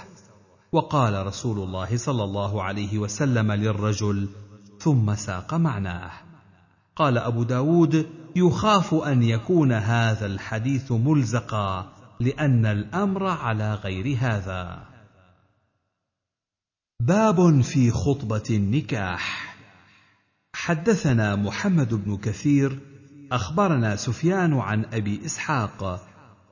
وقال 0.72 1.26
رسول 1.26 1.59
الله 1.59 1.96
صلى 1.96 2.24
الله 2.24 2.62
عليه 2.62 2.98
وسلم 2.98 3.52
للرجل 3.52 4.28
ثم 4.80 5.14
ساق 5.14 5.54
معناه. 5.54 6.11
قال 6.96 7.18
أبو 7.18 7.42
داود 7.42 8.07
يخاف 8.36 8.94
أن 8.94 9.22
يكون 9.22 9.72
هذا 9.72 10.26
الحديث 10.26 10.92
ملزقا. 10.92 11.95
لأن 12.20 12.66
الأمر 12.66 13.26
على 13.26 13.74
غير 13.74 14.16
هذا. 14.20 14.86
باب 17.00 17.60
في 17.60 17.90
خطبة 17.90 18.42
النكاح. 18.50 19.56
حدثنا 20.54 21.36
محمد 21.36 21.94
بن 21.94 22.16
كثير 22.16 22.78
أخبرنا 23.32 23.96
سفيان 23.96 24.54
عن 24.54 24.84
أبي 24.84 25.20
إسحاق 25.24 26.06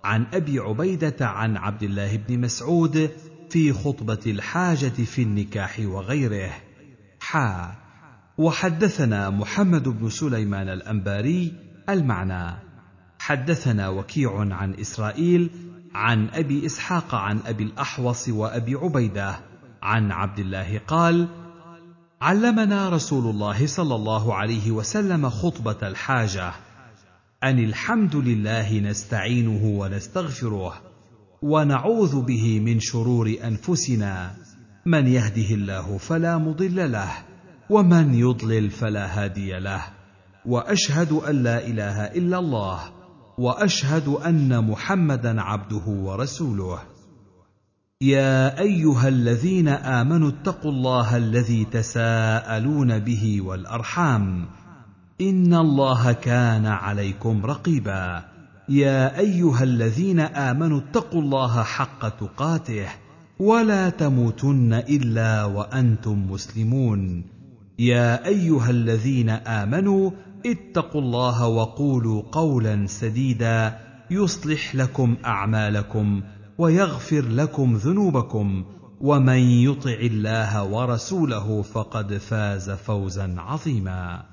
عن 0.04 0.26
أبي 0.32 0.58
عبيدة 0.58 1.16
عن 1.20 1.56
عبد 1.56 1.82
الله 1.82 2.16
بن 2.16 2.40
مسعود 2.40 3.10
في 3.50 3.72
خطبة 3.72 4.20
الحاجة 4.26 4.88
في 5.04 5.22
النكاح 5.22 5.80
وغيره. 5.80 6.52
حا. 7.20 7.74
وحدثنا 8.38 9.30
محمد 9.30 9.88
بن 9.88 10.10
سليمان 10.10 10.68
الأنباري 10.68 11.52
المعنى. 11.88 12.73
حدثنا 13.24 13.88
وكيع 13.88 14.38
عن 14.38 14.74
إسرائيل 14.74 15.50
عن 15.94 16.28
أبي 16.28 16.66
إسحاق 16.66 17.14
عن 17.14 17.38
أبي 17.46 17.64
الأحوص 17.64 18.28
وأبي 18.28 18.74
عبيدة 18.74 19.36
عن 19.82 20.12
عبد 20.12 20.38
الله 20.38 20.80
قال 20.86 21.28
علمنا 22.20 22.88
رسول 22.88 23.30
الله 23.30 23.66
صلى 23.66 23.94
الله 23.94 24.34
عليه 24.34 24.70
وسلم 24.70 25.30
خطبة 25.30 25.88
الحاجة 25.88 26.52
أن 27.42 27.58
الحمد 27.58 28.16
لله 28.16 28.80
نستعينه 28.80 29.64
ونستغفره 29.64 30.74
ونعوذ 31.42 32.20
به 32.20 32.60
من 32.60 32.80
شرور 32.80 33.34
أنفسنا 33.44 34.34
من 34.86 35.06
يهده 35.06 35.54
الله 35.54 35.98
فلا 35.98 36.38
مضل 36.38 36.92
له 36.92 37.12
ومن 37.70 38.14
يضلل 38.14 38.70
فلا 38.70 39.06
هادي 39.06 39.58
له 39.58 39.82
وأشهد 40.46 41.12
أن 41.12 41.42
لا 41.42 41.66
إله 41.66 42.04
إلا 42.04 42.38
الله 42.38 43.03
وأشهد 43.38 44.08
أن 44.08 44.64
محمدا 44.70 45.42
عبده 45.42 45.86
ورسوله. 45.86 46.78
يا 48.00 48.60
أيها 48.60 49.08
الذين 49.08 49.68
آمنوا 49.68 50.28
اتقوا 50.28 50.70
الله 50.70 51.16
الذي 51.16 51.64
تساءلون 51.64 52.98
به 52.98 53.40
والأرحام. 53.40 54.46
إن 55.20 55.54
الله 55.54 56.12
كان 56.12 56.66
عليكم 56.66 57.46
رقيبا. 57.46 58.24
يا 58.68 59.18
أيها 59.18 59.62
الذين 59.62 60.20
آمنوا 60.20 60.80
اتقوا 60.80 61.20
الله 61.22 61.62
حق 61.62 62.08
تقاته. 62.08 62.88
ولا 63.38 63.90
تموتن 63.90 64.72
إلا 64.72 65.44
وأنتم 65.44 66.30
مسلمون. 66.30 67.24
يا 67.78 68.26
أيها 68.26 68.70
الذين 68.70 69.30
آمنوا 69.30 70.10
اتقوا 70.46 71.00
الله 71.00 71.46
وقولوا 71.46 72.22
قولا 72.32 72.86
سديدا 72.86 73.80
يصلح 74.10 74.74
لكم 74.74 75.16
أعمالكم 75.24 76.22
ويغفر 76.58 77.22
لكم 77.22 77.74
ذنوبكم 77.74 78.64
ومن 79.00 79.38
يطع 79.38 79.90
الله 79.90 80.64
ورسوله 80.64 81.62
فقد 81.62 82.14
فاز 82.16 82.70
فوزا 82.70 83.34
عظيما. 83.38 84.24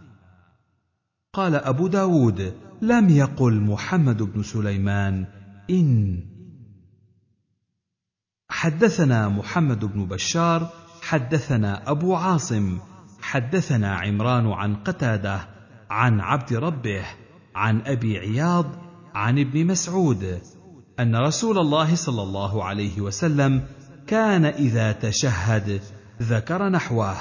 قال 1.34 1.56
أبو 1.56 1.88
داود 1.88 2.54
لم 2.82 3.10
يقل 3.10 3.62
محمد 3.62 4.24
بن 4.24 4.44
سليمان 4.44 5.26
إن. 5.70 6.24
حدثنا 8.50 9.30
محمد 9.30 9.86
بن 9.86 10.06
بشار 10.06 10.70
حدثنا 11.02 11.92
أبو 11.92 12.16
عاصم 12.16 12.80
حدثنا 13.22 13.96
عمران 13.96 14.48
عن 14.48 14.76
قتادة 14.76 15.61
عن 15.92 16.20
عبد 16.20 16.54
ربه 16.54 17.06
عن 17.56 17.82
أبي 17.86 18.18
عياض 18.20 18.66
عن 19.16 19.40
ابن 19.40 19.68
مسعود 19.68 20.40
أن 21.00 21.16
رسول 21.16 21.58
الله 21.58 21.96
صلى 21.96 22.22
الله 22.22 22.64
عليه 22.64 23.02
وسلم 23.02 23.64
كان 24.08 24.46
إذا 24.46 24.92
تشهد 24.92 25.82
ذكر 26.22 26.70
نحوه. 26.70 27.16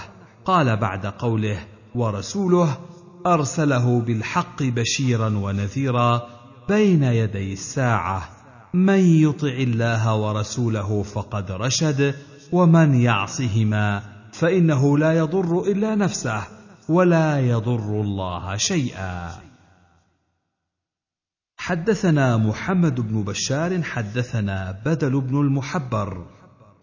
قال 0.45 0.77
بعد 0.77 1.07
قوله 1.07 1.59
ورسوله 1.95 2.79
أرسله 3.27 4.01
بالحق 4.01 4.63
بشيرا 4.63 5.29
ونذيرا 5.29 6.29
بين 6.69 7.03
يدي 7.03 7.53
الساعة 7.53 8.29
من 8.75 8.99
يطع 8.99 9.49
الله 9.49 10.17
ورسوله 10.17 11.03
فقد 11.03 11.51
رشد 11.51 12.15
ومن 12.53 12.95
يعصهما 12.95 14.03
فإنه 14.33 14.99
لا 14.99 15.19
يضر 15.19 15.61
إلا 15.61 15.95
نفسه 15.95 16.60
ولا 16.91 17.41
يضر 17.41 18.01
الله 18.01 18.57
شيئا. 18.57 19.31
حدثنا 21.57 22.37
محمد 22.37 23.01
بن 23.01 23.23
بشار 23.23 23.83
حدثنا 23.83 24.81
بدل 24.87 25.21
بن 25.21 25.41
المحبر 25.41 26.27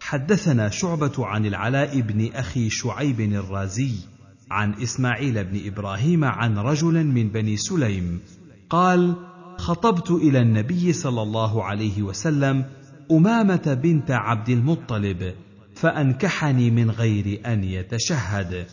حدثنا 0.00 0.68
شعبة 0.68 1.26
عن 1.26 1.46
العلاء 1.46 2.00
بن 2.00 2.32
أخي 2.34 2.70
شعيب 2.70 3.20
الرازي 3.20 3.92
عن 4.50 4.74
إسماعيل 4.82 5.44
بن 5.44 5.66
إبراهيم 5.66 6.24
عن 6.24 6.58
رجل 6.58 7.06
من 7.06 7.28
بني 7.28 7.56
سليم 7.56 8.20
قال 8.70 9.14
خطبت 9.58 10.10
إلى 10.10 10.40
النبي 10.40 10.92
صلى 10.92 11.22
الله 11.22 11.64
عليه 11.64 12.02
وسلم 12.02 12.64
أمامة 13.10 13.78
بنت 13.82 14.10
عبد 14.10 14.48
المطلب 14.48 15.34
فأنكحني 15.74 16.70
من 16.70 16.90
غير 16.90 17.40
أن 17.46 17.64
يتشهد. 17.64 18.66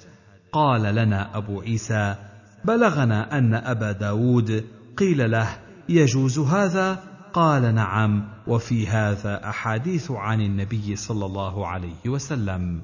قال 0.56 0.96
لنا 0.96 1.38
أبو 1.38 1.62
عيسى 1.62 2.16
بلغنا 2.66 3.38
أن 3.38 3.54
أبا 3.54 3.92
داود 3.92 4.66
قيل 4.98 5.32
له 5.32 5.58
يجوز 5.90 6.40
هذا؟ 6.40 7.04
قال 7.34 7.76
نعم 7.76 8.30
وفي 8.48 8.88
هذا 8.88 9.50
أحاديث 9.50 10.12
عن 10.12 10.42
النبي 10.42 10.96
صلى 10.96 11.26
الله 11.26 11.68
عليه 11.68 12.10
وسلم. 12.10 12.82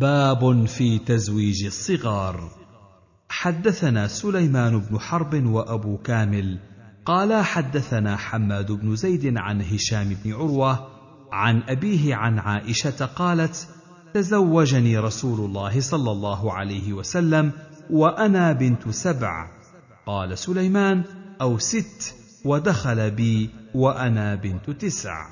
باب 0.00 0.64
في 0.66 0.98
تزويج 0.98 1.64
الصغار. 1.64 2.50
حدثنا 3.28 4.06
سليمان 4.06 4.78
بن 4.78 4.98
حرب 4.98 5.46
وأبو 5.46 5.98
كامل 5.98 6.58
قال 7.04 7.44
حدثنا 7.44 8.16
حماد 8.16 8.72
بن 8.72 8.96
زيد 8.96 9.36
عن 9.36 9.62
هشام 9.62 10.16
بن 10.24 10.32
عروة 10.32 10.88
عن 11.32 11.62
أبيه 11.68 12.14
عن 12.14 12.38
عائشة 12.38 13.06
قالت 13.06 13.68
تزوجني 14.14 14.98
رسول 14.98 15.40
الله 15.40 15.80
صلى 15.80 16.10
الله 16.10 16.52
عليه 16.52 16.92
وسلم 16.92 17.52
وأنا 17.90 18.52
بنت 18.52 18.88
سبع. 18.88 19.50
قال 20.06 20.38
سليمان 20.38 21.04
أو 21.40 21.58
ست 21.58 22.14
ودخل 22.44 23.10
بي 23.10 23.50
وأنا 23.74 24.34
بنت 24.34 24.70
تسع. 24.70 25.26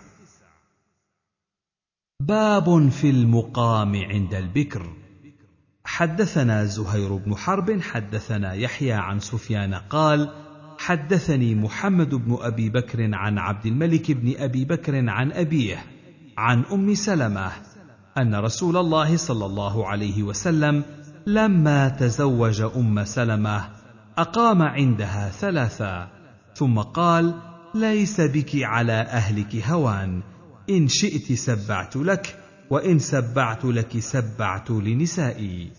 باب 2.20 2.88
في 2.88 3.10
المقام 3.10 3.96
عند 3.96 4.34
البكر. 4.34 4.92
حدثنا 5.84 6.64
زهير 6.64 7.16
بن 7.16 7.36
حرب 7.36 7.80
حدثنا 7.80 8.54
يحيى 8.54 8.92
عن 8.92 9.20
سفيان 9.20 9.74
قال 9.74 10.32
حدثني 10.78 11.54
محمد 11.54 12.14
بن 12.14 12.38
أبي 12.40 12.70
بكر 12.70 13.14
عن 13.14 13.38
عبد 13.38 13.66
الملك 13.66 14.12
بن 14.12 14.34
أبي 14.36 14.64
بكر 14.64 15.08
عن 15.08 15.32
أبيه 15.32 15.84
عن 16.36 16.64
أم 16.72 16.94
سلمة 16.94 17.71
أن 18.18 18.34
رسول 18.34 18.76
الله 18.76 19.16
صلى 19.16 19.46
الله 19.46 19.88
عليه 19.88 20.22
وسلم 20.22 20.84
لما 21.26 21.88
تزوج 21.88 22.60
أم 22.60 23.04
سلمة 23.04 23.68
أقام 24.18 24.62
عندها 24.62 25.28
ثلاثا 25.28 26.08
ثم 26.54 26.78
قال 26.78 27.34
ليس 27.74 28.20
بك 28.20 28.50
على 28.54 28.92
أهلك 28.92 29.56
هوان 29.56 30.22
إن 30.70 30.88
شئت 30.88 31.32
سبعت 31.32 31.96
لك 31.96 32.38
وإن 32.70 32.98
سبعت 32.98 33.64
لك 33.64 33.98
سبعت 33.98 34.70
لنسائي. 34.70 35.70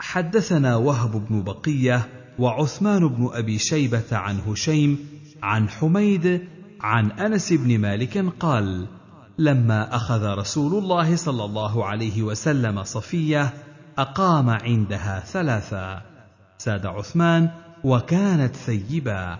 حدثنا 0.00 0.76
وهب 0.76 1.28
بن 1.28 1.42
بقية 1.42 2.08
وعثمان 2.38 3.08
بن 3.08 3.30
أبي 3.32 3.58
شيبة 3.58 4.16
عن 4.16 4.38
هشيم 4.38 5.08
عن 5.42 5.68
حميد 5.68 6.48
عن 6.80 7.10
أنس 7.10 7.52
بن 7.52 7.78
مالك 7.78 8.18
قال 8.40 8.88
لما 9.38 9.96
أخذ 9.96 10.24
رسول 10.24 10.84
الله 10.84 11.16
صلى 11.16 11.44
الله 11.44 11.84
عليه 11.84 12.22
وسلم 12.22 12.84
صفية 12.84 13.52
أقام 13.98 14.50
عندها 14.50 15.20
ثلاثا 15.20 16.02
ساد 16.58 16.86
عثمان 16.86 17.50
وكانت 17.84 18.56
ثيبا 18.56 19.38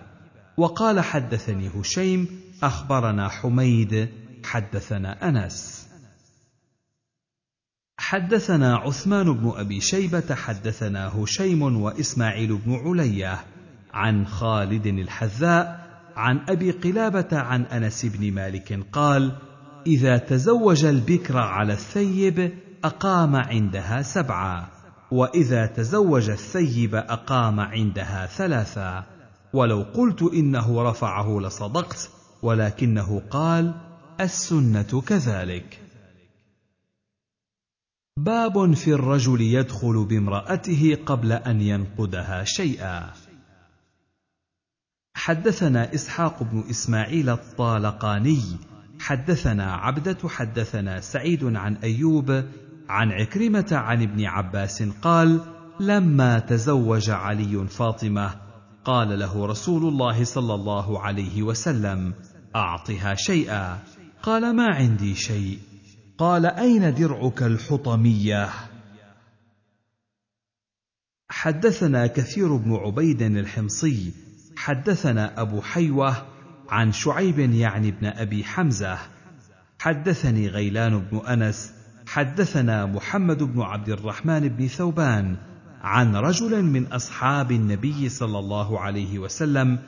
وقال 0.57 0.99
حدثني 0.99 1.71
هشيم 1.75 2.27
أخبرنا 2.63 3.29
حميد 3.29 4.09
حدثنا 4.45 5.29
أنس. 5.29 5.87
حدثنا 7.99 8.75
عثمان 8.75 9.33
بن 9.33 9.53
أبي 9.55 9.81
شيبة 9.81 10.35
حدثنا 10.35 11.07
هشيم 11.07 11.81
وإسماعيل 11.81 12.57
بن 12.57 12.75
علية 12.75 13.39
عن 13.93 14.27
خالد 14.27 14.87
الحذاء 14.87 15.87
عن 16.15 16.39
أبي 16.49 16.71
قلابة 16.71 17.37
عن 17.37 17.63
أنس 17.63 18.05
بن 18.05 18.33
مالك 18.33 18.79
قال 18.91 19.35
إذا 19.87 20.17
تزوج 20.17 20.85
البكر 20.85 21.37
على 21.37 21.73
الثيب 21.73 22.53
أقام 22.83 23.35
عندها 23.35 24.01
سبعا 24.01 24.67
وإذا 25.11 25.65
تزوج 25.65 26.29
الثيب 26.29 26.95
أقام 26.95 27.59
عندها 27.59 28.25
ثلاثا 28.25 29.03
ولو 29.53 29.81
قلت 29.93 30.21
إنه 30.33 30.83
رفعه 30.83 31.39
لصدقت 31.39 32.09
ولكنه 32.41 33.21
قال 33.29 33.73
السنة 34.21 35.01
كذلك. 35.07 35.81
باب 38.17 38.73
في 38.73 38.93
الرجل 38.93 39.41
يدخل 39.41 40.05
بامرأته 40.05 40.97
قبل 41.05 41.31
أن 41.31 41.61
ينقدها 41.61 42.43
شيئا. 42.43 43.13
حدثنا 45.15 45.93
إسحاق 45.93 46.43
بن 46.43 46.63
إسماعيل 46.69 47.29
الطالقاني 47.29 48.41
حدثنا 48.99 49.73
عبدة 49.73 50.29
حدثنا 50.29 50.99
سعيد 50.99 51.43
عن 51.43 51.75
أيوب 51.75 52.43
عن 52.89 53.11
عكرمة 53.11 53.67
عن 53.71 54.01
ابن 54.01 54.25
عباس 54.25 54.83
قال 54.83 55.41
لما 55.79 56.39
تزوج 56.39 57.09
علي 57.09 57.67
فاطمة 57.67 58.35
قال 58.85 59.19
له 59.19 59.45
رسول 59.45 59.87
الله 59.87 60.23
صلى 60.23 60.53
الله 60.53 60.99
عليه 60.99 61.43
وسلم 61.43 62.13
أعطها 62.55 63.15
شيئا 63.15 63.79
قال 64.23 64.55
ما 64.55 64.67
عندي 64.67 65.15
شيء 65.15 65.59
قال 66.17 66.45
أين 66.45 66.93
درعك 66.93 67.43
الحطمية؟ 67.43 68.49
حدثنا 71.29 72.07
كثير 72.07 72.55
بن 72.55 72.75
عبيد 72.75 73.21
الحمصي 73.21 74.13
حدثنا 74.55 75.41
أبو 75.41 75.61
حيوة 75.61 76.36
عن 76.69 76.91
شعيب 76.91 77.39
يعني 77.39 77.89
ابن 77.89 78.05
أبي 78.05 78.43
حمزة 78.43 78.97
حدثني 79.79 80.47
غيلان 80.47 80.99
بن 80.99 81.17
أنس 81.17 81.73
حدثنا 82.07 82.85
محمد 82.85 83.43
بن 83.43 83.61
عبد 83.61 83.89
الرحمن 83.89 84.47
بن 84.47 84.67
ثوبان 84.67 85.35
عن 85.81 86.15
رجل 86.15 86.63
من 86.63 86.87
أصحاب 86.87 87.51
النبي 87.51 88.09
صلى 88.09 88.39
الله 88.39 88.79
عليه 88.79 89.19
وسلم 89.19 89.79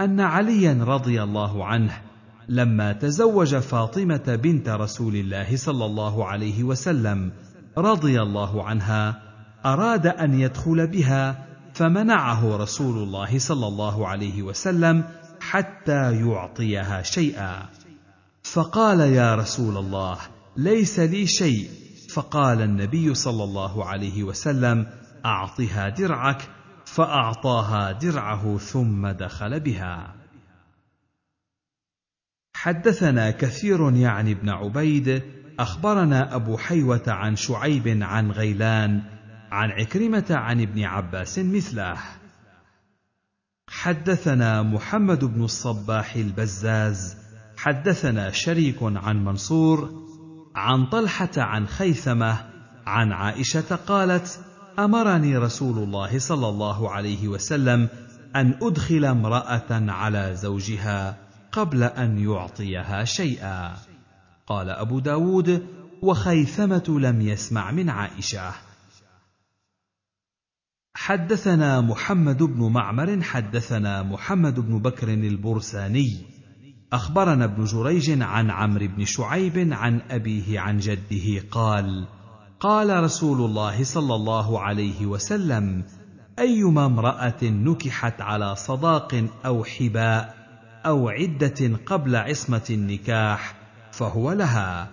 أن 0.00 0.20
عليا 0.20 0.84
رضي 0.84 1.22
الله 1.22 1.64
عنه 1.64 1.92
لما 2.48 2.92
تزوج 2.92 3.56
فاطمة 3.56 4.40
بنت 4.42 4.68
رسول 4.68 5.16
الله 5.16 5.56
صلى 5.56 5.84
الله 5.84 6.24
عليه 6.24 6.64
وسلم 6.64 7.32
رضي 7.78 8.22
الله 8.22 8.64
عنها 8.64 9.22
أراد 9.66 10.06
أن 10.06 10.40
يدخل 10.40 10.86
بها 10.86 11.46
فمنعه 11.74 12.56
رسول 12.56 13.02
الله 13.02 13.38
صلى 13.38 13.66
الله 13.66 14.08
عليه 14.08 14.42
وسلم 14.42 15.04
حتى 15.50 16.20
يعطيها 16.20 17.02
شيئا. 17.02 17.68
فقال 18.42 19.00
يا 19.00 19.34
رسول 19.34 19.76
الله 19.76 20.18
ليس 20.56 21.00
لي 21.00 21.26
شيء. 21.26 21.70
فقال 22.14 22.62
النبي 22.62 23.14
صلى 23.14 23.44
الله 23.44 23.84
عليه 23.84 24.22
وسلم 24.22 24.86
أعطها 25.24 25.88
درعك. 25.88 26.42
فأعطاها 26.84 27.92
درعه 27.92 28.58
ثم 28.58 29.08
دخل 29.08 29.60
بها. 29.60 30.14
حدثنا 32.56 33.30
كثير 33.30 33.96
يعني 33.96 34.32
ابن 34.32 34.48
عبيد. 34.48 35.22
أخبرنا 35.58 36.34
أبو 36.34 36.56
حيوة 36.56 37.02
عن 37.06 37.36
شعيب 37.36 37.98
عن 38.02 38.30
غيلان 38.30 39.02
عن 39.50 39.70
عكرمة 39.70 40.26
عن 40.30 40.60
ابن 40.60 40.84
عباس 40.84 41.38
مثله. 41.38 41.96
حدثنا 43.70 44.62
محمد 44.62 45.24
بن 45.24 45.44
الصباح 45.44 46.16
البزاز 46.16 47.16
حدثنا 47.56 48.30
شريك 48.30 48.76
عن 48.82 49.24
منصور 49.24 50.06
عن 50.54 50.86
طلحة 50.86 51.30
عن 51.36 51.66
خيثمة 51.66 52.38
عن 52.86 53.12
عائشة 53.12 53.76
قالت 53.86 54.40
أمرني 54.78 55.36
رسول 55.36 55.78
الله 55.78 56.18
صلى 56.18 56.48
الله 56.48 56.90
عليه 56.90 57.28
وسلم 57.28 57.88
أن 58.36 58.58
أدخل 58.62 59.04
امرأة 59.04 59.70
على 59.70 60.36
زوجها 60.36 61.16
قبل 61.52 61.82
أن 61.82 62.18
يعطيها 62.18 63.04
شيئا. 63.04 63.76
قال 64.46 64.70
أبو 64.70 64.98
داود 64.98 65.66
وخيثمة 66.02 66.98
لم 67.00 67.20
يسمع 67.20 67.70
من 67.70 67.90
عائشة. 67.90 68.52
حدثنا 71.06 71.80
محمد 71.80 72.42
بن 72.42 72.72
معمر 72.72 73.22
حدثنا 73.22 74.02
محمد 74.02 74.60
بن 74.60 74.78
بكر 74.78 75.08
البرساني. 75.08 76.26
أخبرنا 76.92 77.44
ابن 77.44 77.64
جريج 77.64 78.22
عن 78.22 78.50
عمرو 78.50 78.86
بن 78.86 79.04
شعيب 79.04 79.68
عن 79.72 80.00
أبيه 80.10 80.60
عن 80.60 80.78
جده 80.78 81.48
قال 81.50 82.06
قال 82.60 83.02
رسول 83.02 83.40
الله 83.44 83.84
صلى 83.84 84.14
الله 84.14 84.60
عليه 84.60 85.06
وسلم 85.06 85.84
أيما 86.38 86.86
امرأة 86.86 87.42
نكحت 87.42 88.20
على 88.20 88.56
صداق 88.56 89.24
أو 89.44 89.64
حباء 89.64 90.34
أو 90.86 91.08
عدة 91.08 91.76
قبل 91.86 92.16
عصمة 92.16 92.66
النكاح 92.70 93.54
فهو 93.92 94.32
لها 94.32 94.90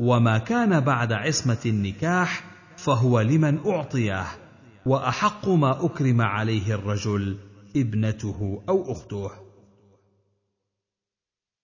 وما 0.00 0.38
كان 0.38 0.80
بعد 0.80 1.12
عصمة 1.12 1.62
النكاح 1.66 2.44
فهو 2.76 3.20
لمن 3.20 3.58
أعطيه. 3.66 4.43
وأحق 4.86 5.48
ما 5.48 5.84
أكرم 5.84 6.20
عليه 6.20 6.74
الرجل 6.74 7.36
ابنته 7.76 8.62
أو 8.68 8.92
أخته. 8.92 9.30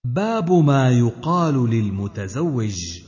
باب 0.04 0.52
ما 0.52 0.90
يقال 0.90 1.70
للمتزوج. 1.70 3.00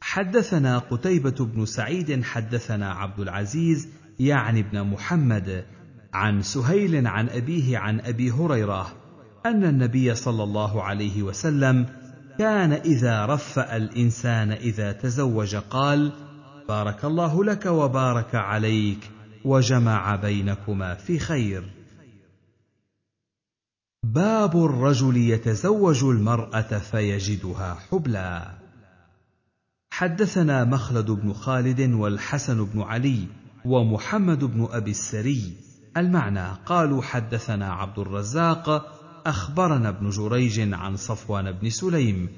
حدثنا 0.00 0.78
قتيبة 0.78 1.44
بن 1.44 1.66
سعيد 1.66 2.24
حدثنا 2.24 2.92
عبد 2.92 3.20
العزيز 3.20 3.88
يعني 4.20 4.60
ابن 4.60 4.82
محمد 4.82 5.64
عن 6.14 6.42
سهيل 6.42 7.06
عن 7.06 7.28
أبيه 7.28 7.78
عن 7.78 8.00
أبي 8.00 8.30
هريرة 8.30 8.92
أن 9.46 9.64
النبي 9.64 10.14
صلى 10.14 10.42
الله 10.42 10.82
عليه 10.82 11.22
وسلم 11.22 11.86
كان 12.38 12.72
إذا 12.72 13.26
رفأ 13.26 13.76
الإنسان 13.76 14.52
إذا 14.52 14.92
تزوج 14.92 15.56
قال: 15.56 16.12
بارك 16.68 17.04
الله 17.04 17.44
لك 17.44 17.66
وبارك 17.66 18.34
عليك 18.34 19.10
وجمع 19.44 20.16
بينكما 20.16 20.94
في 20.94 21.18
خير. 21.18 21.70
باب 24.04 24.64
الرجل 24.64 25.16
يتزوج 25.16 26.04
المرأة 26.04 26.78
فيجدها 26.78 27.74
حبلى. 27.74 28.62
حدثنا 29.92 30.64
مخلد 30.64 31.10
بن 31.10 31.32
خالد 31.32 31.80
والحسن 31.80 32.64
بن 32.64 32.82
علي 32.82 33.26
ومحمد 33.64 34.44
بن 34.44 34.68
أبي 34.70 34.90
السري 34.90 35.52
المعنى 35.96 36.48
قالوا 36.66 37.02
حدثنا 37.02 37.72
عبد 37.72 37.98
الرزاق 37.98 38.68
أخبرنا 39.26 39.88
ابن 39.88 40.10
جريج 40.10 40.72
عن 40.74 40.96
صفوان 40.96 41.52
بن 41.52 41.70
سليم 41.70 42.28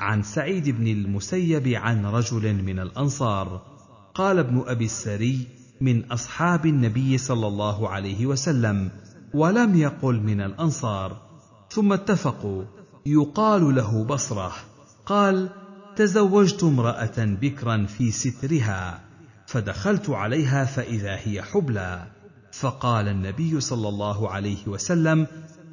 عن 0.00 0.22
سعيد 0.22 0.68
بن 0.68 0.86
المسيب 0.86 1.68
عن 1.68 2.06
رجل 2.06 2.62
من 2.62 2.78
الأنصار 2.78 3.62
قال 4.14 4.38
ابن 4.38 4.64
أبي 4.66 4.84
السري 4.84 5.46
من 5.80 6.12
أصحاب 6.12 6.66
النبي 6.66 7.18
صلى 7.18 7.46
الله 7.46 7.88
عليه 7.88 8.26
وسلم 8.26 8.90
ولم 9.34 9.76
يقل 9.76 10.20
من 10.20 10.40
الأنصار. 10.40 11.20
ثم 11.70 11.92
اتفقوا. 11.92 12.64
يقال 13.06 13.74
له 13.74 14.04
بصرة. 14.04 14.52
قال 15.06 15.50
تزوجت 15.96 16.64
امرأة 16.64 17.14
بكرا 17.18 17.86
في 17.86 18.10
سترها 18.10 19.00
فدخلت 19.46 20.10
عليها 20.10 20.64
فإذا 20.64 21.18
هي 21.24 21.42
حبلى. 21.42 22.06
فقال 22.52 23.08
النبي 23.08 23.60
صلى 23.60 23.88
الله 23.88 24.30
عليه 24.30 24.68
وسلم 24.68 25.26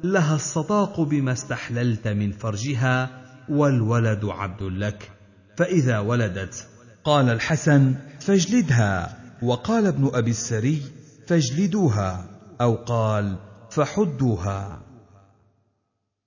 لها 0.04 0.34
الصداق 0.34 1.00
بما 1.00 1.32
استحللت 1.32 2.08
من 2.08 2.32
فرجها 2.32 3.10
والولد 3.48 4.24
عبد 4.24 4.62
لك 4.62 5.10
فإذا 5.56 5.98
ولدت. 5.98 6.68
قال 7.04 7.28
الحسن 7.28 7.94
فاجلدها. 8.20 9.25
وقال 9.42 9.86
ابن 9.86 10.10
أبي 10.14 10.30
السري 10.30 10.82
فاجلدوها 11.26 12.28
أو 12.60 12.74
قال 12.74 13.38
فحدوها 13.70 14.82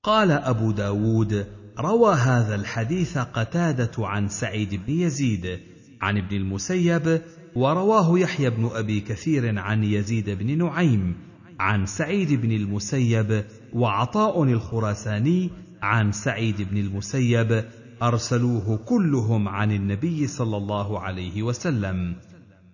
قال 0.03 0.31
أبو 0.31 0.71
داود 0.71 1.47
روى 1.79 2.13
هذا 2.13 2.55
الحديث 2.55 3.17
قتادة 3.17 3.91
عن 3.97 4.27
سعيد 4.27 4.75
بن 4.75 4.93
يزيد 4.93 5.59
عن 6.01 6.17
ابن 6.17 6.35
المسيب 6.35 7.21
ورواه 7.55 8.19
يحيى 8.19 8.49
بن 8.49 8.69
أبي 8.73 9.01
كثير 9.01 9.59
عن 9.59 9.83
يزيد 9.83 10.29
بن 10.29 10.57
نعيم 10.57 11.15
عن 11.59 11.85
سعيد 11.85 12.33
بن 12.41 12.51
المسيب 12.51 13.43
وعطاء 13.73 14.43
الخراساني 14.43 15.49
عن 15.81 16.11
سعيد 16.11 16.61
بن 16.61 16.77
المسيب 16.77 17.65
أرسلوه 18.03 18.77
كلهم 18.77 19.47
عن 19.47 19.71
النبي 19.71 20.27
صلى 20.27 20.57
الله 20.57 20.99
عليه 20.99 21.43
وسلم. 21.43 22.15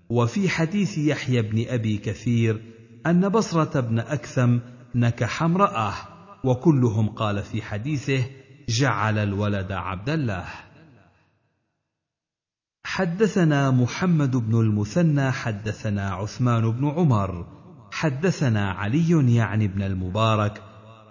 وفي 0.10 0.50
حديث 0.50 0.98
يحيى 0.98 1.42
بن 1.42 1.66
أبي 1.68 1.98
كثير 1.98 2.62
أن 3.06 3.30
بصرة 3.30 3.80
بن 3.80 4.00
أكثم 4.00 4.60
نكح 4.96 5.44
امرأة 5.44 5.94
وكلهم 6.44 7.10
قال 7.10 7.44
في 7.44 7.62
حديثه 7.62 8.24
جعل 8.70 9.18
الولد 9.18 9.72
عبد 9.72 10.10
الله 10.10 10.46
حدثنا 12.84 13.72
محمد 13.72 14.36
بن 14.36 14.60
المثنى 14.60 15.32
حدثنا 15.32 16.10
عثمان 16.10 16.72
بن 16.72 16.90
عمر 16.90 17.46
حدثنا 17.92 18.72
علي 18.72 19.36
يعني 19.36 19.68
بن 19.68 19.82
المبارك 19.82 20.62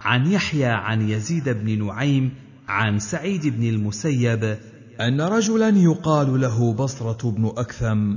عن 0.01 0.27
يحيى 0.27 0.65
عن 0.65 1.09
يزيد 1.09 1.49
بن 1.49 1.85
نعيم 1.85 2.33
عن 2.67 2.99
سعيد 2.99 3.47
بن 3.47 3.63
المسيب 3.63 4.57
أن 5.01 5.21
رجلا 5.21 5.69
يقال 5.69 6.41
له 6.41 6.73
بصرة 6.73 7.31
بن 7.31 7.45
أكثم. 7.57 8.15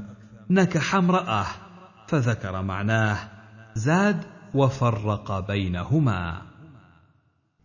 نكح 0.51 0.95
امرأه 0.95 1.47
فذكر 2.09 2.63
معناه 2.63 3.19
زاد 3.75 4.25
وفرق 4.55 5.47
بينهما. 5.47 6.43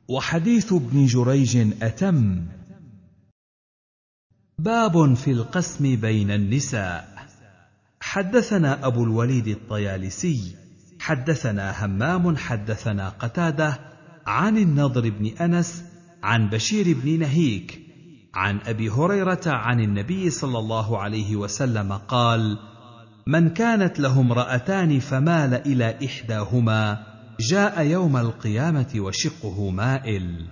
وحديث 0.08 0.74
ابن 0.74 1.06
جريج 1.06 1.84
أتم. 1.84 2.46
باب 4.60 5.14
في 5.14 5.32
القسم 5.32 5.96
بين 5.96 6.32
النساء. 6.32 7.14
حدثنا 8.02 8.88
أبو 8.88 9.04
الوليد 9.04 9.48
الطيالسي 9.48 10.56
حدثنا 11.00 11.86
همام 11.86 12.38
حدثنا 12.38 13.10
قتادة 13.10 13.80
عن 14.26 14.58
النضر 14.58 15.10
بن 15.10 15.26
أنس 15.26 15.84
عن 16.24 16.50
بشير 16.50 16.98
بن 17.04 17.20
نهيك 17.20 17.80
عن 18.34 18.60
أبي 18.66 18.90
هريرة 18.90 19.42
عن 19.46 19.80
النبي 19.80 20.30
صلى 20.30 20.60
الله 20.60 21.02
عليه 21.02 21.36
وسلم 21.36 21.94
قال 21.94 22.60
من 23.28 23.50
كانت 23.50 24.00
له 24.00 24.22
امراتان 24.22 25.00
فمال 25.00 25.54
إلى 25.54 26.06
إحداهما 26.06 27.04
جاء 27.40 27.86
يوم 27.86 28.18
القيامة 28.18 28.94
وشقه 28.96 29.70
مائل. 29.70 30.48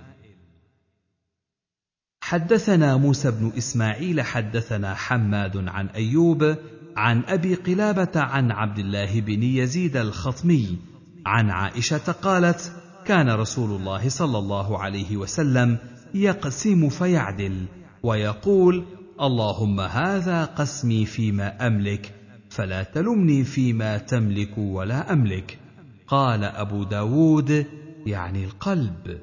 حدثنا 2.24 2.98
موسى 2.98 3.32
بن 3.32 3.52
إسماعيل 3.58 4.22
حدثنا 4.22 4.96
حماد 4.96 5.68
عن 5.68 5.88
أيوب 5.88 6.56
عن 6.96 7.24
أبي 7.28 7.56
قلابة 7.56 8.12
عن 8.16 8.52
عبد 8.52 8.80
الله 8.80 9.22
بن 9.22 9.44
يزيد 9.44 9.98
الخطمي 9.98 10.78
عن 11.26 11.50
عائشة 11.50 12.12
قالت 12.12 12.72
كان 13.06 13.30
رسول 13.30 13.80
الله 13.80 14.10
صلى 14.10 14.38
الله 14.38 14.80
عليه 14.80 15.18
وسلم 15.18 15.78
يقسم 16.14 16.90
فيعدل 16.90 17.66
ويقول 18.04 18.86
اللهم 19.22 19.80
هذا 19.80 20.46
قسمي 20.46 21.06
فيما 21.06 21.68
أملك 21.68 22.21
فلا 22.52 22.84
تلمني 22.84 23.44
فيما 23.44 23.98
تملك 23.98 24.58
ولا 24.58 25.14
أملك. 25.14 25.60
قال 26.08 26.44
أبو 26.44 26.84
داود 26.84 27.66
يعني 28.06 28.46
القلب. 28.46 29.22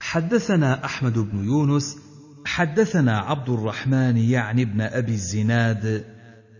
حدثنا 0.00 0.84
أحمد 0.84 1.18
بن 1.18 1.44
يونس 1.44 1.96
حدثنا 2.44 3.18
عبد 3.18 3.48
الرحمن 3.48 4.16
يعني 4.16 4.62
ابن 4.62 4.80
أبي 4.80 5.12
الزناد 5.12 6.04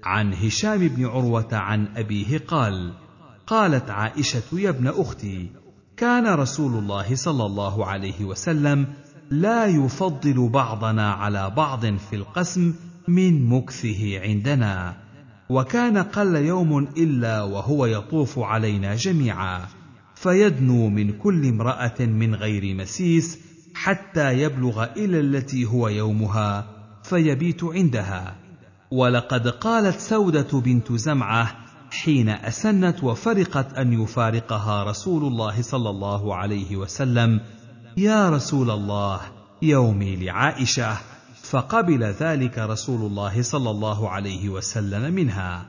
عن 0.04 0.34
هشام 0.34 0.88
بن 0.88 1.06
عروة 1.06 1.48
عن 1.52 1.88
أبيه 1.96 2.38
قال 2.38 2.92
قالت 3.46 3.90
عائشة 3.90 4.42
يا 4.52 4.70
ابن 4.70 4.86
أختي 4.86 5.50
كان 5.96 6.26
رسول 6.26 6.74
الله 6.78 7.14
صلى 7.14 7.46
الله 7.46 7.86
عليه 7.86 8.24
وسلم 8.24 8.86
لا 9.30 9.66
يفضل 9.66 10.48
بعضنا 10.48 11.12
على 11.12 11.50
بعض 11.50 11.86
في 11.86 12.16
القسم 12.16 12.74
من 13.08 13.48
مكثه 13.48 14.20
عندنا. 14.20 15.05
وكان 15.50 15.98
قل 15.98 16.36
يوم 16.36 16.78
إلا 16.78 17.42
وهو 17.42 17.86
يطوف 17.86 18.38
علينا 18.38 18.94
جميعا 18.94 19.66
فيدنو 20.14 20.88
من 20.88 21.18
كل 21.18 21.46
امرأة 21.46 22.00
من 22.00 22.34
غير 22.34 22.74
مسيس 22.74 23.38
حتى 23.74 24.42
يبلغ 24.42 24.84
إلى 24.84 25.20
التي 25.20 25.64
هو 25.64 25.88
يومها 25.88 26.66
فيبيت 27.02 27.64
عندها. 27.64 28.36
ولقد 28.90 29.48
قالت 29.48 30.00
سودة 30.00 30.60
بنت 30.60 30.92
زمعة 30.92 31.56
حين 31.90 32.28
أسنت 32.28 33.04
وفرقت 33.04 33.74
أن 33.74 34.02
يفارقها 34.02 34.84
رسول 34.84 35.24
الله 35.24 35.62
صلى 35.62 35.90
الله 35.90 36.34
عليه 36.34 36.76
وسلم 36.76 37.40
يا 37.96 38.30
رسول 38.30 38.70
الله 38.70 39.20
يومي 39.62 40.16
لعائشة 40.16 40.96
فقبل 41.50 42.04
ذلك 42.04 42.58
رسول 42.58 43.00
الله 43.00 43.42
صلى 43.42 43.70
الله 43.70 44.10
عليه 44.10 44.48
وسلم 44.48 45.14
منها. 45.14 45.66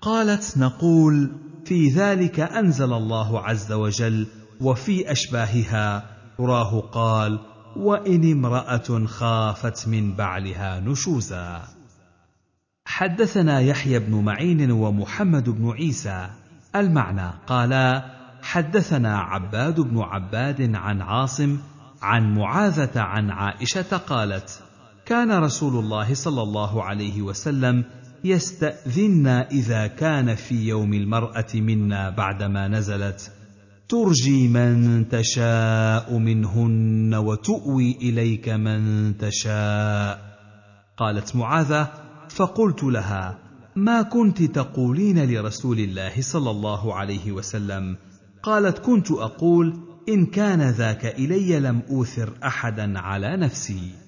قالت 0.00 0.58
نقول 0.58 1.32
في 1.64 1.88
ذلك 1.88 2.40
أنزل 2.40 2.92
الله 2.92 3.40
عز 3.40 3.72
وجل 3.72 4.26
وفي 4.60 5.12
أشباهها. 5.12 6.04
تراه 6.38 6.80
قال 6.80 7.38
وإن 7.76 8.32
امرأة 8.32 9.06
خافت 9.06 9.88
من 9.88 10.16
بعلها 10.16 10.80
نشوزا. 10.80 11.62
حدثنا 12.84 13.60
يحيى 13.60 13.98
بن 13.98 14.14
معين 14.14 14.70
ومحمد 14.70 15.50
بن 15.50 15.70
عيسى. 15.70 16.30
المعنى 16.76 17.30
قالا 17.46 18.04
حدثنا 18.42 19.18
عباد 19.18 19.80
بن 19.80 19.98
عباد 19.98 20.74
عن 20.74 21.02
عاصم 21.02 21.58
عن 22.02 22.34
معاذة 22.34 23.00
عن 23.00 23.30
عائشة 23.30 23.96
قالت 23.96 24.62
كان 25.06 25.30
رسول 25.30 25.84
الله 25.84 26.14
صلى 26.14 26.42
الله 26.42 26.82
عليه 26.82 27.22
وسلم 27.22 27.84
يستاذنا 28.24 29.50
إذا 29.50 29.86
كان 29.86 30.34
في 30.34 30.68
يوم 30.68 30.94
المرأة 30.94 31.46
منا 31.54 32.10
بعدما 32.10 32.68
نزلت. 32.68 33.32
ترجي 33.88 34.48
من 34.48 35.08
تشاء 35.08 36.18
منهن 36.18 37.14
وتؤوي 37.14 37.96
إليك 38.02 38.48
من 38.48 39.12
تشاء. 39.18 40.18
قالت 40.96 41.36
معاذة 41.36 41.92
فقلت 42.28 42.82
لها 42.82 43.38
ما 43.76 44.02
كنت 44.02 44.42
تقولين 44.42 45.30
لرسول 45.30 45.78
الله 45.78 46.20
صلى 46.20 46.50
الله 46.50 46.94
عليه 46.94 47.32
وسلم؟ 47.32 47.96
قالت 48.42 48.78
كنت 48.78 49.10
أقول 49.10 49.76
إن 50.08 50.26
كان 50.26 50.70
ذاك 50.70 51.06
إلي 51.06 51.60
لم 51.60 51.82
أوثر 51.90 52.32
أحدا 52.44 52.98
على 52.98 53.36
نفسي. 53.36 54.01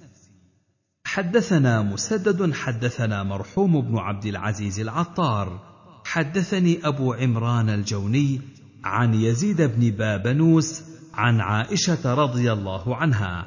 حدثنا 1.15 1.83
مسدد 1.83 2.53
حدثنا 2.53 3.23
مرحوم 3.23 3.81
بن 3.81 3.99
عبد 3.99 4.27
العزيز 4.27 4.81
العطار. 4.81 5.61
حدثني 6.05 6.87
أبو 6.87 7.13
عمران 7.13 7.71
الجوني 7.71 8.41
عن 8.85 9.15
يزيد 9.15 9.63
بن 9.63 9.91
بابنوس 9.91 10.83
عن 11.15 11.41
عائشة 11.41 12.15
رضي 12.15 12.53
الله 12.53 12.97
عنها 12.97 13.47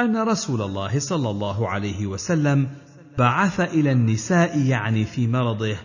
أن 0.00 0.16
رسول 0.16 0.62
الله 0.62 0.98
صلى 0.98 1.30
الله 1.30 1.68
عليه 1.68 2.06
وسلم 2.06 2.68
بعث 3.18 3.60
إلى 3.60 3.92
النساء 3.92 4.58
يعني 4.58 5.04
في 5.04 5.26
مرضه 5.26 5.76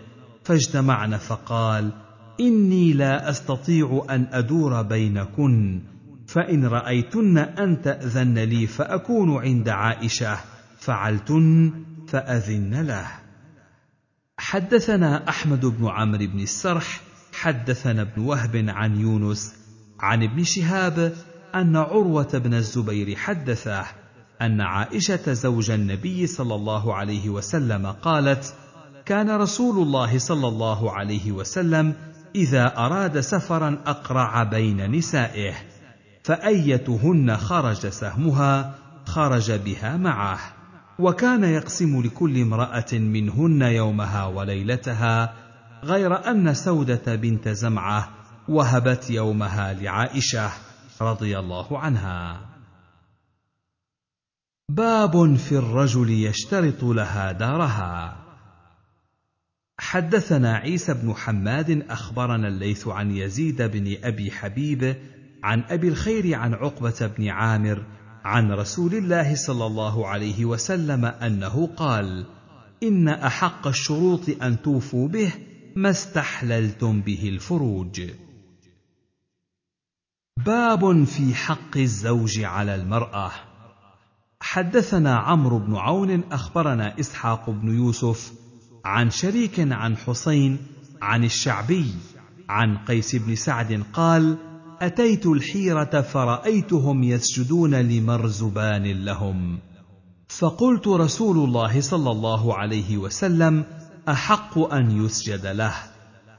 فاجتمعن 0.44 1.16
فقال 1.16 1.92
إني 2.40 2.92
لا 2.92 3.30
أستطيع 3.30 4.06
أن 4.10 4.26
أدور 4.32 4.82
بينكن 4.82 5.82
فإن 6.26 6.64
رأيتن 6.64 7.38
أن 7.38 7.82
تأذن 7.82 8.38
لي 8.38 8.66
فأكون 8.66 9.36
عند 9.36 9.68
عائشة. 9.68 10.53
فعلتن 10.84 11.72
فأذن 12.08 12.86
له. 12.86 13.06
حدثنا 14.38 15.28
أحمد 15.28 15.66
بن 15.66 15.88
عمرو 15.88 16.26
بن 16.26 16.40
السرح 16.40 17.00
حدثنا 17.32 18.02
ابن 18.02 18.22
وهب 18.22 18.64
عن 18.68 19.00
يونس 19.00 19.54
عن 20.00 20.22
ابن 20.22 20.44
شهاب 20.44 21.12
أن 21.54 21.76
عروة 21.76 22.38
بن 22.38 22.54
الزبير 22.54 23.16
حدثه 23.16 23.84
أن 24.42 24.60
عائشة 24.60 25.32
زوج 25.32 25.70
النبي 25.70 26.26
صلى 26.26 26.54
الله 26.54 26.94
عليه 26.94 27.28
وسلم 27.28 27.86
قالت 27.86 28.54
كان 29.06 29.30
رسول 29.30 29.82
الله 29.82 30.18
صلى 30.18 30.48
الله 30.48 30.92
عليه 30.92 31.32
وسلم 31.32 31.94
إذا 32.34 32.76
أراد 32.76 33.20
سفرا 33.20 33.78
أقرع 33.86 34.42
بين 34.42 34.90
نسائه 34.90 35.54
فأيتهن 36.24 37.36
خرج 37.36 37.86
سهمها 37.88 38.74
خرج 39.04 39.52
بها 39.52 39.96
معه. 39.96 40.53
وكان 40.98 41.44
يقسم 41.44 42.02
لكل 42.02 42.40
امرأة 42.40 42.92
منهن 42.92 43.62
يومها 43.62 44.26
وليلتها 44.26 45.34
غير 45.84 46.30
أن 46.30 46.54
سودة 46.54 47.14
بنت 47.14 47.48
زمعة 47.48 48.10
وهبت 48.48 49.10
يومها 49.10 49.72
لعائشة 49.72 50.50
رضي 51.00 51.38
الله 51.38 51.78
عنها. 51.78 52.40
باب 54.68 55.36
في 55.36 55.52
الرجل 55.58 56.10
يشترط 56.10 56.84
لها 56.84 57.32
دارها. 57.32 58.24
حدثنا 59.78 60.56
عيسى 60.56 60.94
بن 60.94 61.14
حماد 61.14 61.84
أخبرنا 61.90 62.48
الليث 62.48 62.88
عن 62.88 63.10
يزيد 63.10 63.62
بن 63.62 63.96
أبي 64.04 64.30
حبيب 64.30 64.96
عن 65.42 65.64
أبي 65.68 65.88
الخير 65.88 66.34
عن 66.34 66.54
عقبة 66.54 67.10
بن 67.18 67.28
عامر 67.28 67.84
عن 68.24 68.52
رسول 68.52 68.94
الله 68.94 69.34
صلى 69.34 69.66
الله 69.66 70.08
عليه 70.08 70.44
وسلم 70.44 71.04
أنه 71.04 71.66
قال 71.76 72.26
إن 72.82 73.08
أحق 73.08 73.66
الشروط 73.66 74.42
أن 74.42 74.62
توفوا 74.62 75.08
به 75.08 75.32
ما 75.76 75.90
استحللتم 75.90 77.00
به 77.00 77.28
الفروج. 77.28 78.02
باب 80.46 81.04
في 81.04 81.34
حق 81.34 81.76
الزوج 81.76 82.40
على 82.40 82.74
المرأة. 82.74 83.30
حدثنا 84.40 85.16
عمرو 85.16 85.58
بن 85.58 85.76
عون 85.76 86.22
أخبرنا 86.32 87.00
إسحاق 87.00 87.50
بن 87.50 87.76
يوسف 87.76 88.32
عن 88.84 89.10
شريك 89.10 89.60
عن 89.60 89.96
حسين 89.96 90.58
عن 91.02 91.24
الشعبي 91.24 91.94
عن 92.48 92.78
قيس 92.78 93.16
بن 93.16 93.34
سعد 93.34 93.82
قال 93.92 94.36
أتيت 94.86 95.26
الحيرة 95.26 96.00
فرأيتهم 96.00 97.04
يسجدون 97.04 97.74
لمرزبان 97.74 99.04
لهم. 99.04 99.58
فقلت 100.28 100.88
رسول 100.88 101.48
الله 101.48 101.80
صلى 101.80 102.10
الله 102.10 102.54
عليه 102.54 102.96
وسلم 102.96 103.64
أحق 104.08 104.58
أن 104.58 105.04
يسجد 105.04 105.46
له. 105.46 105.74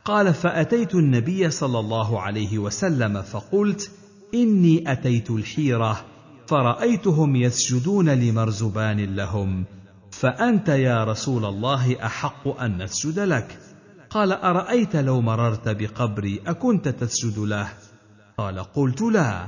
قال 0.06 0.34
فأتيت 0.34 0.96
النبي 0.96 1.50
صلى 1.50 1.80
الله 1.80 2.22
عليه 2.22 2.58
وسلم 2.58 3.22
فقلت 3.22 3.92
إني 4.34 4.92
أتيت 4.92 5.32
الحيرة 5.32 6.06
فرأيتهم 6.48 7.36
يسجدون 7.36 8.10
لمرزبان 8.10 9.16
لهم. 9.16 9.66
فأنت 10.12 10.70
يا 10.70 11.04
رسول 11.04 11.46
الله 11.46 12.06
أحق 12.06 12.62
أن 12.62 12.84
نسجد 12.84 13.20
لك. 13.20 13.60
قال 14.10 14.32
أرأيت 14.32 14.96
لو 14.96 15.22
مررت 15.22 15.70
بقبري 15.70 16.42
أكنت 16.48 16.88
تسجد 16.88 17.40
له؟ 17.40 17.70
قال 18.38 18.60
قلت 18.60 19.02
لا. 19.02 19.48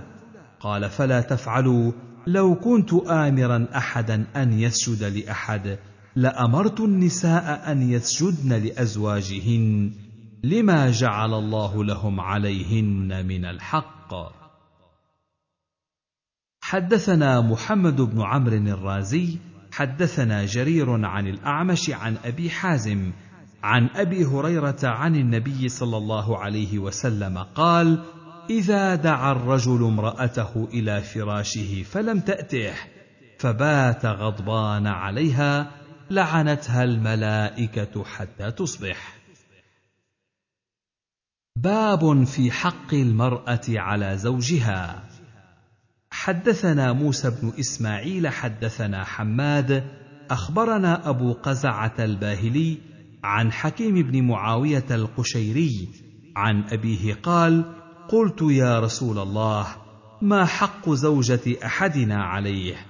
قال 0.60 0.90
فلا 0.90 1.22
تفعلوا 1.22 1.92
لو 2.28 2.56
كنت 2.56 2.94
آمرا 2.94 3.68
أحدا 3.76 4.26
أن 4.36 4.54
يسجد 4.54 5.04
لأحد 5.04 5.80
لأمرت 6.16 6.80
النساء 6.80 7.72
أن 7.72 7.92
يسجدن 7.92 8.54
لأزواجهن 8.54 9.92
لما 10.44 10.92
جعل 10.92 11.34
الله 11.34 11.84
لهم 11.84 12.20
عليهن 12.20 13.26
من 13.26 13.46
الحق. 13.46 14.14
حدثنا 16.62 17.42
محمد 17.42 18.02
بن 18.02 18.22
عمرو 18.22 18.56
الرازي 18.56 19.38
حدثنا 19.72 20.46
جرير 20.46 21.06
عن 21.06 21.28
الأعمش 21.28 21.90
عن 21.90 22.18
أبي 22.26 22.50
حازم 22.50 23.12
عن 23.64 23.90
أبي 23.96 24.26
هريرة 24.26 24.80
عن 24.84 25.16
النبي 25.16 25.70
صلى 25.70 25.98
الله 25.98 26.38
عليه 26.38 26.80
وسلم 26.80 27.38
قال 27.38 28.04
إذا 28.50 28.96
دعا 28.96 29.32
الرجل 29.32 29.84
امرأته 29.84 30.68
إلى 30.74 31.02
فراشه 31.02 31.84
فلم 31.84 32.20
تأته 32.20 32.74
فبات 33.40 34.06
غضبان 34.06 34.88
عليها 34.88 35.72
لعنتها 36.10 36.84
الملائكة 36.84 38.04
حتى 38.04 38.52
تصبح. 38.52 39.18
باب 41.56 42.24
في 42.24 42.52
حق 42.52 42.94
المرأة 42.94 43.62
على 43.70 44.18
زوجها. 44.18 45.04
حدثنا 46.12 46.94
موسى 46.94 47.30
بن 47.30 47.54
إسماعيل 47.60 48.28
حدثنا 48.28 49.04
حماد 49.04 49.84
أخبرنا 50.30 51.10
أبو 51.10 51.34
قزعة 51.34 51.96
الباهلي 52.00 52.78
عن 53.24 53.52
حكيم 53.52 54.12
بن 54.12 54.22
معاوية 54.22 54.86
القشيري 54.92 55.90
عن 56.36 56.64
أبيه 56.64 57.14
قال 57.14 57.77
قلت 58.10 58.42
يا 58.42 58.80
رسول 58.80 59.20
الله 59.20 59.76
ما 60.22 60.46
حق 60.46 60.90
زوجة 60.90 61.66
أحدنا 61.66 62.24
عليه؟ 62.24 62.86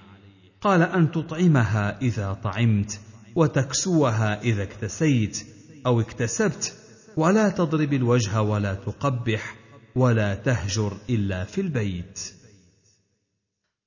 قال 0.61 0.81
أن 0.81 1.11
تطعمها 1.11 2.01
إذا 2.01 2.33
طعمت 2.33 2.99
وتكسوها 3.35 4.41
إذا 4.41 4.63
اكتسيت 4.63 5.47
أو 5.85 6.01
اكتسبت 6.01 6.73
ولا 7.17 7.49
تضرب 7.49 7.93
الوجه 7.93 8.41
ولا 8.41 8.73
تقبح 8.73 9.55
ولا 9.95 10.35
تهجر 10.35 10.97
إلا 11.09 11.43
في 11.43 11.61
البيت. 11.61 12.33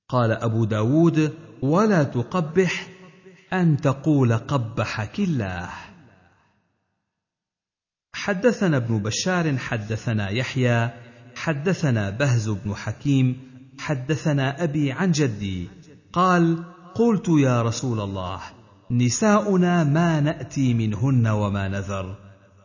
قال 0.09 0.33
أبو 0.33 0.65
داود 0.65 1.35
ولا 1.63 2.03
تقبح 2.03 2.89
أن 3.53 3.77
تقول 3.77 4.33
قبحك 4.33 5.19
الله. 5.19 5.71
حدثنا 8.13 8.77
ابن 8.77 8.99
بشار 8.99 9.57
حدثنا 9.57 10.31
يحيى 10.31 10.91
حدثنا 11.35 12.11
بهز 12.11 12.49
بن 12.49 12.75
حكيم 12.75 13.39
حدثنا 13.79 14.65
أبي 14.65 14.93
عن 14.93 15.13
جدي 15.13 15.69
قال 16.13 16.65
قلت 16.95 17.29
يا 17.29 17.63
رسول 17.63 18.01
الله 18.01 18.41
نساؤنا 18.91 19.85
ما 19.85 20.21
نأتي 20.21 20.75
منهن 20.75 21.27
وما 21.27 21.69
نذر. 21.69 22.17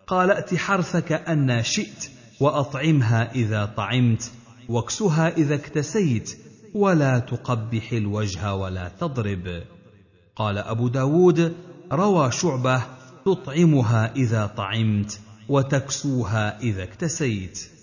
قال 0.08 0.32
ائت 0.32 0.56
حرثك 0.56 1.12
أن 1.12 1.64
شئت 1.64 2.10
وأطعمها 2.40 3.32
إذا 3.36 3.66
طعمت 3.66 4.32
واكسها 4.70 5.38
إذا 5.38 5.56
اكتسيت 5.56 6.38
ولا 6.74 7.20
تقبح 7.20 7.92
الوجه 7.92 8.56
ولا 8.56 8.92
تضرب. 9.00 9.64
قال 10.36 10.58
أبو 10.58 10.88
داود 10.88 11.56
روى 11.92 12.32
شعبة 12.32 12.82
تطعمها 13.26 14.16
إذا 14.16 14.46
طعمت 14.46 15.20
وتكسوها 15.50 16.60
إذا 16.60 16.84
اكتسيت. 16.84 17.75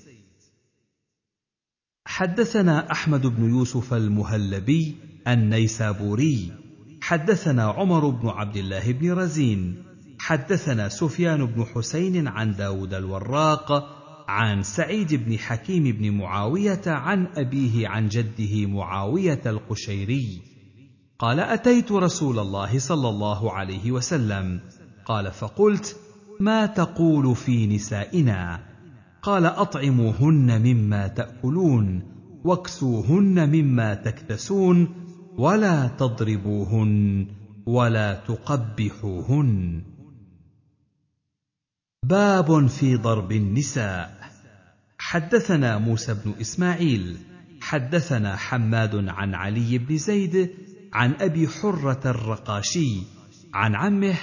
حدثنا 2.12 2.92
أحمد 2.92 3.26
بن 3.26 3.50
يوسف 3.50 3.94
المهلبي 3.94 4.96
النيسابوري. 5.28 6.52
حدثنا 7.02 7.62
عمر 7.62 8.08
بن 8.08 8.28
عبد 8.28 8.56
الله 8.56 8.92
بن 8.92 9.12
رزين. 9.12 9.82
حدثنا 10.18 10.88
سفيان 10.88 11.46
بن 11.46 11.64
حسين 11.64 12.28
عن 12.28 12.54
داود 12.56 12.94
الوراق 12.94 13.68
عن 14.28 14.62
سعيد 14.62 15.14
بن 15.14 15.38
حكيم 15.38 15.84
بن 15.84 16.10
معاوية 16.10 16.82
عن 16.86 17.26
أبيه 17.36 17.88
عن 17.88 18.08
جده 18.08 18.66
معاوية 18.66 19.40
القشيري. 19.46 20.42
قال 21.18 21.40
أتيت 21.40 21.92
رسول 21.92 22.38
الله 22.38 22.78
صلى 22.78 23.08
الله 23.08 23.52
عليه 23.52 23.92
وسلم. 23.92 24.60
قال 25.06 25.32
فقلت 25.32 25.96
ما 26.40 26.66
تقول 26.66 27.36
في 27.36 27.66
نسائنا؟ 27.66 28.71
قال 29.22 29.46
أطعموهن 29.46 30.62
مما 30.62 31.06
تأكلون 31.06 32.02
واكسوهن 32.44 33.50
مما 33.50 33.94
تكتسون 33.94 34.88
ولا 35.38 35.88
تضربوهن 35.88 37.26
ولا 37.66 38.14
تقبحوهن. 38.14 39.82
باب 42.04 42.66
في 42.66 42.96
ضرب 42.96 43.32
النساء. 43.32 44.22
حدثنا 44.98 45.78
موسى 45.78 46.14
بن 46.14 46.34
إسماعيل 46.40 47.16
حدثنا 47.60 48.36
حماد 48.36 49.08
عن 49.08 49.34
علي 49.34 49.78
بن 49.78 49.96
زيد 49.96 50.50
عن 50.92 51.14
أبي 51.20 51.48
حرة 51.48 52.00
الرقاشي 52.06 53.02
عن 53.54 53.74
عمه 53.74 54.14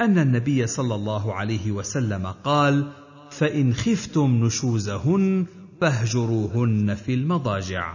أن 0.00 0.18
النبي 0.18 0.66
صلى 0.66 0.94
الله 0.94 1.34
عليه 1.34 1.70
وسلم 1.70 2.26
قال 2.26 2.92
فإن 3.38 3.74
خفتم 3.74 4.44
نشوزهن 4.44 5.46
فاهجروهن 5.80 6.94
في 6.94 7.14
المضاجع. 7.14 7.94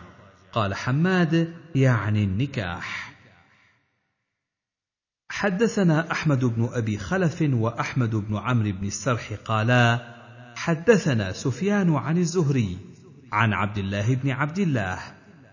قال 0.53 0.73
حماد 0.73 1.53
يعني 1.75 2.23
النكاح. 2.23 3.13
حدثنا 5.29 6.11
أحمد 6.11 6.45
بن 6.45 6.69
أبي 6.71 6.97
خلف 6.97 7.41
وأحمد 7.41 8.15
بن 8.15 8.37
عمرو 8.37 8.71
بن 8.71 8.87
السرح 8.87 9.33
قالا 9.45 9.99
حدثنا 10.55 11.31
سفيان 11.31 11.95
عن 11.95 12.17
الزهري 12.17 12.77
عن 13.31 13.53
عبد 13.53 13.77
الله 13.77 14.15
بن 14.15 14.29
عبد 14.29 14.59
الله. 14.59 14.99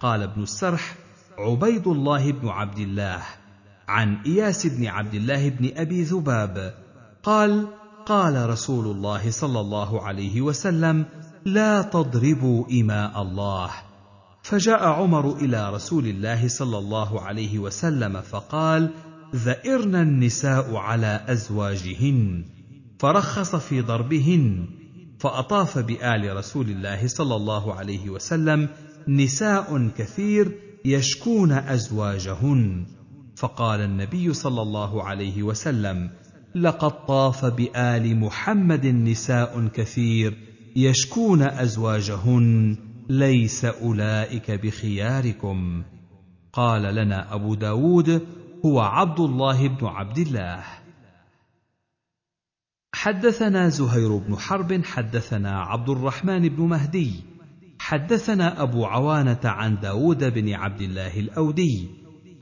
قال 0.00 0.22
ابن 0.22 0.42
السرح 0.42 0.94
عبيد 1.38 1.86
الله 1.86 2.32
بن 2.32 2.48
عبد 2.48 2.78
الله 2.78 3.22
عن 3.88 4.16
إياس 4.26 4.66
بن 4.66 4.86
عبد 4.86 5.14
الله 5.14 5.48
بن 5.48 5.70
أبي 5.76 6.02
ذباب. 6.02 6.74
قال 7.22 7.68
قال 8.06 8.50
رسول 8.50 8.86
الله 8.86 9.30
صلى 9.30 9.60
الله 9.60 10.02
عليه 10.02 10.40
وسلم 10.40 11.06
لا 11.44 11.82
تضربوا 11.82 12.64
إماء 12.72 13.22
الله. 13.22 13.70
فجاء 14.42 14.84
عمر 14.84 15.36
إلى 15.36 15.74
رسول 15.74 16.06
الله 16.06 16.48
صلى 16.48 16.78
الله 16.78 17.20
عليه 17.20 17.58
وسلم 17.58 18.20
فقال 18.20 18.90
ذئرن 19.34 19.94
النساء 19.94 20.76
على 20.76 21.24
أزواجهن. 21.28 22.44
فرخص 22.98 23.56
في 23.56 23.80
ضربهن 23.80 24.66
فأطاف 25.18 25.78
بآل 25.78 26.36
رسول 26.36 26.70
الله 26.70 27.06
صلى 27.06 27.36
الله 27.36 27.74
عليه 27.74 28.10
وسلم 28.10 28.68
نساء 29.08 29.88
كثير 29.98 30.58
يشكون 30.84 31.52
أزواجهن. 31.52 32.86
فقال 33.36 33.80
النبي 33.80 34.34
صلى 34.34 34.62
الله 34.62 35.02
عليه 35.02 35.42
وسلم 35.42 36.10
لقد 36.54 37.06
طاف 37.06 37.44
بآل 37.44 38.20
محمد 38.20 38.86
نساء 38.86 39.68
كثير 39.68 40.34
يشكون 40.76 41.42
أزواجهن 41.42 42.76
ليس 43.08 43.64
أولئك 43.64 44.50
بخياركم. 44.50 45.82
قال 46.52 46.82
لنا 46.94 47.34
أبو 47.34 47.54
داود 47.54 48.26
هو 48.64 48.80
عبد 48.80 49.20
الله 49.20 49.68
بن 49.68 49.86
عبد 49.86 50.18
الله. 50.18 50.64
حدثنا 52.94 53.68
زهير 53.68 54.16
بن 54.16 54.36
حرب 54.36 54.84
حدثنا 54.84 55.60
عبد 55.60 55.88
الرحمن 55.88 56.48
بن 56.48 56.62
مهدي. 56.62 57.12
حدثنا 57.78 58.62
أبو 58.62 58.84
عوانة 58.84 59.40
عن 59.44 59.80
داود 59.80 60.24
بن 60.24 60.52
عبد 60.52 60.80
الله 60.80 61.20
الأودي 61.20 61.88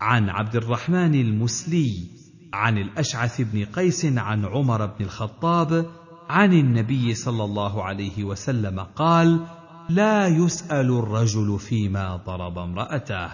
عن 0.00 0.28
عبد 0.28 0.56
الرحمن 0.56 1.14
المسلي. 1.14 2.21
عن 2.52 2.78
الأشعث 2.78 3.40
بن 3.40 3.64
قيس 3.64 4.04
عن 4.04 4.44
عمر 4.44 4.86
بن 4.86 5.04
الخطاب 5.04 5.90
عن 6.28 6.52
النبي 6.52 7.14
صلى 7.14 7.44
الله 7.44 7.84
عليه 7.84 8.24
وسلم 8.24 8.80
قال 8.80 9.46
لا 9.88 10.26
يسأل 10.26 10.98
الرجل 10.98 11.58
فيما 11.58 12.16
ضرب 12.16 12.58
امرأته. 12.58 13.30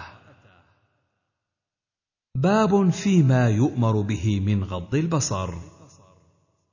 باب 2.35 2.89
فيما 2.89 3.49
يؤمر 3.49 4.01
به 4.01 4.39
من 4.39 4.63
غض 4.63 4.95
البصر. 4.95 5.53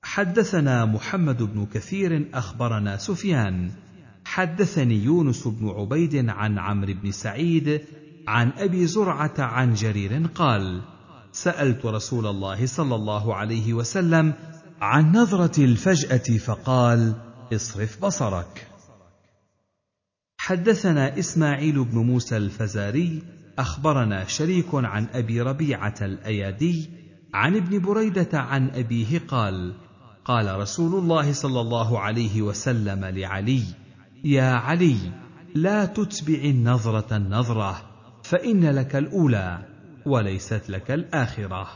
حدثنا 0.02 0.85
محمد 0.85 1.43
بن 1.43 1.66
كثير 1.66 2.28
أخبرنا 2.35 2.97
سفيان. 2.97 3.73
حدثني 4.24 4.94
يونس 4.94 5.48
بن 5.48 5.68
عبيد 5.68 6.28
عن 6.28 6.59
عمرو 6.59 6.94
بن 7.02 7.10
سعيد 7.10 7.81
عن 8.28 8.52
أبي 8.59 8.86
زرعة 8.86 9.35
عن 9.39 9.74
جرير 9.74 10.27
قال 10.35 10.82
سألت 11.36 11.86
رسول 11.86 12.26
الله 12.26 12.66
صلى 12.66 12.94
الله 12.94 13.34
عليه 13.34 13.74
وسلم 13.74 14.34
عن 14.80 15.12
نظرة 15.12 15.64
الفجأة 15.64 16.38
فقال 16.38 17.14
اصرف 17.52 18.04
بصرك. 18.04 18.66
حدثنا 20.38 21.18
إسماعيل 21.18 21.84
بن 21.84 21.98
موسى 21.98 22.36
الفزاري 22.36 23.22
أخبرنا 23.58 24.24
شريك 24.24 24.66
عن 24.74 25.06
أبي 25.12 25.40
ربيعة 25.40 25.94
الأيادي 26.02 26.90
عن 27.34 27.56
ابن 27.56 27.78
بريدة 27.78 28.38
عن 28.40 28.70
أبيه 28.70 29.18
قال 29.28 29.74
قال 30.24 30.58
رسول 30.58 30.98
الله 30.98 31.32
صلى 31.32 31.60
الله 31.60 32.00
عليه 32.00 32.42
وسلم 32.42 33.04
لعلي 33.04 33.62
يا 34.24 34.50
علي 34.50 34.96
لا 35.54 35.84
تتبع 35.84 36.40
النظرة 36.44 37.16
النظرة 37.16 37.82
فإن 38.22 38.64
لك 38.70 38.96
الأولى. 38.96 39.75
وليست 40.06 40.70
لك 40.70 40.90
الآخرة. 40.90 41.68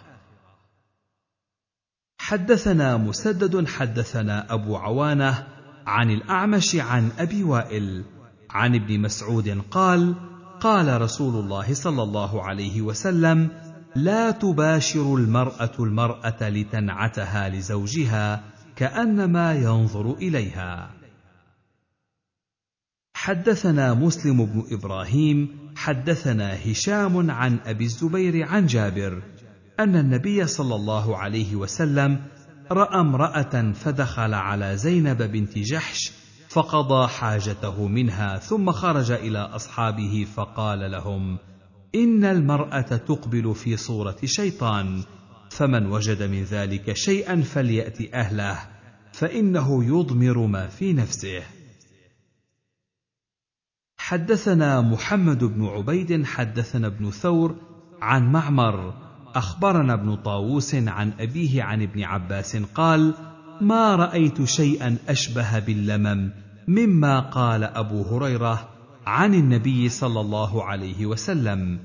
حدثنا 2.18 2.96
مسدد 2.96 3.68
حدثنا 3.68 4.54
أبو 4.54 4.76
عوانة 4.76 5.46
عن 5.86 6.10
الأعمش 6.10 6.76
عن 6.76 7.10
أبي 7.18 7.44
وائل 7.44 8.04
عن 8.50 8.74
ابن 8.74 9.00
مسعود 9.00 9.62
قال 9.70 10.14
قال 10.60 11.00
رسول 11.00 11.44
الله 11.44 11.74
صلى 11.74 12.02
الله 12.02 12.42
عليه 12.42 12.82
وسلم 12.82 13.48
لا 13.96 14.30
تباشر 14.30 15.14
المرأة 15.14 15.72
المرأة 15.78 16.48
لتنعتها 16.48 17.48
لزوجها 17.48 18.44
كأنما 18.76 19.54
ينظر 19.54 20.12
إليها. 20.12 20.90
حدثنا 23.14 23.94
مسلم 23.94 24.44
بن 24.46 24.64
إبراهيم 24.70 25.59
حدثنا 25.76 26.70
هشام 26.70 27.30
عن 27.30 27.58
أبي 27.66 27.84
الزبير 27.84 28.48
عن 28.48 28.66
جابر 28.66 29.22
أن 29.80 29.96
النبي 29.96 30.46
صلى 30.46 30.74
الله 30.74 31.16
عليه 31.16 31.56
وسلم 31.56 32.20
رأى 32.70 33.00
امرأة 33.00 33.72
فدخل 33.72 34.34
على 34.34 34.76
زينب 34.76 35.22
بنت 35.22 35.58
جحش 35.58 36.12
فقضى 36.48 37.08
حاجته 37.08 37.86
منها 37.86 38.38
ثم 38.38 38.70
خرج 38.70 39.10
إلى 39.10 39.38
أصحابه 39.38 40.26
فقال 40.34 40.90
لهم 40.90 41.38
إن 41.94 42.24
المرأة 42.24 42.80
تقبل 42.80 43.54
في 43.54 43.76
صورة 43.76 44.16
شيطان 44.24 45.02
فمن 45.50 45.86
وجد 45.86 46.22
من 46.22 46.42
ذلك 46.42 46.92
شيئا 46.96 47.40
فليأت 47.40 48.14
أهله 48.14 48.58
فإنه 49.12 49.84
يضمر 49.84 50.46
ما 50.46 50.66
في 50.66 50.92
نفسه. 50.92 51.42
حدثنا 54.10 54.80
محمد 54.80 55.44
بن 55.44 55.66
عبيد 55.66 56.24
حدثنا 56.24 56.86
ابن 56.86 57.10
ثور 57.10 57.54
عن 58.02 58.32
معمر 58.32 58.94
أخبرنا 59.34 59.94
ابن 59.94 60.16
طاووس 60.16 60.74
عن 60.74 61.12
أبيه 61.20 61.62
عن 61.62 61.82
ابن 61.82 62.02
عباس 62.02 62.56
قال 62.56 63.14
ما 63.60 63.96
رأيت 63.96 64.44
شيئا 64.44 64.96
أشبه 65.08 65.58
باللمم 65.58 66.30
مما 66.68 67.20
قال 67.20 67.64
أبو 67.64 68.02
هريرة 68.02 68.68
عن 69.06 69.34
النبي 69.34 69.88
صلى 69.88 70.20
الله 70.20 70.64
عليه 70.64 71.06
وسلم. 71.06 71.78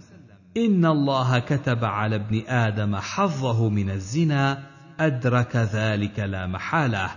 إن 0.57 0.85
الله 0.85 1.39
كتب 1.39 1.85
على 1.85 2.15
ابن 2.15 2.41
آدم 2.47 2.95
حظه 2.95 3.69
من 3.69 3.89
الزنا 3.89 4.63
أدرك 4.99 5.55
ذلك 5.55 6.19
لا 6.19 6.47
محالة. 6.47 7.09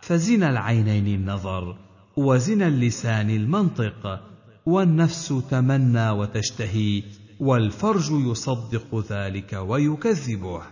فزنا 0.00 0.50
العينين 0.50 1.06
النظر 1.06 1.76
وزنا 2.16 2.68
اللسان 2.68 3.30
المنطق 3.30 4.20
والنفس 4.66 5.34
تمنى 5.50 6.10
وتشتهي 6.10 7.02
والفرج 7.40 8.10
يصدق 8.10 9.12
ذلك 9.12 9.52
ويكذبه. 9.52 10.62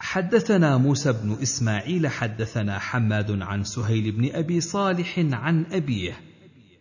حدثنا 0.00 0.76
موسى 0.76 1.12
بن 1.12 1.32
إسماعيل 1.42 2.08
حدثنا 2.08 2.78
حماد 2.78 3.42
عن 3.42 3.64
سهيل 3.64 4.12
بن 4.12 4.34
أبي 4.34 4.60
صالح 4.60 5.18
عن 5.18 5.66
أبيه 5.72 6.20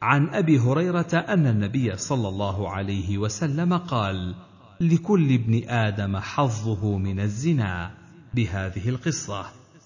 عن 0.02 0.30
أبي 0.30 0.60
هريرة 0.60 1.14
أن 1.14 1.48
النبي 1.48 1.98
صلى 1.98 2.28
الله 2.28 2.70
عليه 2.70 3.18
وسلم 3.18 3.78
قال 3.78 4.36
لكل 4.82 5.34
ابن 5.34 5.70
آدم 5.70 6.18
حظه 6.18 6.98
من 6.98 7.20
الزنا. 7.20 7.92
بهذه 8.34 8.90
القصة 8.90 9.46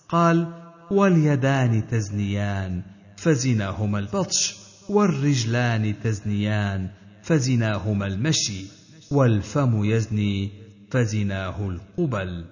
قال 0.09 0.53
واليدان 0.91 1.87
تزنيان 1.87 2.83
فزناهما 3.17 3.99
البطش. 3.99 4.62
والرجلان 4.89 5.99
تزنيان 6.03 6.89
فزناهما 7.23 8.07
المشي 8.07 8.65
والفم 9.11 9.83
يزني 9.83 10.51
فزناه 10.91 11.69
القبل. 11.69 12.45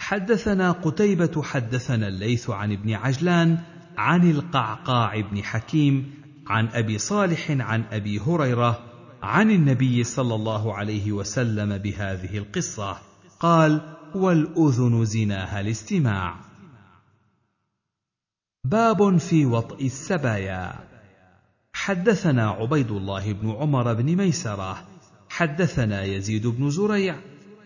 حدثنا 0.00 0.72
قتيبة 0.72 1.42
حدثنا 1.42 2.08
الليث 2.08 2.50
عن 2.50 2.72
ابن 2.72 2.92
عجلان 2.92 3.58
عن 3.96 4.30
القعقاع 4.30 5.20
بن 5.20 5.42
حكيم 5.42 6.14
عن 6.46 6.68
أبي 6.68 6.98
صالح 6.98 7.50
عن 7.50 7.84
أبي 7.92 8.20
هريرة 8.20 8.84
عن 9.22 9.50
النبي 9.50 10.04
صلى 10.04 10.34
الله 10.34 10.74
عليه 10.74 11.12
وسلم 11.12 11.78
بهذه 11.78 12.38
القصة. 12.38 12.98
قال 13.40 13.96
والأذن 14.14 15.04
زناها 15.04 15.60
الاستماع. 15.60 16.47
باب 18.70 19.16
في 19.16 19.46
وطء 19.46 19.86
السبايا. 19.86 20.74
حدثنا 21.72 22.50
عبيد 22.50 22.90
الله 22.90 23.32
بن 23.32 23.50
عمر 23.50 23.94
بن 23.94 24.16
ميسرة. 24.16 24.84
حدثنا 25.28 26.02
يزيد 26.02 26.46
بن 26.46 26.70
زريع. 26.70 27.16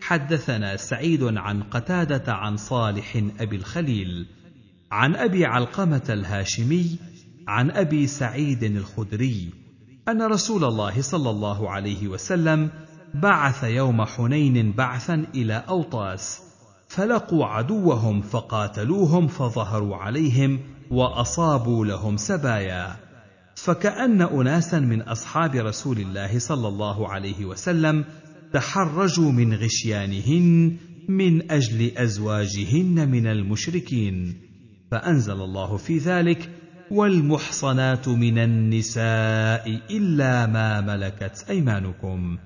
حدثنا 0.01 0.77
سعيد 0.77 1.23
عن 1.23 1.63
قتادة 1.63 2.33
عن 2.33 2.57
صالح 2.57 3.23
أبي 3.41 3.57
الخليل. 3.57 4.27
عن 4.93 5.17
أبي 5.17 5.45
علقمة 5.47 6.03
الهاشمي. 6.11 6.99
عن 7.49 7.71
أبي 7.71 8.07
سعيد 8.07 8.63
الخدري. 8.63 9.51
أن 10.09 10.23
رسول 10.23 10.65
الله 10.65 11.03
صلى 11.03 11.31
الله 11.31 11.71
عليه 11.71 12.09
وسلم 12.09 12.71
بعث 13.15 13.65
يوم 13.65 14.05
حنين 14.05 14.73
بعثا 14.73 15.27
إلى 15.35 15.65
أوطاس 15.69 16.43
فلقوا 16.89 17.47
عدوهم 17.47 18.21
فقاتلوهم 18.21 19.29
فظهروا 19.29 19.97
عليهم 19.97 20.61
وأصابوا 20.93 21.87
لهم 21.87 22.17
سبايا. 22.17 22.97
فكأن 23.55 24.23
اناسا 24.23 24.81
من 24.81 25.03
أصحاب 25.03 25.55
رسول 25.55 25.99
الله 25.99 26.39
صلى 26.39 26.69
الله 26.69 27.09
عليه 27.09 27.45
وسلم 27.45 28.05
تحرجوا 28.53 29.33
من 29.33 29.55
غشيانهن 29.55 30.77
من 31.09 31.51
أجل 31.51 31.91
أزواجهن 31.97 33.11
من 33.11 33.27
المشركين. 33.27 34.35
فأنزل 34.91 35.41
الله 35.41 35.77
في 35.77 35.99
ذلك 35.99 36.51
والمحصنات 36.91 38.09
من 38.09 38.39
النساء 38.39 39.81
إلا 39.91 40.47
ما 40.47 40.81
ملكت 40.81 41.45
أيمانكم. 41.51 42.39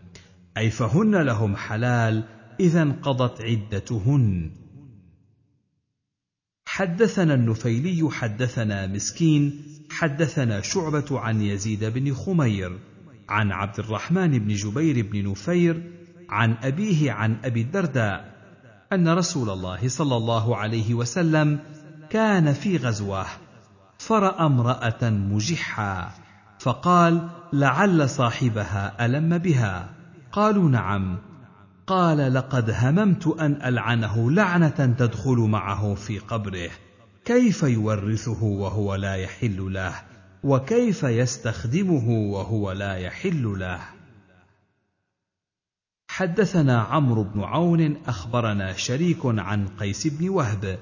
أي 0.58 0.70
فهن 0.70 1.14
لهم 1.14 1.56
حلال 1.56 2.24
إذا 2.60 2.82
انقضت 2.82 3.42
عدتهن. 3.42 4.50
حدثنا 6.76 7.34
النفيلي 7.34 8.10
حدثنا 8.10 8.86
مسكين 8.86 9.62
حدثنا 9.90 10.60
شعبة 10.60 11.20
عن 11.20 11.42
يزيد 11.42 11.84
بن 11.84 12.14
خمير 12.14 12.78
عن 13.28 13.52
عبد 13.52 13.78
الرحمن 13.78 14.38
بن 14.38 14.54
جبير 14.54 15.06
بن 15.06 15.30
نفير 15.30 15.82
عن 16.30 16.56
أبيه 16.62 17.12
عن 17.12 17.36
أبي 17.44 17.60
الدرداء 17.60 18.34
أن 18.92 19.08
رسول 19.08 19.50
الله 19.50 19.88
صلى 19.88 20.16
الله 20.16 20.56
عليه 20.56 20.94
وسلم 20.94 21.58
كان 22.10 22.52
في 22.52 22.76
غزوة 22.76 23.26
فرأى 23.98 24.46
امرأة 24.46 25.10
مجحا 25.10 26.10
فقال 26.58 27.28
لعل 27.52 28.10
صاحبها 28.10 29.06
ألم 29.06 29.38
بها. 29.38 29.88
قالوا 30.32 30.68
نعم. 30.68 31.18
قال 31.86 32.34
لقد 32.34 32.70
هممت 32.70 33.26
أن 33.26 33.52
ألعنه 33.64 34.30
لعنة 34.30 34.94
تدخل 34.98 35.36
معه 35.36 35.94
في 35.94 36.18
قبره. 36.18 36.70
كيف 37.24 37.62
يورثه 37.62 38.44
وهو 38.44 38.94
لا 38.94 39.14
يحل 39.14 39.72
له؟ 39.72 39.94
وكيف 40.44 41.02
يستخدمه 41.02 42.08
وهو 42.08 42.72
لا 42.72 42.96
يحل 42.96 43.58
له؟ 43.58 43.80
حدثنا 46.08 46.80
عمرو 46.80 47.24
بن 47.24 47.40
عون 47.40 47.96
أخبرنا 48.06 48.72
شريك 48.72 49.18
عن 49.24 49.68
قيس 49.68 50.06
بن 50.06 50.28
وهب 50.28 50.78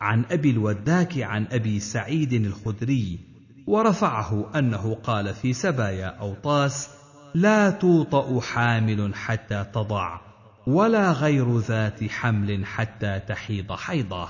عن 0.00 0.24
أبي 0.30 0.50
الوداك 0.50 1.18
عن 1.18 1.46
أبي 1.50 1.80
سعيد 1.80 2.32
الخدري 2.32 3.18
ورفعه 3.66 4.58
أنه 4.58 4.94
قال 4.94 5.34
في 5.34 5.52
سبايا 5.52 6.06
أوطاس 6.06 6.90
لا 7.34 7.70
توطأ 7.70 8.40
حامل 8.40 9.14
حتى 9.14 9.64
تضع 9.74 10.27
ولا 10.68 11.12
غير 11.12 11.58
ذات 11.58 12.04
حمل 12.04 12.66
حتى 12.66 13.20
تحيض 13.28 13.72
حيضه. 13.72 14.28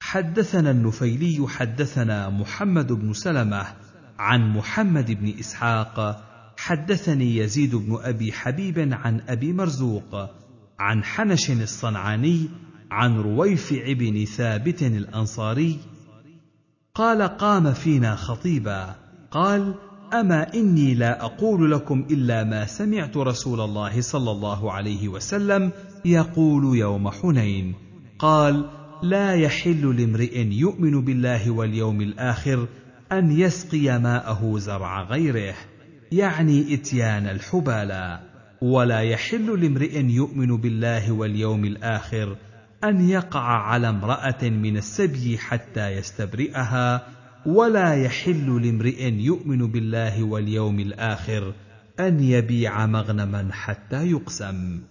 حدثنا 0.00 0.70
النفيلي 0.70 1.48
حدثنا 1.48 2.30
محمد 2.30 2.92
بن 2.92 3.12
سلمة 3.12 3.66
عن 4.18 4.48
محمد 4.56 5.10
بن 5.10 5.38
إسحاق 5.38 6.24
حدثني 6.56 7.36
يزيد 7.36 7.74
بن 7.74 7.98
أبي 8.02 8.32
حبيب 8.32 8.78
عن 8.92 9.20
أبي 9.28 9.52
مرزوق 9.52 10.30
عن 10.78 11.04
حنش 11.04 11.50
الصنعاني 11.50 12.48
عن 12.90 13.16
رويفع 13.16 13.92
بن 13.92 14.24
ثابت 14.24 14.82
الأنصاري 14.82 15.78
قال 16.94 17.22
قام 17.22 17.72
فينا 17.72 18.16
خطيبا 18.16 18.94
قال 19.30 19.74
اما 20.12 20.54
اني 20.54 20.94
لا 20.94 21.24
أقول 21.24 21.70
لكم 21.70 22.06
الا 22.10 22.44
ما 22.44 22.66
سمعت 22.66 23.16
رسول 23.16 23.60
الله 23.60 24.00
صلى 24.00 24.30
الله 24.30 24.72
عليه 24.72 25.08
وسلم 25.08 25.72
يقول 26.04 26.78
يوم 26.78 27.10
حنين. 27.10 27.74
قال 28.18 28.70
لا 29.02 29.34
يحل 29.34 29.96
لامرئ 29.96 30.38
يؤمن 30.38 31.04
بالله 31.04 31.50
واليوم 31.50 32.00
الآخر 32.00 32.68
ان 33.12 33.30
يسقي 33.30 33.98
ماءه 33.98 34.58
زرع 34.58 35.02
غيره 35.02 35.54
يعني 36.12 36.74
إتيان 36.74 37.26
الحبالى 37.26 38.20
ولا 38.62 39.00
يحل 39.00 39.60
لامرئ 39.60 40.04
يؤمن 40.04 40.56
بالله 40.56 41.12
واليوم 41.12 41.64
الآخر 41.64 42.36
ان 42.84 43.08
يقع 43.08 43.40
على 43.40 43.88
امراه 43.88 44.42
من 44.42 44.76
السبي 44.76 45.38
حتى 45.38 45.88
يستبرئها 45.88 47.15
ولا 47.46 47.94
يحل 47.94 48.62
لامرئ 48.62 49.12
يؤمن 49.12 49.72
بالله 49.72 50.22
واليوم 50.22 50.80
الآخر 50.80 51.54
أن 52.00 52.20
يبيع 52.20 52.86
مغنما 52.86 53.52
حتى 53.52 54.10
يقسم. 54.10 54.82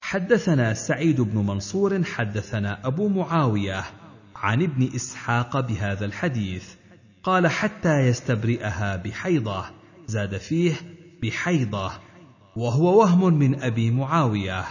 حدثنا 0.00 0.74
سعيد 0.74 1.20
بن 1.20 1.38
منصور 1.38 2.04
حدثنا 2.04 2.86
أبو 2.86 3.08
معاوية 3.08 3.84
عن 4.36 4.62
ابن 4.62 4.88
إسحاق 4.94 5.60
بهذا 5.60 6.04
الحديث 6.04 6.74
قال 7.22 7.46
حتى 7.46 7.98
يستبرئها 7.98 8.96
بحيضة 8.96 9.64
زاد 10.06 10.36
فيه 10.36 10.74
بحيضة 11.22 11.92
وهو 12.56 13.00
وهم 13.00 13.34
من 13.34 13.62
أبي 13.62 13.90
معاوية 13.90 14.64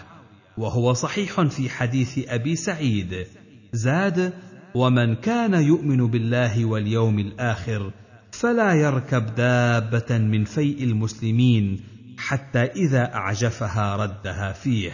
وهو 0.57 0.93
صحيح 0.93 1.41
في 1.41 1.69
حديث 1.69 2.29
أبي 2.29 2.55
سعيد 2.55 3.27
زاد 3.73 4.33
ومن 4.75 5.15
كان 5.15 5.53
يؤمن 5.53 6.07
بالله 6.07 6.65
واليوم 6.65 7.19
الآخر 7.19 7.91
فلا 8.31 8.73
يركب 8.73 9.35
دابه 9.35 10.17
من 10.17 10.43
فيء 10.43 10.83
المسلمين 10.83 11.79
حتى 12.17 12.59
اذا 12.59 13.13
اعجفها 13.15 13.95
ردها 13.95 14.51
فيه. 14.51 14.91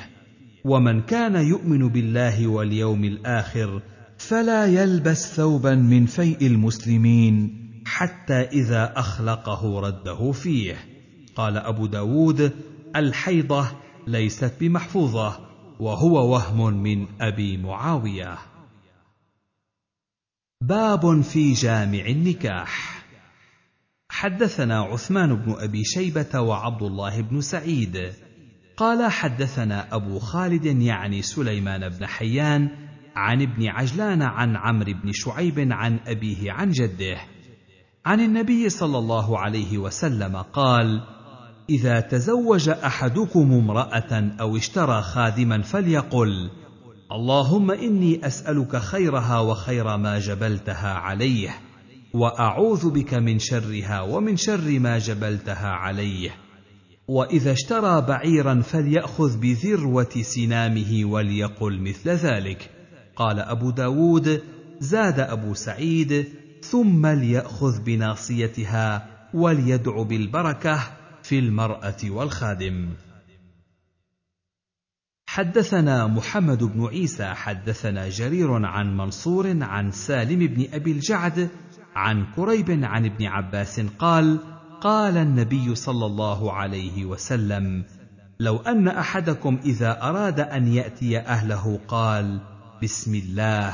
ومن 0.66 1.02
كان 1.02 1.36
يؤمن 1.36 1.88
بالله 1.88 2.48
واليوم 2.48 3.03
الآخر 3.03 3.82
فلا 4.18 4.66
يلبس 4.66 5.36
ثوبا 5.36 5.76
من 5.76 6.06
فيء 6.06 6.48
المسلمين 6.48 7.58
حتى 7.86 8.41
اذا 8.41 8.94
اخلقه 8.95 9.80
رده 9.80 10.32
فيه. 10.32 10.76
قال 11.36 11.58
ابو 11.58 11.86
داود 11.86 12.52
الحيضه 12.95 13.68
ليست 14.08 14.53
بمحفوظه 14.60 15.40
وهو 15.80 16.34
وهم 16.34 16.74
من 16.84 17.06
ابي 17.22 17.58
معاويه. 17.58 18.51
باب 20.62 21.22
في 21.22 21.54
جامع 21.54 22.06
النكاح. 22.06 23.04
حدثنا 24.10 24.82
عثمان 24.82 25.36
بن 25.36 25.56
أبي 25.60 25.84
شيبة 25.84 26.40
وعبد 26.40 26.84
الله 26.84 27.22
بن 27.22 27.42
سعيد. 27.42 28.14
قال 28.78 29.12
حدثنا 29.12 29.96
أبو 29.96 30.20
خالد 30.20 30.66
يعني 30.66 31.22
سليمان 31.22 31.90
بن 31.90 32.06
حيان 32.06 32.70
عن 33.16 33.42
ابن 33.42 33.68
عجلان 33.68 34.22
عن 34.22 34.56
عمرو 34.56 34.94
بن 35.04 35.12
شعيب 35.12 35.68
عن 35.72 36.00
أبيه 36.08 36.52
عن 36.52 36.72
جده. 36.72 37.18
عن 38.06 38.20
النبي 38.20 38.70
صلى 38.70 38.98
الله 38.98 39.40
عليه 39.40 39.78
وسلم 39.78 40.38
قال 40.38 41.02
إذا 41.70 42.00
تزوج 42.00 42.70
أحدكم 42.70 43.54
امرأة 43.54 44.32
أو 44.40 44.58
اشترى 44.58 45.02
خادما 45.02 45.62
فليقل 45.62 46.50
اللهم 47.12 47.72
إني 47.72 48.28
أسألك 48.28 48.76
خيرها 48.76 49.40
وخير 49.40 49.98
ما 49.98 50.20
جبلتها 50.20 50.94
عليه 50.94 51.50
وأعوذ 52.14 52.90
بك 52.90 53.14
من 53.14 53.40
شرها 53.40 54.02
ومن 54.02 54.38
شر 54.38 54.80
ما 54.80 54.98
جبلتها 54.98 55.68
عليه. 55.68 56.36
وإذا 57.08 57.52
اشترى 57.52 58.02
بعيرا 58.02 58.62
فليأخذ 58.62 59.38
بذروة 59.38 60.10
سنامه 60.22 61.02
وليقل 61.06 61.82
مثل 61.82 62.10
ذلك. 62.10 62.70
قال 63.16 63.40
أبو 63.40 63.72
داود 63.72 64.42
زاد 64.80 65.20
أبو 65.20 65.54
سعيد 65.54 66.28
ثم 66.62 67.08
ليأخذ 67.08 67.84
بناصيتها 67.84 69.08
وليدع 69.34 70.04
بالبركة 70.04 70.80
في 71.24 71.40
المرأة 71.40 71.98
والخادم. 72.04 72.90
حدثنا 75.32 76.08
محمد 76.08 76.64
بن 76.64 76.86
عيسى 76.86 77.26
حدثنا 77.26 78.10
جرير 78.10 78.66
عن 78.66 78.98
منصور 78.98 79.64
عن 79.64 79.91
سالم 79.91 80.48
بن 80.48 80.66
أبي 80.74 80.91
الجعد 80.91 81.49
عن 81.95 82.26
كريب 82.36 82.84
عن 82.84 83.06
ابن 83.06 83.26
عباس 83.26 83.80
قال 83.99 84.40
قال 84.82 85.18
النبي 85.18 85.76
صلى 85.76 86.06
الله 86.06 86.53
عليه 86.53 87.06
وسلم 87.06 87.84
لو 88.40 88.58
أن 88.58 88.88
أحدكم 88.88 89.60
إذا 89.66 90.03
أراد 90.03 90.40
أن 90.40 90.68
يأتي 90.68 91.20
أهله 91.20 91.80
قال 91.88 92.40
بسم 92.84 93.16
الله 93.16 93.74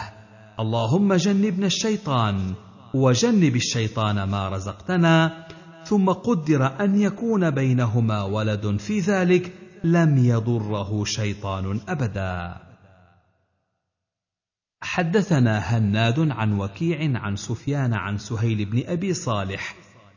اللهم 0.59 1.13
جنبنا 1.13 1.67
الشيطان 1.67 2.53
وجنب 2.93 3.55
الشيطان 3.55 4.23
ما 4.23 4.49
رزقتنا 4.49 5.45
ثم 5.85 6.09
قدر 6.09 6.81
أن 6.81 7.01
يكون 7.01 7.49
بينهما 7.49 8.23
ولد 8.23 8.77
في 8.79 8.99
ذلك 8.99 9.66
لم 9.83 10.17
يضره 10.17 11.03
شيطان 11.03 11.79
أبدا. 11.89 12.57
حدثنا 14.81 15.57
هناد 15.57 16.31
عن 16.31 16.59
وكيع 16.59 17.19
عن 17.21 17.35
سفيان 17.35 17.93
عن 17.93 18.17
سهيل 18.17 18.65
بن 18.65 18.83
أبي 18.85 19.13
صالح 19.13 19.75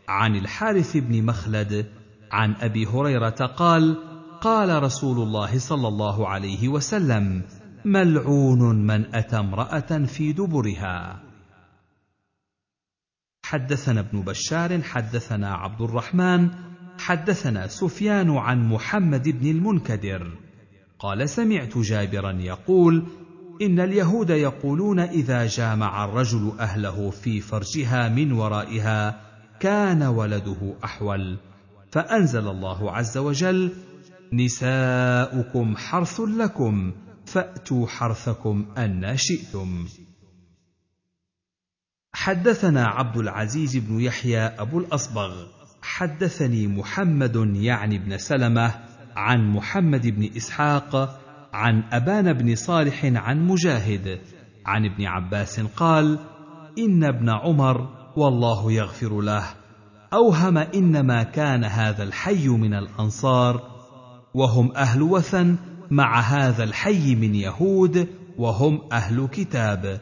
عن 0.09 0.37
الحارث 0.37 0.97
بن 0.97 1.25
مخلد 1.25 1.93
عن 2.33 2.55
أبي 2.55 2.87
هريرة 2.87 3.47
قال 3.57 3.97
قال 4.41 4.83
رسول 4.83 5.19
الله 5.19 5.59
صلى 5.59 5.89
الله 5.89 6.29
عليه 6.29 6.69
وسلم 6.69 7.43
ملعون 7.85 8.87
من 8.87 9.15
أتى 9.15 9.37
امرأة 9.39 10.05
في 10.07 10.33
دبرها. 10.33 11.23
حدثنا 13.45 14.01
ابن 14.01 14.23
بشار 14.23 14.83
حدثنا 14.83 15.55
عبد 15.55 15.81
الرحمن 15.81 16.70
حدثنا 17.01 17.67
سفيان 17.67 18.31
عن 18.37 18.69
محمد 18.69 19.29
بن 19.29 19.51
المنكدر. 19.51 20.33
قال 20.99 21.29
سمعت 21.29 21.79
جابرا 21.79 22.33
يقول 22.33 23.07
إن 23.63 23.81
اليهود 23.81 24.31
يقولون 24.31 25.01
إذا 25.01 25.47
جامع 25.47 26.05
الرجل 26.05 26.53
أهله 26.61 27.11
في 27.11 27.41
فرجها 27.41 28.09
من 28.09 28.33
ورائها 28.33 29.21
كان 29.61 30.03
ولده 30.03 30.75
أحول. 30.85 31.39
فأنزل 31.91 32.49
الله 32.49 32.93
عز 32.93 33.19
وجل 33.19 33.73
نساؤكم 34.33 35.77
حرث 35.77 36.21
لكم 36.21 36.93
فأتوا 37.27 37.87
حرثكم 37.87 38.67
أن 38.79 39.17
شئتم. 39.17 39.87
حدثنا 42.13 42.87
عبد 42.87 43.17
العزيز 43.17 43.77
بن 43.77 44.01
يحيى 44.01 44.41
أبو 44.41 44.79
الأصبغ. 44.79 45.60
حدثني 45.91 46.67
محمد 46.67 47.37
يعني 47.55 47.99
بن 47.99 48.19
سلمة 48.19 48.75
عن 49.17 49.51
محمد 49.51 50.07
بن 50.07 50.31
إسحاق 50.37 51.21
عن 51.53 51.83
ابان 51.93 52.33
بن 52.33 52.55
صالح 52.55 53.05
عن 53.05 53.47
مجاهد 53.47 54.21
عن 54.67 54.85
ابن 54.85 55.07
عباس 55.07 55.61
قال 55.61 56.19
إن 56.79 57.05
ابن 57.05 57.31
عمر 57.31 57.89
والله 58.17 58.73
يغفر 58.73 59.21
له 59.21 59.45
أوهم 60.13 60.59
إنما 60.59 61.23
كان 61.23 61.65
هذا 61.65 62.03
الحي 62.03 62.49
من 62.49 62.75
الأنصار 62.75 63.63
وهم 64.35 64.73
أهل 64.77 65.03
وثن 65.03 65.57
مع 65.91 66.21
هذا 66.21 66.65
الحي 66.65 67.15
من 67.15 67.35
يهود 67.35 68.09
وهم 68.39 68.81
أهل 68.93 69.29
كتاب 69.33 70.01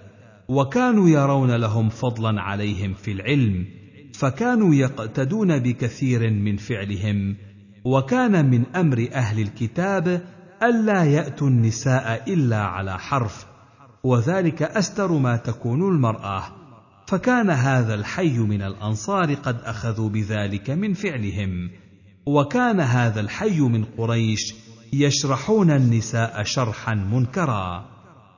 وكانوا 0.48 1.08
يرون 1.08 1.50
لهم 1.50 1.88
فضلا 1.88 2.42
عليهم 2.42 2.94
في 2.94 3.12
العلم 3.12 3.77
فكانوا 4.18 4.74
يقتدون 4.74 5.58
بكثير 5.58 6.30
من 6.30 6.56
فعلهم 6.56 7.36
وكان 7.84 8.50
من 8.50 8.66
أمر 8.76 9.08
أهل 9.12 9.40
الكتاب 9.40 10.22
ألا 10.62 11.04
يأتوا 11.04 11.48
النساء 11.48 12.32
إلا 12.32 12.56
على 12.56 12.98
حرف 12.98 13.46
وذلك 14.04 14.62
أستر 14.62 15.12
ما 15.12 15.36
تكون 15.36 15.94
المرأة 15.94 16.44
فكان 17.06 17.50
هذا 17.50 17.94
الحي 17.94 18.38
من 18.38 18.62
الأنصار 18.62 19.34
قد 19.34 19.60
أخذوا 19.60 20.08
بذلك 20.08 20.70
من 20.70 20.92
فعلهم 20.92 21.70
وكان 22.26 22.80
هذا 22.80 23.20
الحي 23.20 23.60
من 23.60 23.84
قريش 23.84 24.54
يشرحون 24.92 25.70
النساء 25.70 26.42
شرحا 26.42 26.94
منكرا 26.94 27.88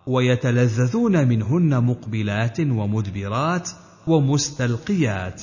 ويتلذذون 0.07 1.29
منهن 1.29 1.85
مقبلات 1.85 2.61
ومدبرات 2.61 3.71
ومستلقيات. 4.07 5.43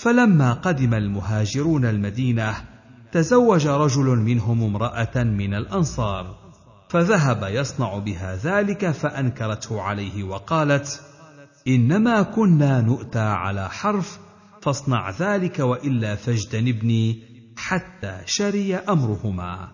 فلما 0.00 0.52
قدم 0.52 0.94
المهاجرون 0.94 1.84
المدينة 1.84 2.54
تزوج 3.12 3.66
رجل 3.66 4.04
منهم 4.04 4.62
امرأة 4.62 5.22
من 5.24 5.54
الأنصار 5.54 6.36
فذهب 6.88 7.48
يصنع 7.50 7.98
بها 7.98 8.36
ذلك 8.36 8.90
فأنكرته 8.90 9.80
عليه 9.82 10.24
وقالت 10.24 11.02
إنما 11.68 12.22
كنا 12.22 12.80
نؤتى 12.80 13.18
على 13.18 13.68
حرف 13.70 14.18
فاصنع 14.62 15.10
ذلك 15.10 15.58
وإلا 15.58 16.14
فاجتنبني 16.14 17.22
حتى 17.56 18.20
شري 18.26 18.76
أمرهما. 18.76 19.68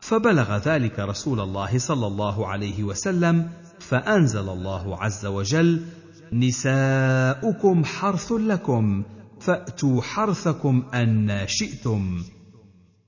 فبلغ 0.00 0.56
ذلك 0.56 0.98
رسول 0.98 1.40
الله 1.40 1.78
صلى 1.78 2.06
الله 2.06 2.46
عليه 2.46 2.84
وسلم 2.84 3.50
فأنزل 3.80 4.48
الله 4.48 5.02
عز 5.02 5.26
وجل 5.26 5.82
نساؤكم 6.32 7.84
حرث 7.84 8.32
لكم 8.32 9.04
فأتوا 9.40 10.02
حرثكم 10.02 10.84
أن 10.94 11.44
شئتم 11.46 12.22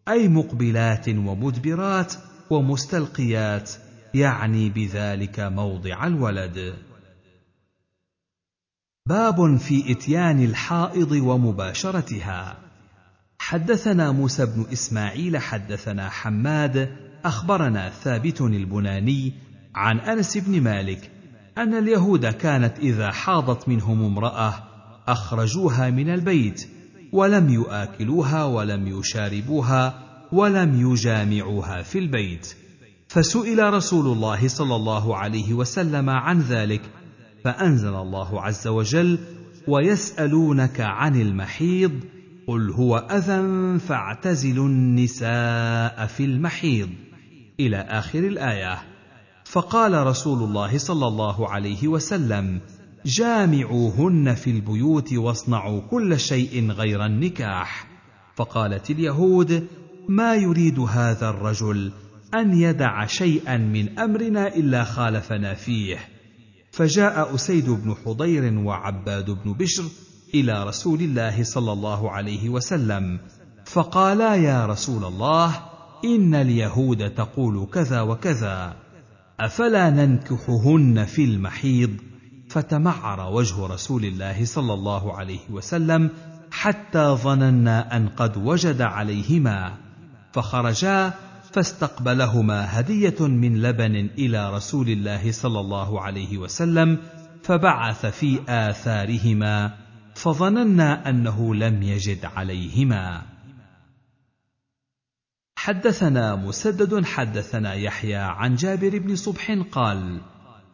أي 0.09 0.29
مقبلات 0.29 1.09
ومدبرات 1.09 2.15
ومستلقيات 2.51 3.71
يعني 4.15 4.71
بذلك 4.71 5.41
موضع 5.41 6.07
الولد. 6.07 6.75
باب 9.07 9.57
في 9.57 9.93
إتيان 9.93 10.45
الحائض 10.45 11.13
ومباشرتها. 11.13 12.59
حدثنا 13.39 14.13
موسى 14.13 14.47
بن 14.47 14.67
إسماعيل 14.73 15.39
حدثنا 15.39 16.09
حماد 16.09 16.97
أخبرنا 17.25 17.91
ثابت 17.91 18.41
البناني 18.41 19.33
عن 19.75 19.99
أنس 20.01 20.39
بن 20.39 20.61
مالك 20.61 21.11
أن 21.59 21.75
اليهود 21.75 22.27
كانت 22.27 22.79
إذا 22.79 23.11
حاضت 23.11 23.69
منهم 23.69 24.05
امرأة 24.05 24.70
أخرجوها 25.13 25.91
من 25.91 26.09
البيت 26.15 26.69
ولم 27.13 27.49
ياكلوها 27.51 28.45
ولم 28.45 28.87
يشاربوها 28.87 30.03
ولم 30.33 30.93
يجامعوها 30.93 31.83
في 31.83 31.99
البيت. 31.99 32.55
فسئل 33.09 33.73
رسول 33.73 34.07
الله 34.07 34.49
صلى 34.49 34.77
الله 34.77 35.17
عليه 35.17 35.55
وسلم 35.55 36.11
عن 36.11 36.41
ذلك 36.41 36.83
فأنزل 37.45 37.95
الله 37.95 38.43
عز 38.43 38.69
وجل 38.69 39.19
ويسألونك 39.69 40.81
عن 40.81 41.21
المحيض 41.21 41.93
قل 42.47 42.71
هو 42.71 42.97
أذى 42.97 43.79
فاعتزلوا 43.79 44.67
النساء 44.67 46.07
في 46.07 46.25
المحيض. 46.25 46.89
إلى 47.61 47.77
آخر 47.77 48.19
الآية. 48.19 48.79
فقال 49.45 50.07
رسول 50.07 50.43
الله 50.43 50.79
صلى 50.79 51.07
الله 51.07 51.49
عليه 51.49 51.89
وسلم 51.89 52.61
جامعوهن 53.07 54.35
في 54.35 54.51
البيوت 54.51 55.13
واصنعوا 55.13 55.81
كل 55.81 56.21
شيء 56.21 56.71
غير 56.71 57.07
النكاح. 57.07 57.87
فقالت 58.37 58.91
اليهود 58.91 59.67
ما 60.09 60.35
يريد 60.35 60.79
هذا 60.79 61.31
الرجل 61.31 61.93
أن 62.35 62.53
يدع 62.53 63.07
شيئا 63.07 63.57
من 63.57 63.99
أمرنا 63.99 64.57
إلا 64.57 64.85
خالفنا 64.85 65.55
فيه. 65.55 65.99
فجاء 66.73 67.35
أسيد 67.35 67.71
بن 67.71 67.95
حضير 67.95 68.59
وعباد 68.59 69.31
بن 69.31 69.53
بشر 69.53 69.85
إلى 70.35 70.65
رسول 70.65 71.01
الله 71.01 71.43
صلى 71.43 71.73
الله 71.73 72.11
عليه 72.11 72.49
وسلم 72.49 73.19
فقالا 73.65 74.35
يا 74.35 74.67
رسول 74.67 75.05
الله 75.05 75.63
إن 76.05 76.35
اليهود 76.35 77.11
تقول 77.11 77.67
كذا 77.73 78.01
وكذا 78.01 78.77
أفلا 79.41 79.91
ننكحهن 79.91 81.05
في 81.05 81.25
المحيض؟ 81.25 81.91
فتمعر 82.51 83.33
وجه 83.33 83.67
رسول 83.67 84.05
الله 84.05 84.45
صلى 84.45 84.75
الله 84.75 85.17
عليه 85.17 85.51
وسلم 85.51 86.11
حتى 86.51 87.05
ظننا 87.23 87.97
أن 87.97 88.09
قد 88.09 88.37
وجد 88.37 88.83
عليهما 88.83 89.75
فخرجا 90.33 91.15
فاستقبلهما 91.53 92.81
هدية 92.81 93.21
من 93.21 93.63
لبن 93.63 93.95
إلى 94.19 94.55
رسول 94.55 94.89
الله 94.89 95.33
صلى 95.33 95.61
الله 95.61 96.01
عليه 96.01 96.39
وسلم 96.39 96.99
فبعث 97.43 98.07
في 98.07 98.41
آثارهما 98.49 99.75
فظننا 100.15 101.09
أنه 101.09 101.55
لم 101.55 101.83
يجد 101.83 102.25
عليهما. 102.25 103.23
حدثنا 105.57 106.37
مسدد 106.37 107.05
حدثنا 107.05 107.75
يحيى 107.75 108.17
عن 108.17 108.55
جابر 108.55 108.99
بن 108.99 109.17
صبح 109.17 109.51
قال 109.73 110.21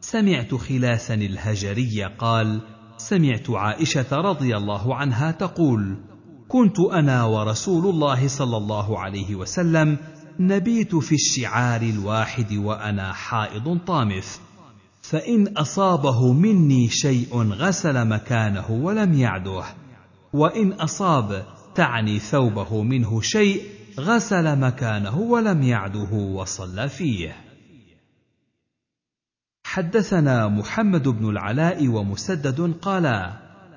سمعت 0.01 0.55
خلاسا 0.55 1.15
الهجري 1.15 2.05
قال 2.19 2.61
سمعت 2.97 3.51
عائشة 3.51 4.07
رضي 4.13 4.57
الله 4.57 4.95
عنها 4.95 5.31
تقول 5.31 5.97
كنت 6.49 6.81
أنا 6.81 7.25
ورسول 7.25 7.87
الله 7.87 8.29
صلى 8.29 8.57
الله 8.57 9.01
عليه 9.01 9.35
وسلم 9.35 9.99
نبيت 10.41 10.97
في 10.97 11.15
الشعار 11.15 11.83
الواحد 11.83 12.53
وأنا 12.53 13.13
حائض 13.13 13.79
طامث 13.87 14.39
فإن 15.03 15.57
أصابه 15.57 16.33
مني 16.33 16.89
شيء 16.89 17.53
غسل 17.53 18.09
مكانه 18.09 18.71
ولم 18.71 19.15
يعده 19.15 19.65
وإن 20.33 20.73
أصاب 20.73 21.47
تعني 21.75 22.19
ثوبه 22.19 22.83
منه 22.83 23.21
شيء 23.21 23.63
غسل 24.01 24.59
مكانه 24.59 25.19
ولم 25.19 25.63
يعده 25.63 26.13
وصلى 26.13 26.89
فيه. 26.89 27.46
حدثنا 29.77 30.49
محمد 30.49 31.09
بن 31.09 31.29
العلاء 31.29 31.89
ومسدد 31.89 32.75
قالا 32.83 33.33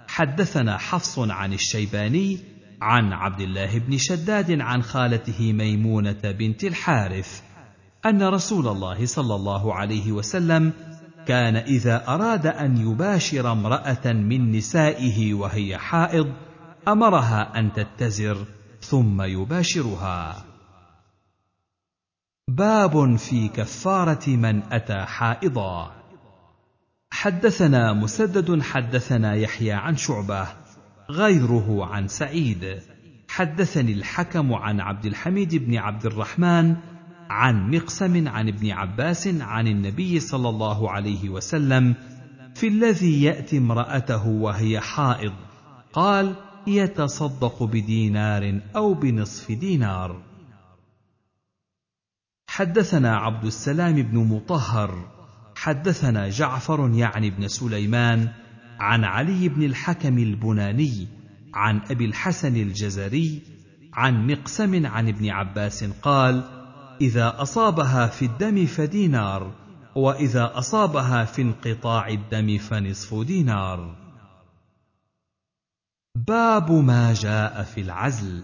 حدثنا 0.07 0.77
حفص 0.77 1.19
عن 1.19 1.53
الشيباني 1.53 2.39
عن 2.81 3.13
عبد 3.13 3.41
الله 3.41 3.79
بن 3.79 3.97
شداد 3.97 4.61
عن 4.61 4.81
خالته 4.81 5.53
ميمونة 5.53 6.21
بنت 6.23 6.63
الحارث 6.63 7.41
أن 8.05 8.23
رسول 8.23 8.67
الله 8.67 9.05
صلى 9.05 9.35
الله 9.35 9.73
عليه 9.73 10.11
وسلم 10.11 10.73
كان 11.27 11.55
إذا 11.55 12.07
أراد 12.07 12.47
أن 12.47 12.77
يباشر 12.77 13.51
امرأة 13.51 14.13
من 14.13 14.51
نسائه 14.51 15.33
وهي 15.33 15.77
حائض 15.77 16.27
أمرها 16.87 17.59
أن 17.59 17.71
تتزر 17.73 18.45
ثم 18.81 19.21
يباشرها. 19.21 20.48
باب 22.57 23.15
في 23.15 23.47
كفارة 23.47 24.29
من 24.29 24.61
أتى 24.71 25.05
حائضا. 25.05 25.91
حدثنا 27.11 27.93
مسدد 27.93 28.61
حدثنا 28.61 29.33
يحيى 29.33 29.71
عن 29.71 29.97
شعبة 29.97 30.47
غيره 31.09 31.85
عن 31.85 32.07
سعيد. 32.07 32.79
حدثني 33.27 33.93
الحكم 33.93 34.53
عن 34.53 34.79
عبد 34.79 35.05
الحميد 35.05 35.55
بن 35.55 35.77
عبد 35.77 36.05
الرحمن 36.05 36.75
عن 37.29 37.71
مقسم 37.71 38.27
عن 38.27 38.47
ابن 38.47 38.71
عباس 38.71 39.27
عن 39.27 39.67
النبي 39.67 40.19
صلى 40.19 40.49
الله 40.49 40.91
عليه 40.91 41.29
وسلم 41.29 41.95
في 42.55 42.67
الذي 42.67 43.23
يأتي 43.23 43.57
امرأته 43.57 44.27
وهي 44.27 44.79
حائض. 44.79 45.33
قال 45.93 46.35
يتصدق 46.67 47.63
بدينار 47.63 48.59
أو 48.75 48.93
بنصف 48.93 49.51
دينار. 49.51 50.28
حدثنا 52.59 53.17
عبد 53.17 53.45
السلام 53.45 53.95
بن 53.95 54.17
مطهر 54.17 55.07
حدثنا 55.55 56.29
جعفر 56.29 56.91
يعني 56.93 57.29
بن 57.29 57.47
سليمان 57.47 58.29
عن 58.79 59.03
علي 59.03 59.49
بن 59.49 59.63
الحكم 59.63 60.17
البناني 60.17 61.07
عن 61.53 61.81
أبي 61.91 62.05
الحسن 62.05 62.55
الجزري 62.55 63.41
عن 63.93 64.27
مقسم 64.27 64.85
عن 64.85 65.07
ابن 65.07 65.29
عباس 65.29 65.83
قال 65.83 66.43
إذا 67.01 67.41
أصابها 67.41 68.07
في 68.07 68.25
الدم 68.25 68.65
فدينار 68.65 69.55
وإذا 69.95 70.51
أصابها 70.57 71.25
في 71.25 71.41
انقطاع 71.41 72.07
الدم 72.07 72.57
فنصف 72.57 73.13
دينار. 73.23 73.95
باب 76.15 76.71
ما 76.71 77.13
جاء 77.13 77.63
في 77.63 77.81
العزل. 77.81 78.43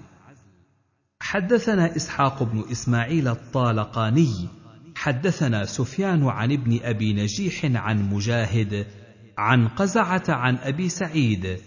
حدثنا 1.26 1.96
إسحاق 1.96 2.44
بن 2.44 2.64
إسماعيل 2.72 3.28
الطالقاني 3.28 4.48
حدثنا 4.96 5.66
سفيان 5.66 6.24
عن 6.24 6.52
ابن 6.52 6.80
أبي 6.84 7.14
نجيح 7.14 7.66
عن 7.66 8.10
مجاهد 8.10 8.88
عن 9.38 9.68
قزعة 9.68 10.24
عن 10.30 10.56
أبي 10.58 10.90
سعيد 10.90 11.58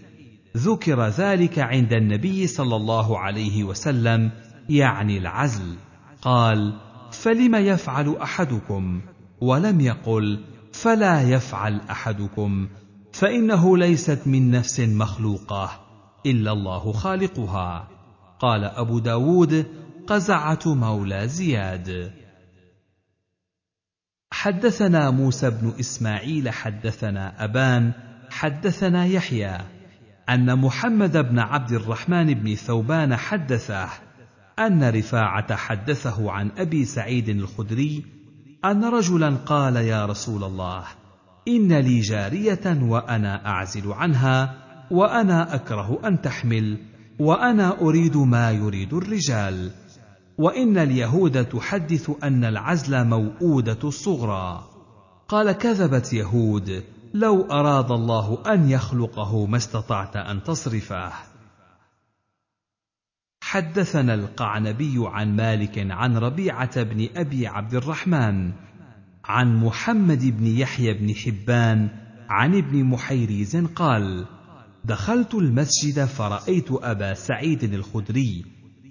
ذكر 0.57 1.07
ذلك 1.07 1.59
عند 1.59 1.93
النبي 1.93 2.47
صلى 2.47 2.75
الله 2.75 3.19
عليه 3.19 3.63
وسلم 3.63 4.31
يعني 4.69 5.17
العزل. 5.17 5.75
قال 6.21 6.73
فلم 7.11 7.55
يفعل 7.55 8.15
أحدكم؟ 8.15 9.01
ولم 9.41 9.81
يقل 9.81 10.39
فلا 10.73 11.21
يفعل 11.21 11.81
أحدكم 11.91 12.67
فإنه 13.13 13.77
ليست 13.77 14.21
من 14.25 14.51
نفس 14.51 14.79
مخلوقة 14.79 15.71
إلا 16.25 16.51
الله 16.51 16.91
خالقها. 16.91 17.98
قال 18.39 18.63
أبو 18.63 18.99
داود 18.99 19.65
قزعة 20.07 20.59
مولى 20.65 21.27
زياد. 21.27 22.11
حدثنا 24.31 25.11
موسى 25.11 25.49
بن 25.49 25.73
إسماعيل 25.79 26.49
حدثنا 26.49 27.43
أبان 27.43 27.93
حدثنا 28.29 29.05
يحيى. 29.05 29.57
أن 30.29 30.59
محمد 30.59 31.17
بن 31.17 31.39
عبد 31.39 31.71
الرحمن 31.71 32.33
بن 32.33 32.55
ثوبان 32.55 33.15
حدثه 33.15 33.89
أن 34.59 34.89
رفاعة 34.89 35.55
حدثه 35.55 36.31
عن 36.31 36.51
أبي 36.57 36.85
سعيد 36.85 37.29
الخدري 37.29 38.05
أن 38.65 38.83
رجلا 38.83 39.35
قال 39.35 39.75
يا 39.75 40.05
رسول 40.05 40.43
الله 40.43 40.83
إن 41.47 41.73
لي 41.73 41.99
جارية 41.99 42.77
وأنا 42.81 43.47
أعزل 43.47 43.91
عنها 43.91 44.55
وأنا 44.91 45.55
أكره 45.55 45.99
أن 46.05 46.21
تحمل 46.21 46.77
وأنا 47.19 47.81
أريد 47.81 48.17
ما 48.17 48.51
يريد 48.51 48.93
الرجال. 48.93 49.71
وإن 50.37 50.77
اليهود 50.77 51.45
تحدث 51.45 52.11
أن 52.23 52.43
العزل 52.43 53.07
موءوده 53.07 53.79
الصغرى. 53.83 54.63
قال 55.27 55.51
كذبت 55.51 56.13
يهود. 56.13 56.83
لو 57.13 57.41
أراد 57.41 57.91
الله 57.91 58.43
أن 58.53 58.69
يخلقه 58.69 59.45
ما 59.45 59.57
استطعت 59.57 60.15
أن 60.15 60.43
تصرفه. 60.43 61.11
حدثنا 63.49 64.13
القعنبي 64.13 64.95
عن 64.97 65.35
مالك 65.35 65.91
عن 65.91 66.17
ربيعة 66.17 66.83
بن 66.83 67.09
أبي 67.15 67.47
عبد 67.47 67.75
الرحمن 67.75 68.51
عن 69.25 69.55
محمد 69.55 70.37
بن 70.37 70.47
يحيى 70.47 70.93
بن 70.93 71.15
حبان 71.15 71.89
عن 72.29 72.55
ابن 72.55 72.83
محيريز 72.83 73.57
قال 73.57 74.25
دخلت 74.85 75.35
المسجد 75.35 76.05
فرأيت 76.05 76.67
أبا 76.71 77.13
سعيد 77.13 77.63
الخدري 77.63 78.45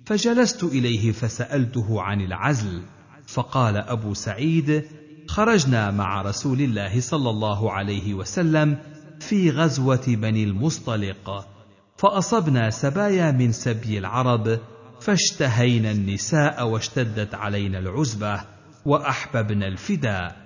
فجلست 0.06 0.64
إليه 0.64 1.12
فسألته 1.12 2.02
عن 2.02 2.20
العزل. 2.20 2.82
فقال 3.28 3.76
أبو 3.76 4.14
سعيد 4.14 4.84
خرجنا 5.28 5.90
مع 5.90 6.22
رسول 6.22 6.60
الله 6.60 7.00
صلى 7.00 7.30
الله 7.30 7.72
عليه 7.72 8.14
وسلم 8.14 8.78
في 9.20 9.50
غزوة 9.50 10.04
بني 10.06 10.44
المصطلق 10.44 11.48
فأصبنا 11.96 12.70
سبايا 12.70 13.30
من 13.30 13.52
سبي 13.52 13.98
العرب 13.98 14.58
فاشتهينا 15.00 15.90
النساء 15.90 16.68
واشتدت 16.68 17.34
علينا 17.34 17.78
العزبة 17.78 18.40
وأحببنا 18.84 19.66
الفداء 19.66 20.36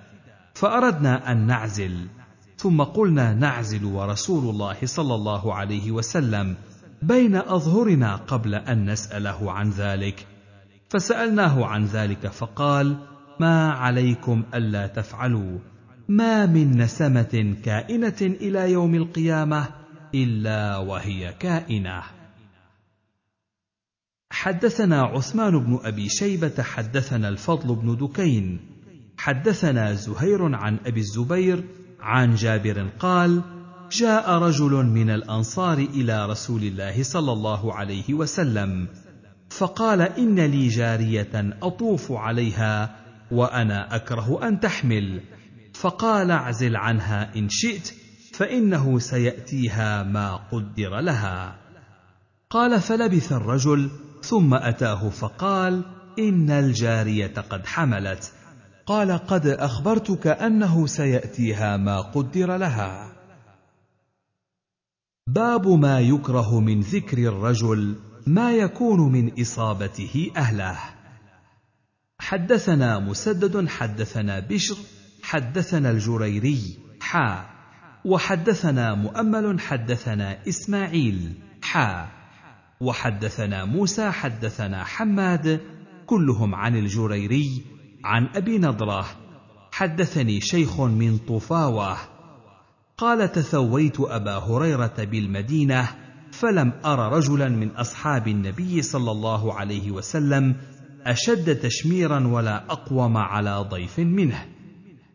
فأردنا 0.53 1.31
أن 1.31 1.47
نعزل. 1.47 2.07
ثم 2.63 2.83
قلنا 2.83 3.33
نعزل 3.33 3.85
ورسول 3.85 4.49
الله 4.49 4.77
صلى 4.85 5.15
الله 5.15 5.53
عليه 5.53 5.91
وسلم 5.91 6.55
بين 7.01 7.35
أظهرنا 7.35 8.15
قبل 8.15 8.55
أن 8.55 8.89
نسأله 8.89 9.51
عن 9.51 9.69
ذلك. 9.69 10.27
فسألناه 10.89 11.65
عن 11.65 11.85
ذلك 11.85 12.27
فقال 12.27 12.97
ما 13.39 13.71
عليكم 13.71 14.43
ألا 14.53 14.87
تفعلوا. 14.87 15.59
ما 16.07 16.45
من 16.45 16.77
نسمة 16.77 17.55
كائنة 17.63 18.21
إلى 18.21 18.71
يوم 18.71 18.95
القيامة 18.95 19.67
إلا 20.15 20.77
وهي 20.77 21.33
كائنة. 21.39 22.03
حدثنا 24.31 25.01
عثمان 25.01 25.59
بن 25.59 25.79
أبي 25.83 26.09
شيبة 26.09 26.63
حدثنا 26.63 27.29
الفضل 27.29 27.75
بن 27.75 27.97
دكين 27.97 28.59
حدثنا 29.17 29.93
زهير 29.93 30.55
عن 30.55 30.77
أبي 30.85 30.99
الزبير 30.99 31.63
عن 32.03 32.35
جابر 32.35 32.89
قال 32.99 33.41
جاء 33.91 34.31
رجل 34.31 34.71
من 34.71 35.09
الأنصار 35.09 35.77
إلى 35.77 36.25
رسول 36.25 36.63
الله 36.63 37.03
صلى 37.03 37.31
الله 37.31 37.73
عليه 37.73 38.13
وسلم 38.13 38.87
فقال 39.49 40.01
إن 40.01 40.39
لي 40.39 40.67
جارية 40.67 41.57
أطوف 41.63 42.11
عليها 42.11 42.95
وأنا 43.31 43.95
أكره 43.95 44.47
أن 44.47 44.59
تحمل. 44.59 45.21
فقال 45.73 46.31
اعزل 46.31 46.75
عنها 46.75 47.35
إن 47.35 47.49
شئت 47.49 47.93
فإنه 48.33 48.99
سيأتيها 48.99 50.03
ما 50.03 50.35
قدر 50.35 50.99
لها. 50.99 51.55
قال 52.49 52.81
فلبث 52.81 53.31
الرجل 53.31 53.89
ثم 54.21 54.53
أتاه 54.53 55.09
فقال 55.09 55.83
إن 56.19 56.49
الجارية 56.49 57.33
قد 57.49 57.65
حملت. 57.65 58.33
قال 58.85 59.11
قد 59.11 59.47
أخبرتك 59.47 60.27
أنه 60.27 60.87
سيأتيها 60.87 61.77
ما 61.77 62.01
قدر 62.01 62.57
لها. 62.57 63.13
باب 65.27 65.67
ما 65.67 65.99
يكره 65.99 66.59
من 66.59 66.79
ذكر 66.79 67.17
الرجل 67.17 67.95
ما 68.27 68.51
يكون 68.51 69.11
من 69.11 69.41
إصابته 69.41 70.31
أهله. 70.37 70.79
حدثنا 72.19 72.99
مسدد 72.99 73.67
حدثنا 73.67 74.39
بشر 74.39 74.77
حدثنا 75.23 75.91
الجريري 75.91 76.77
حا 77.01 77.45
وحدثنا 78.05 78.95
مؤمل 78.95 79.59
حدثنا 79.59 80.47
إسماعيل 80.47 81.33
حا 81.61 82.09
وحدثنا 82.81 83.65
موسى 83.65 84.11
حدثنا 84.11 84.83
حماد 84.83 85.61
كلهم 86.05 86.55
عن 86.55 86.75
الجريري 86.75 87.63
عن 88.03 88.27
أبي 88.35 88.57
نضرة 88.57 89.05
حدثني 89.71 90.41
شيخ 90.41 90.81
من 90.81 91.17
طفاوة. 91.17 91.97
قال 92.97 93.31
تثويت 93.31 93.99
أبا 93.99 94.37
هريرة 94.37 94.93
بالمدينة 94.97 95.89
فلم 96.31 96.73
أر 96.85 97.13
رجلا 97.13 97.49
من 97.49 97.71
أصحاب 97.71 98.27
النبي 98.27 98.81
صلى 98.81 99.11
الله 99.11 99.53
عليه 99.53 99.91
وسلم 99.91 100.55
أشد 101.05 101.59
تشميرا 101.59 102.27
ولا 102.27 102.63
أقوم 102.69 103.17
على 103.17 103.65
ضيف 103.69 103.99
منه. 103.99 104.45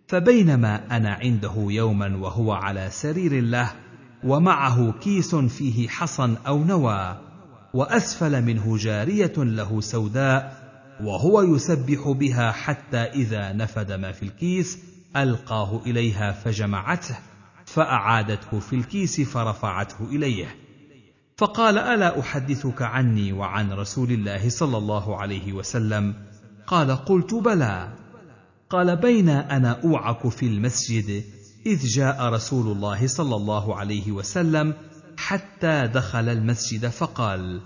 فبينما 0.06 0.97
أنا 0.97 1.10
عنده 1.10 1.55
يوما 1.56 2.16
وهو 2.16 2.52
على 2.52 2.89
سرير 2.90 3.43
له 3.43 3.73
ومعه 4.24 4.93
كيس 4.93 5.35
فيه 5.35 5.89
حصى 5.89 6.36
أو 6.47 6.65
نوى 6.65 7.19
وأسفل 7.74 8.43
منه 8.43 8.77
جارية 8.77 9.32
له 9.36 9.81
سوداء 9.81 10.68
وهو 11.00 11.42
يسبح 11.42 12.08
بها 12.08 12.52
حتى 12.52 12.96
إذا 12.96 13.52
نفد 13.52 13.92
ما 13.92 14.12
في 14.12 14.22
الكيس 14.22 14.78
ألقاه 15.16 15.82
إليها 15.86 16.32
فجمعته 16.32 17.18
فأعادته 17.66 18.60
في 18.60 18.76
الكيس 18.76 19.20
فرفعته 19.20 20.04
إليه. 20.04 20.56
فقال 21.36 21.78
ألا 21.78 22.20
أحدثك 22.20 22.82
عني 22.82 23.32
وعن 23.32 23.72
رسول 23.72 24.10
الله 24.12 24.48
صلى 24.48 24.78
الله 24.78 25.16
عليه 25.20 25.52
وسلم؟ 25.52 26.14
قال 26.66 26.90
قلت 26.96 27.34
بلى. 27.34 27.92
قال 28.70 28.96
بين 28.96 29.28
أنا 29.28 29.80
أوعك 29.84 30.28
في 30.28 30.46
المسجد 30.46 31.24
إذ 31.66 31.86
جاء 31.86 32.22
رسول 32.22 32.72
الله 32.76 33.06
صلى 33.06 33.36
الله 33.36 33.76
عليه 33.76 34.12
وسلم 34.12 34.74
حتى 35.16 35.86
دخل 35.86 36.28
المسجد 36.28 36.88
فقال 36.88 37.60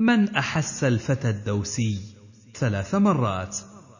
من 0.00 0.36
أحس 0.36 0.84
الفتى 0.84 1.30
الدوسي؟ 1.30 2.15
ثلاث 2.58 2.94
مرات. 2.94 3.56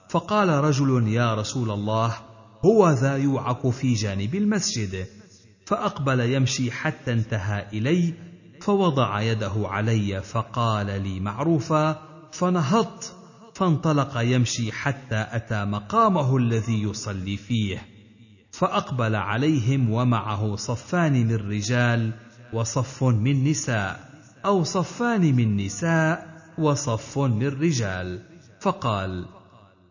فقال 0.09 0.49
رجل 0.49 1.09
يا 1.09 1.35
رسول 1.35 1.71
الله 1.71 2.17
هو 2.65 2.91
ذا 2.91 3.17
يوعك 3.17 3.71
في 3.71 3.95
جانب 3.95 4.35
المسجد. 4.35 5.07
فأقبل 5.67 6.21
يمشي 6.21 6.71
حتى 6.71 7.13
انتهى 7.13 7.67
إلي 7.73 8.15
فوضع 8.61 9.21
يده 9.21 9.53
علي 9.57 10.23
فقال 10.23 10.87
لي 10.87 11.21
معروفا 11.21 12.03
فنهضت 12.33 13.13
فانطلق 13.55 14.19
يمشي 14.21 14.73
حتى 14.73 15.27
أتى 15.31 15.65
مقامه 15.65 16.37
الذي 16.37 16.83
يصلي 16.83 17.37
فيه. 17.37 17.83
فأقبل 18.53 19.15
عليهم 19.15 19.91
ومعه 19.91 20.57
صفان 20.57 21.13
من 21.13 21.37
رجال 21.37 22.13
وصف 22.53 23.05
من 23.05 23.45
نساء 23.45 24.11
أو 24.45 24.65
صفان 24.65 25.21
من 25.21 25.57
نساء 25.57 26.37
وصف 26.59 27.19
من 27.19 27.49
رجال 27.49 28.23
فقال 28.61 29.25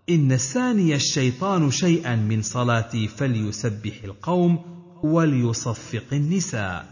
إن 0.09 0.31
الثاني 0.31 0.95
الشيطان 0.95 1.71
شيئا 1.71 2.15
من 2.15 2.41
صلاتي 2.41 3.07
فليسبح 3.07 4.03
القوم 4.03 4.59
وليصفق 5.03 6.03
النساء. 6.11 6.85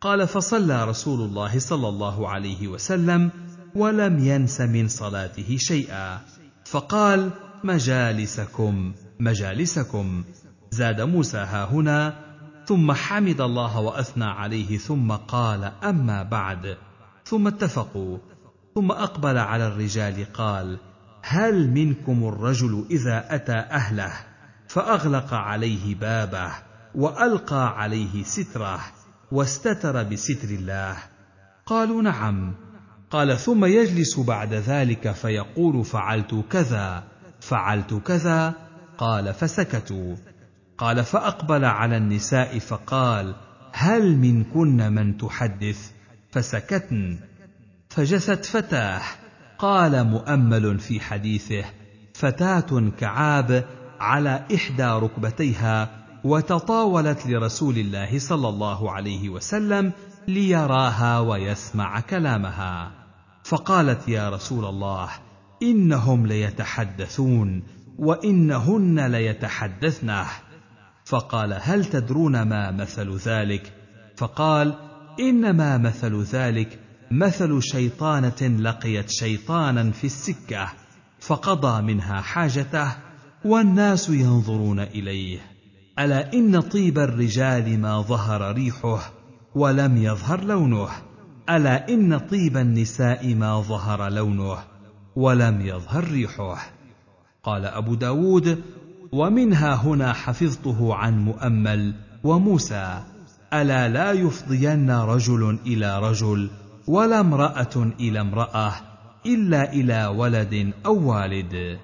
قال 0.00 0.28
فصلى 0.28 0.84
رسول 0.84 1.20
الله 1.20 1.58
صلى 1.58 1.88
الله 1.88 2.28
عليه 2.28 2.68
وسلم 2.68 3.30
ولم 3.74 4.18
ينس 4.18 4.60
من 4.60 4.88
صلاته 4.88 5.56
شيئا. 5.56 6.20
فقال 6.64 7.30
مجالسكم 7.64 8.92
مجالسكم. 9.20 10.24
زاد 10.70 11.00
موسى 11.00 11.38
ها 11.38 11.64
هنا 11.64 12.18
ثم 12.66 12.92
حمد 12.92 13.40
الله 13.40 13.80
وأثنى 13.80 14.24
عليه 14.24 14.78
ثم 14.78 15.12
قال 15.12 15.64
أما 15.64 16.22
بعد. 16.22 16.76
ثم 17.24 17.46
اتفقوا. 17.46 18.18
ثم 18.74 18.92
أقبل 18.92 19.38
على 19.38 19.66
الرجال 19.66 20.32
قال 20.32 20.78
هل 21.28 21.70
منكم 21.70 22.28
الرجل 22.28 22.86
إذا 22.90 23.34
أتى 23.34 23.52
أهله 23.52 24.12
فأغلق 24.68 25.34
عليه 25.34 25.94
بابه 25.94 26.52
وألقى 26.94 27.80
عليه 27.80 28.22
ستره 28.22 28.80
واستتر 29.32 30.02
بستر 30.02 30.48
الله؟ 30.48 30.96
قالوا 31.66 32.02
نعم. 32.02 32.54
قال 33.10 33.38
ثم 33.38 33.64
يجلس 33.64 34.20
بعد 34.20 34.54
ذلك 34.54 35.12
فيقول 35.12 35.84
فعلت 35.84 36.44
كذا 36.50 37.04
فعلت 37.40 37.94
كذا 37.94 38.54
قال 38.98 39.34
فسكتوا. 39.34 40.16
قال 40.78 41.04
فأقبل 41.04 41.64
على 41.64 41.96
النساء 41.96 42.58
فقال 42.58 43.34
هل 43.72 44.16
منكن 44.16 44.92
من 44.92 45.18
تحدث؟ 45.18 45.90
فسكتن. 46.32 47.18
فجست 47.88 48.44
فتاة. 48.44 49.02
قال 49.58 50.04
مؤمل 50.04 50.78
في 50.78 51.00
حديثه 51.00 51.64
فتاة 52.14 52.90
كعاب 52.98 53.64
على 54.00 54.46
إحدى 54.54 54.84
ركبتيها 54.84 55.90
وتطاولت 56.24 57.26
لرسول 57.26 57.78
الله 57.78 58.18
صلى 58.18 58.48
الله 58.48 58.90
عليه 58.90 59.28
وسلم 59.28 59.92
ليراها 60.28 61.20
ويسمع 61.20 62.00
كلامها. 62.00 62.90
فقالت 63.44 64.08
يا 64.08 64.30
رسول 64.30 64.64
الله 64.64 65.08
إنهم 65.62 66.26
ليتحدثون 66.26 67.62
وإنهن 67.98 69.06
ليتحدثنه. 69.06 70.26
فقال 71.04 71.58
هل 71.62 71.84
تدرون 71.84 72.42
ما 72.42 72.70
مثل 72.70 73.16
ذلك؟ 73.16 73.72
فقال 74.16 74.74
إنما 75.20 75.78
مثل 75.78 76.22
ذلك 76.22 76.78
مثل 77.10 77.62
شيطانة 77.62 78.42
لقيت 78.42 79.10
شيطانا 79.10 79.90
في 79.90 80.04
السكة 80.04 80.72
فقضى 81.20 81.82
منها 81.82 82.20
حاجته 82.20 82.92
والناس 83.44 84.08
ينظرون 84.08 84.80
إليه. 84.80 85.40
ألا 85.98 86.32
إن 86.32 86.60
طيب 86.60 86.98
الرجال 86.98 87.80
ما 87.80 88.00
ظهر 88.00 88.54
ريحه 88.54 89.12
ولم 89.54 89.96
يظهر 89.96 90.44
لونه؟ 90.44 90.88
ألا 91.50 91.88
إن 91.88 92.18
طيب 92.18 92.56
النساء 92.56 93.34
ما 93.34 93.60
ظهر 93.60 94.08
لونه 94.08 94.58
ولم 95.16 95.60
يظهر 95.60 96.04
ريحه؟ 96.04 96.58
قال 97.42 97.64
أبو 97.64 97.94
داود 97.94 98.62
ومنها 99.12 99.74
هنا 99.74 100.12
حفظته 100.12 100.94
عن 100.94 101.24
مؤمل 101.24 101.94
وموسى 102.24 103.02
ألا 103.52 103.88
لا 103.88 104.12
يفضين 104.12 104.90
رجل 104.90 105.58
إلى 105.66 105.98
رجل 105.98 106.50
ولا 106.86 107.20
امرأة 107.20 107.92
إلى 108.00 108.20
امرأة 108.20 108.72
إلا 109.26 109.72
إلى 109.72 110.06
ولد 110.06 110.72
أو 110.86 111.10
والد. 111.10 111.78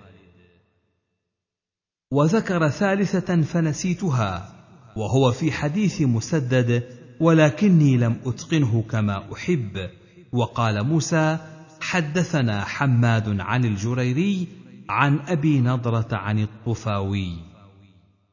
وذكر 2.10 2.68
ثالثة 2.68 3.42
فنسيتها 3.42 4.54
وهو 4.96 5.32
في 5.32 5.52
حديث 5.52 6.02
مسدد 6.02 6.84
ولكني 7.20 7.96
لم 7.96 8.16
أتقنه 8.26 8.82
كما 8.90 9.32
أحب. 9.32 9.90
وقال 10.32 10.82
موسى 10.82 11.38
حدثنا 11.80 12.64
حماد 12.64 13.40
عن 13.40 13.64
الجريري 13.64 14.48
عن 14.88 15.20
أبي 15.28 15.60
نضرة 15.60 16.08
عن 16.12 16.38
الطفاوي. 16.38 17.36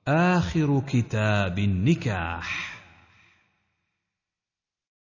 آخر 0.08 0.82
كتاب 0.88 1.60
النكاح. 1.60 2.79